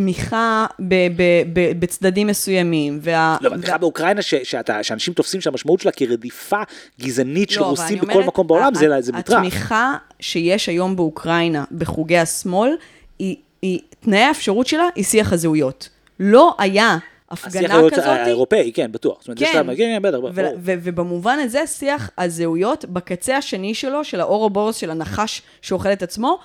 [0.00, 3.36] התמיכה ב- ב- ב- בצדדים מסוימים, וה...
[3.40, 6.60] לא, אבל תמיכה באוקראינה ש- שאתה- שאנשים תופסים שהמשמעות שלה כרדיפה
[7.00, 9.36] גזענית של לא, רוסים בכל אומרת, מקום בעולם, זה זה מטרף.
[9.36, 12.70] התמיכה שיש היום באוקראינה בחוגי השמאל,
[13.18, 15.88] היא, היא, תנאי האפשרות שלה היא שיח הזהויות.
[16.20, 16.98] לא היה
[17.30, 19.16] השיח הפגנה כזאת, האירופאי, כן, בטוח.
[19.20, 19.52] זאת אומרת, כן.
[19.52, 20.32] כן, כן, בטח, ברור.
[20.62, 26.38] ובמובן הזה שיח הזהויות בקצה השני שלו, של האורובורוס, של הנחש שאוכל את עצמו,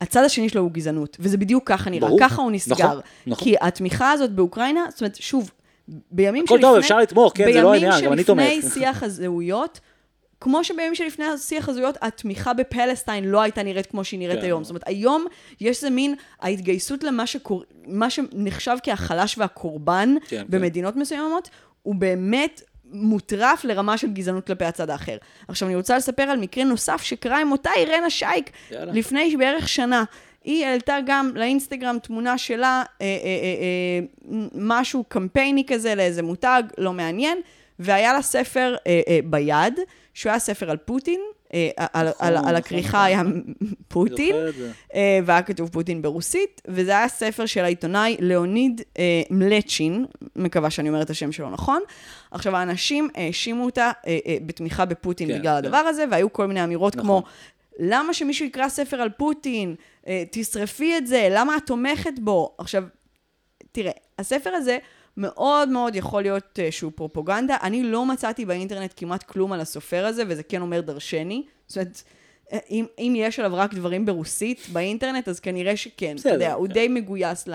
[0.00, 2.20] הצד השני שלו הוא גזענות, וזה בדיוק ככה נראה, ברור.
[2.20, 2.86] ככה הוא נסגר.
[2.86, 3.44] נכון, נכון.
[3.44, 5.50] כי התמיכה הזאת באוקראינה, זאת אומרת, שוב,
[6.10, 6.68] בימים הכל שלפני...
[6.70, 8.42] טוב, אפשר לתמוך, כן, זה לא העניין, גם אני תומך.
[8.42, 9.80] בימים שלפני שיח הזהויות,
[10.40, 14.44] כמו שבימים שלפני שיח הזהויות, התמיכה בפלסטיין לא הייתה נראית כמו שהיא נראית כן.
[14.44, 14.64] היום.
[14.64, 15.24] זאת אומרת, היום
[15.60, 17.64] יש איזה מין ההתגייסות למה שקור...
[17.86, 20.44] מה שנחשב כהחלש והקורבן כן, כן.
[20.48, 21.50] במדינות מסוימות,
[21.82, 25.16] הוא באמת מוטרף לרמה של גזענות כלפי הצד האחר.
[25.48, 28.92] עכשיו, אני רוצה לספר על מקרה נוסף שקרה עם אותה אירנה שייק יאללה.
[28.92, 30.04] לפני בערך שנה.
[30.44, 33.16] היא העלתה גם לאינסטגרם תמונה שלה, אה, אה, אה,
[34.32, 37.38] אה, משהו קמפייני כזה לאיזה מותג, לא מעניין,
[37.78, 39.80] והיה לה ספר אה, אה, ביד,
[40.14, 41.20] שהוא היה ספר על פוטין,
[41.76, 43.22] על, נכון, על, נכון, הכריכה היה
[43.88, 44.34] פוטין.
[44.94, 50.04] אה, והיה כתוב פוטין ברוסית, וזה היה ספר של העיתונאי ליאוניד אה, מלצ'ין,
[50.36, 51.82] מקווה שאני אומרת את השם שלו נכון.
[52.30, 55.66] עכשיו, האנשים האשימו אותה אה, אה, בתמיכה בפוטין כן, בגלל כן.
[55.66, 57.06] הדבר הזה, והיו כל מיני אמירות נכון.
[57.06, 57.22] כמו,
[57.78, 59.74] למה שמישהו יקרא ספר על פוטין?
[60.06, 62.54] אה, תשרפי את זה, למה את תומכת בו?
[62.58, 62.84] עכשיו,
[63.72, 64.78] תראה, הספר הזה
[65.16, 67.56] מאוד מאוד יכול להיות uh, שהוא פרופוגנדה.
[67.62, 71.42] אני לא מצאתי באינטרנט כמעט כלום על הסופר הזה, וזה כן אומר דרשני.
[71.66, 72.02] זאת אומרת,
[72.52, 76.16] אה, אם, אם יש עליו רק דברים ברוסית באינטרנט, אז כנראה שכן.
[76.16, 76.72] בסדר, אתה יודע, הוא כן.
[76.72, 77.48] די מגויס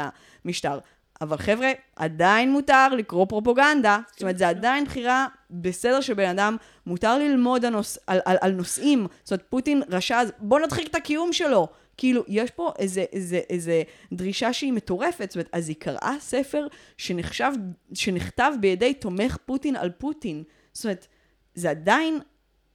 [0.45, 0.79] למשטר.
[1.21, 3.99] אבל חבר'ה, עדיין מותר לקרוא פרופוגנדה.
[4.11, 9.07] זאת אומרת, זה עדיין בחירה בסדר שבן אדם, מותר ללמוד הנוס, על, על, על נושאים.
[9.23, 11.67] זאת אומרת, פוטין רשע, אז בוא נדחיק את הקיום שלו.
[11.97, 13.83] כאילו, יש פה איזה, איזה, איזה
[14.13, 15.31] דרישה שהיא מטורפת.
[15.31, 16.67] זאת אומרת, אז היא קראה ספר
[16.97, 17.51] שנחשב,
[17.93, 20.43] שנכתב בידי תומך פוטין על פוטין.
[20.73, 21.07] זאת אומרת,
[21.55, 22.19] זה עדיין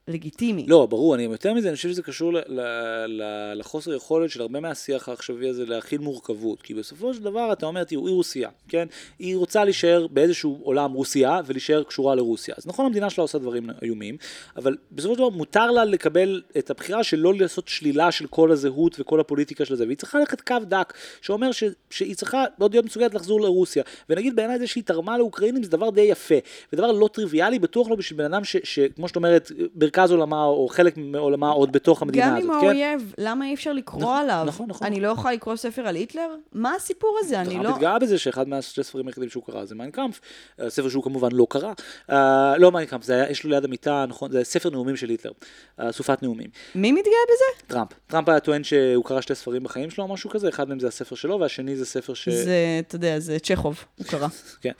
[0.08, 0.66] לגיטימי.
[0.68, 2.60] לא, ברור, אני יותר מזה, אני חושב שזה קשור ל- ל-
[3.06, 6.62] ל- לחוסר יכולת של הרבה מהשיח העכשווי הזה להכיל מורכבות.
[6.62, 8.86] כי בסופו של דבר אתה אומר, תראו, היא רוסיה, כן?
[9.18, 12.54] היא רוצה להישאר באיזשהו עולם רוסיה ולהישאר קשורה לרוסיה.
[12.58, 14.16] אז נכון, המדינה שלה עושה דברים איומים,
[14.56, 18.52] אבל בסופו של דבר מותר לה לקבל את הבחירה של לא לעשות שלילה של כל
[18.52, 20.92] הזהות וכל הפוליטיקה של זה, והיא צריכה ללכת קו דק,
[21.22, 23.82] שאומר ש- שהיא צריכה עוד להיות מסוגלת לחזור לרוסיה.
[24.08, 26.34] ונגיד בעיניי זה שהיא תרמה לאוקראינים זה דבר די יפה,
[26.72, 29.52] ודבר לא טריוויאלי, בטוח לא בשביל בן אדם ש- שכמו שאת אומרת,
[29.90, 32.66] מרכז עולמה או חלק מעולמה עוד בתוך המדינה גם הזאת, עם כן?
[32.66, 34.44] האויב, למה אי אפשר לקרוא נכון, עליו?
[34.46, 34.86] נכון, נכון.
[34.86, 36.34] אני לא יכולה לקרוא ספר על היטלר?
[36.52, 37.40] מה הסיפור הזה?
[37.40, 37.74] אני טראמפ לא...
[37.74, 40.20] התגאה בזה שאחד מהשתי ספרים היחידים שהוא קרא זה מיינקאמפ,
[40.68, 41.72] ספר שהוא כמובן לא קרא,
[42.10, 45.32] אה, לא מיינקאמפ, זה היה, יש לו ליד המיטה, נכון, זה ספר נאומים של היטלר,
[45.80, 47.66] אה, אסופת נאומים, מי מתגאה בזה?
[47.66, 50.80] טראמפ, טראמפ היה טוען שהוא קרא שתי ספרים בחיים שלו או משהו כזה, אחד מהם
[50.80, 52.28] זה הספר שלו והשני זה ספר ש...
[52.28, 54.28] זה, אתה יודע, זה צ'כוב, הוא קרא.
[54.62, 54.72] כן.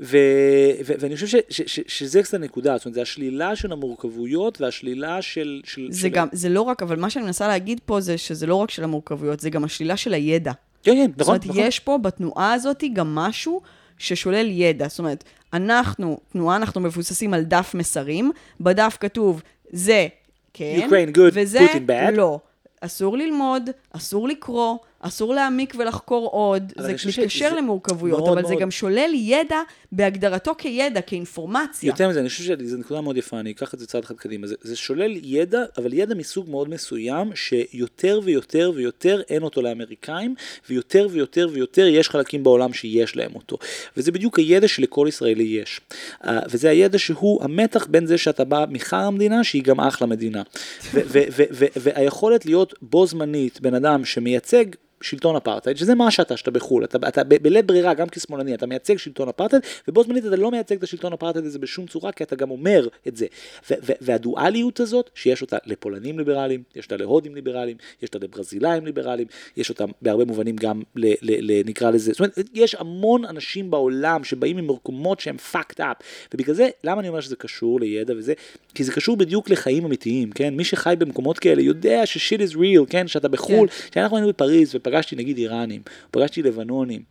[0.00, 0.16] ו,
[0.86, 4.60] ו, ואני חושב ש, ש, ש, שזה קצת הנקודה, זאת אומרת, זה השלילה של המורכבויות
[4.60, 5.60] והשלילה של...
[5.64, 6.08] של זה של...
[6.08, 8.84] גם, זה לא רק, אבל מה שאני מנסה להגיד פה זה שזה לא רק של
[8.84, 10.52] המורכבויות, זה גם השלילה של הידע.
[10.82, 11.62] כן, כן, זאת נכון, אומרת, נכון.
[11.62, 13.60] יש פה בתנועה הזאת גם משהו
[13.98, 14.88] ששולל ידע.
[14.88, 20.06] זאת אומרת, אנחנו, תנועה, אנחנו מבוססים על דף מסרים, בדף כתוב, זה
[20.54, 22.10] כן, Ukraine good, וזה Putin bad.
[22.10, 22.38] לא.
[22.80, 24.76] אסור ללמוד, אסור לקרוא,
[25.06, 29.60] אסור להעמיק ולחקור עוד, זה מתקשר שזה למורכבויות, מאוד אבל זה מאוד- גם שולל ידע
[29.92, 31.86] בהגדרתו כידע, כאינפורמציה.
[31.86, 34.46] יותר מזה, אני חושב שזו נקודה מאוד יפה, אני אקח את זה צעד אחד קדימה.
[34.46, 40.34] זה, זה שולל ידע, אבל ידע מסוג מאוד מסוים, שיותר ויותר ויותר אין אותו לאמריקאים,
[40.70, 43.58] ויותר ויותר ויותר יש חלקים בעולם שיש להם אותו.
[43.96, 45.80] וזה בדיוק הידע שלכל ישראלי יש.
[46.22, 50.42] Uh, וזה הידע שהוא המתח בין זה שאתה בא מחר המדינה, שהיא גם אחלה מדינה.
[51.76, 54.64] והיכולת להיות בו זמנית בן אדם שמייצג
[55.04, 58.66] שלטון אפרטהייד, שזה מה שאתה, שאתה בחו"ל, אתה, אתה ב- בלית ברירה, גם כשמאלני, אתה
[58.66, 62.24] מייצג שלטון אפרטהייד, ובו זמנית אתה לא מייצג את השלטון אפרטהייד הזה בשום צורה, כי
[62.24, 63.26] אתה גם אומר את זה.
[63.70, 68.86] ו- ו- והדואליות הזאת, שיש אותה לפולנים ליברליים, יש אותה להודים ליברליים, יש אותה לברזילאים
[68.86, 73.24] ליברליים, יש אותה בהרבה מובנים גם, ל, ל, ל, נקרא לזה, זאת אומרת, יש המון
[73.24, 78.14] אנשים בעולם שבאים ממקומות שהם fucked up, ובגלל זה, למה אני אומר שזה קשור לידע
[78.16, 78.32] וזה?
[78.74, 80.54] כי זה קשור בדיוק לחיים אמיתיים, כן?
[80.54, 83.08] מי שחי במקומות כאלה יודע ש-shit is real, כן?
[83.08, 87.02] שאתה בחו"ל, כשאנחנו היינו בפריז ופגשתי נגיד איראנים, פגשתי לבנונים,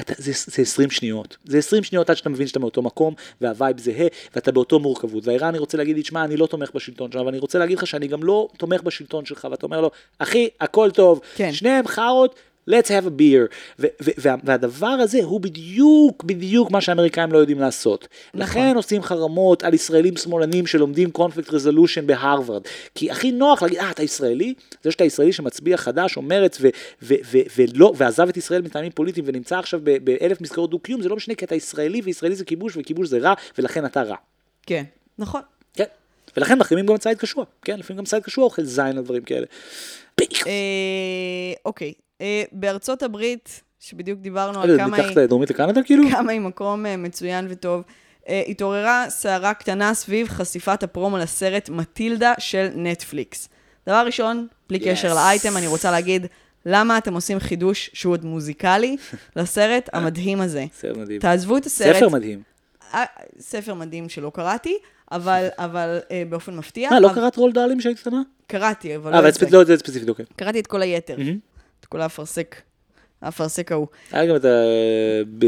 [0.00, 3.80] אתה, זה, זה 20 שניות, זה 20 שניות עד שאתה מבין שאתה מאותו מקום והווייב
[3.80, 7.38] זהה ואתה באותו מורכבות והאיראני רוצה להגיד לי, שמע אני לא תומך בשלטון שלך ואני
[7.38, 11.20] רוצה להגיד לך שאני גם לא תומך בשלטון שלך ואתה אומר לו, אחי הכל טוב,
[11.34, 11.52] כן.
[11.52, 12.34] שניהם חארות,
[12.70, 17.38] let's have a beer, ו- ו- וה- והדבר הזה הוא בדיוק בדיוק מה שהאמריקאים לא
[17.38, 18.08] יודעים לעשות.
[18.34, 18.62] נכון.
[18.62, 22.62] לכן עושים חרמות על ישראלים שמאלנים שלומדים קונפליקט רזולושן בהרווארד,
[22.94, 24.54] כי הכי נוח להגיד, אה אתה ישראלי?
[24.82, 26.68] זה שאתה ישראלי שמצביע חדש או מרץ ו-
[27.02, 31.08] ו- ו- ולא, ועזב את ישראל מטעמים פוליטיים ונמצא עכשיו ב- באלף מסגרות דו-קיום, זה
[31.08, 34.16] לא משנה כי אתה ישראלי וישראלי זה כיבוש וכיבוש זה רע ולכן אתה רע.
[34.66, 34.84] כן,
[35.18, 35.40] נכון.
[35.74, 35.84] כן.
[36.36, 37.78] ולכן מחרימים גם את סייד קשוע, כן?
[37.78, 39.46] לפעמים גם סייד קשוע אוכל זין על דברים כאלה.
[40.46, 41.92] אה, אוקיי,
[42.52, 45.04] בארצות הברית, שבדיוק דיברנו על רגע, כמה היא...
[45.04, 46.04] מתחת דרומית לקנדה כאילו?
[46.10, 47.82] כמה היא מקום אה, מצוין וטוב.
[48.28, 53.48] אה, התעוררה סערה קטנה סביב חשיפת הפרומו לסרט מטילדה של נטפליקס.
[53.88, 54.84] דבר ראשון, בלי Yes.
[54.86, 56.26] קשר לאייטם, אני רוצה להגיד,
[56.66, 58.96] למה אתם עושים חידוש שהוא עוד מוזיקלי
[59.36, 60.64] לסרט המדהים הזה?
[60.80, 61.20] סרט מדהים.
[61.20, 61.96] תעזבו את הסרט.
[61.96, 62.42] ספר מדהים.
[62.94, 63.04] אה,
[63.40, 64.76] ספר מדהים שלא קראתי,
[65.12, 66.90] אבל, אבל אה, באופן מפתיע.
[66.90, 68.22] מה, לא אבל- קראת רול דאלים שהיית קטנה?
[68.46, 70.24] קראתי, אבל אה, לא אבל לא את זה ספציפית, אוקיי.
[70.36, 71.16] קראתי את כל היתר.
[71.18, 71.38] מהמם.
[71.90, 72.56] כל, האפרסק.
[73.22, 73.86] האפרסק ההוא.
[74.12, 74.48] היה גם את ה...
[75.38, 75.46] ב-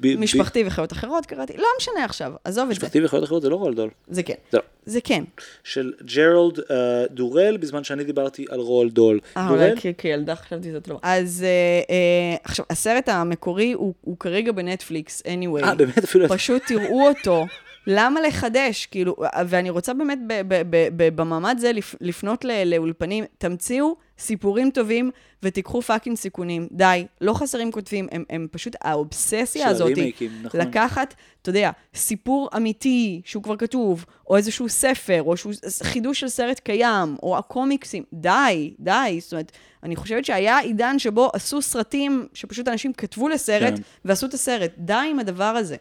[0.00, 2.72] ב- משפחתי וחיות אחרות קראתי, לא משנה עכשיו, עזוב את זה.
[2.72, 3.90] משפחתי וחיות אחרות זה לא רואלד דאל.
[4.08, 4.34] זה כן.
[4.52, 4.62] זה לא.
[4.86, 5.24] זה כן.
[5.64, 9.20] של ג'רלד אה, דורל, בזמן שאני דיברתי על רואלד דאל.
[9.36, 9.50] אה?
[9.50, 10.98] אולי כילדה חשבתי שזה לא.
[11.02, 15.64] אז אה, אה, עכשיו, הסרט המקורי הוא כרגע בנטפליקס, anyway.
[15.64, 16.28] אה, באמת אפילו...
[16.28, 17.46] פשוט תראו אותו.
[17.86, 18.86] למה לחדש?
[18.86, 19.16] כאילו,
[19.46, 24.70] ואני רוצה באמת ב- ב- ב- ב- במעמד זה לפ- לפנות ל- לאולפנים, תמציאו סיפורים
[24.70, 25.10] טובים
[25.42, 26.68] ותיקחו fucking סיכונים.
[26.72, 30.60] די, לא חסרים כותבים, הם, הם פשוט, האובססיה הזאת, הרימייקים, נכון.
[30.60, 36.28] לקחת, אתה יודע, סיפור אמיתי שהוא כבר כתוב, או איזשהו ספר, או שהוא חידוש של
[36.28, 39.18] סרט קיים, או הקומיקסים, די, די.
[39.20, 43.82] זאת אומרת, אני חושבת שהיה עידן שבו עשו סרטים שפשוט אנשים כתבו לסרט, כן.
[44.04, 44.70] ועשו את הסרט.
[44.78, 45.76] די עם הדבר הזה.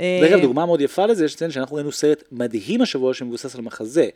[0.00, 3.54] אה, דרך אגב, דוגמה מאוד יפה לזה, יש לציין שאנחנו ראינו סרט מדהים השבוע שמבוסס
[3.54, 4.08] על מחזה.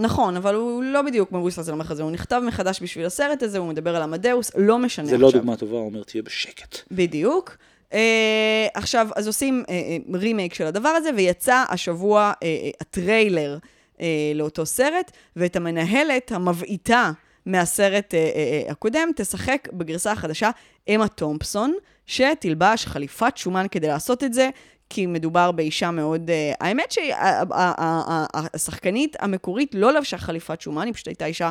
[0.00, 3.68] נכון, אבל הוא לא בדיוק מבוסס על המחזה, הוא נכתב מחדש בשביל הסרט הזה, הוא
[3.68, 5.26] מדבר על עמדאוס, לא משנה זה עכשיו.
[5.26, 6.78] לא דוגמה טובה, הוא אומר תהיה בשקט.
[6.90, 7.56] בדיוק.
[7.90, 7.94] Uh,
[8.74, 12.44] עכשיו, אז עושים uh, uh, רימייק של הדבר הזה, ויצא השבוע uh,
[12.80, 13.58] הטריילר
[13.96, 14.00] uh,
[14.34, 17.12] לאותו סרט, ואת המנהלת המבעיטה
[17.46, 20.50] מהסרט uh, uh, uh, הקודם, תשחק בגרסה החדשה
[20.88, 21.74] אמה תומפסון,
[22.06, 24.50] שתלבש חליפת שומן כדי לעשות את זה,
[24.90, 26.30] כי מדובר באישה מאוד...
[26.30, 26.94] Uh, האמת
[28.54, 31.50] שהשחקנית המקורית לא לבשה חליפת שומן, היא פשוט הייתה אישה...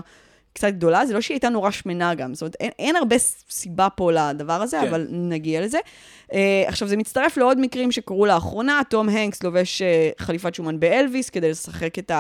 [0.58, 3.16] קצת גדולה, זה לא שהיא הייתה נורא שמנה גם, זאת אומרת, אין, אין הרבה
[3.50, 4.88] סיבה פה לדבר הזה, כן.
[4.88, 5.78] אבל נגיע לזה.
[6.28, 6.34] Uh,
[6.66, 9.86] עכשיו, זה מצטרף לעוד מקרים שקרו לאחרונה, תום הנקס לובש uh,
[10.24, 12.12] חליפת שומן באלוויס, כדי לשחק את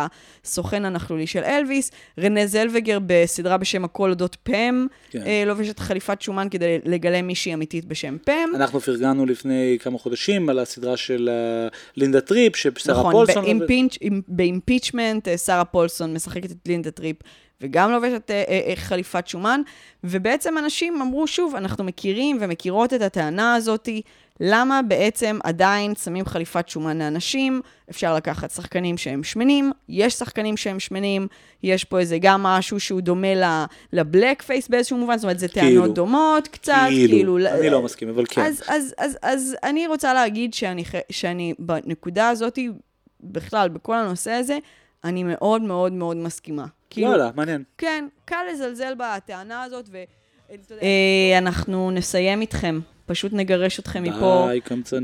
[0.43, 5.21] הסוכן הנכלולי של אלוויס, רנה זלווגר בסדרה בשם הכל אודות פם, כן.
[5.21, 8.49] אה, לובשת חליפת שומן כדי לגלם מישהי אמיתית בשם פם.
[8.55, 11.67] אנחנו פרגנו לפני כמה חודשים על הסדרה של אה,
[11.97, 13.45] לינדה טריפ, ששרה, נכון, פולסון...
[14.01, 17.17] עם- באימפיצ'מנט, אה, שרה פולסון משחקת את לינדה טריפ,
[17.61, 19.61] וגם לובשת אה, אה, אה, חליפת שומן,
[20.03, 24.01] ובעצם אנשים אמרו, שוב, אנחנו מכירים ומכירות את הטענה הזאתי,
[24.39, 27.61] למה בעצם עדיין שמים חליפת שומן לאנשים?
[27.89, 31.27] אפשר לקחת שחקנים שהם שמנים, יש שחקנים שהם שמנים,
[31.63, 35.47] יש פה איזה גם משהו שהוא דומה ל- לבלק פייס באיזשהו מובן, זאת אומרת, זה
[35.47, 35.87] טענות כאילו.
[35.87, 37.37] דומות קצת, כאילו, כאילו...
[37.37, 38.41] אני לא מסכים, אבל כן.
[38.41, 42.59] אז, אז, אז, אז אני רוצה להגיד שאני, שאני בנקודה הזאת,
[43.21, 44.57] בכלל, בכל הנושא הזה,
[45.03, 46.65] אני מאוד מאוד מאוד מסכימה.
[46.89, 47.63] כאילו, וואלה, מעניין.
[47.77, 49.97] כן, קל לזלזל בטענה הזאת, ו...
[50.81, 54.49] אה, אנחנו נסיים איתכם, פשוט נגרש אתכם מפה.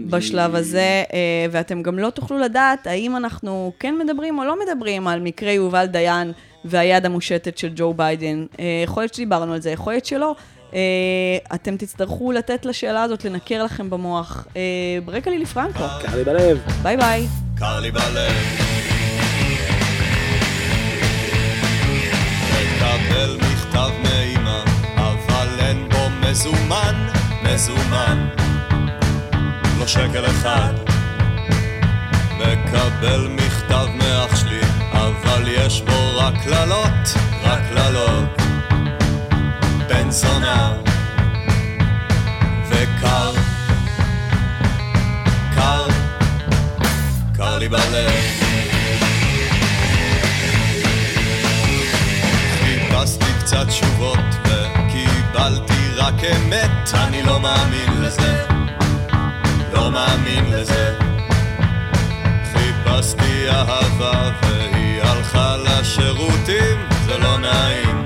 [0.09, 5.07] בשלב הזה, אה, ואתם גם לא תוכלו לדעת האם אנחנו כן מדברים או לא מדברים
[5.07, 6.31] על מקרה יובל דיין
[6.65, 8.45] והיד המושטת של ג'ו ביידן.
[8.59, 10.35] אה, יכול להיות שדיברנו על זה, יכול להיות שלא.
[10.73, 10.79] אה,
[11.55, 14.47] אתם תצטרכו לתת לשאלה הזאת לנקר לכם במוח.
[14.55, 14.61] אה,
[15.05, 15.83] ברקע לילי פרנקו.
[16.01, 16.59] קר לי בלב.
[16.83, 17.27] ביי ביי.
[17.59, 19.02] קר לי בלב.
[22.93, 24.63] מקבל מכתב מאמא,
[24.95, 27.07] אבל אין בו מזומן,
[27.43, 28.27] מזומן.
[29.79, 30.73] לא שקל אחד.
[32.37, 38.41] מקבל מכתב מאח שלי, אבל יש בו רק קללות, רק קללות.
[39.89, 40.73] בן זונה
[42.69, 43.31] וקר,
[45.55, 45.87] קר,
[47.35, 48.52] קר לי בלב.
[53.53, 58.45] קצת תשובות וקיבלתי רק אמת, אני לא מאמין לזה,
[59.73, 60.97] לא מאמין לזה.
[62.53, 68.03] חיפשתי אהבה והיא הלכה לשירותים, זה לא נעים,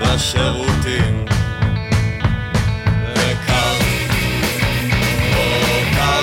[0.00, 1.24] לשירותים.
[3.14, 3.74] וקר,
[5.34, 6.22] או קר,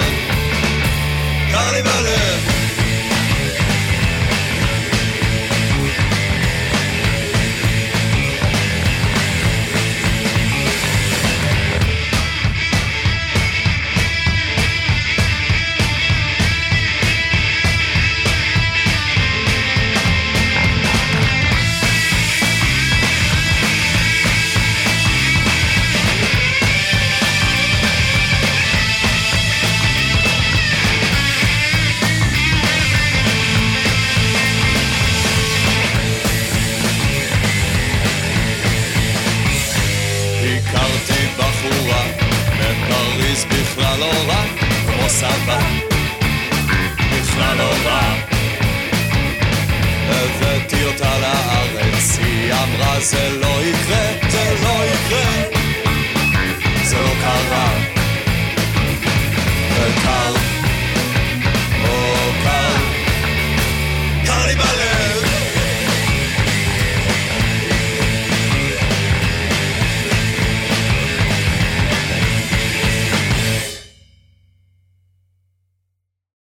[1.52, 2.55] קר לי בלב.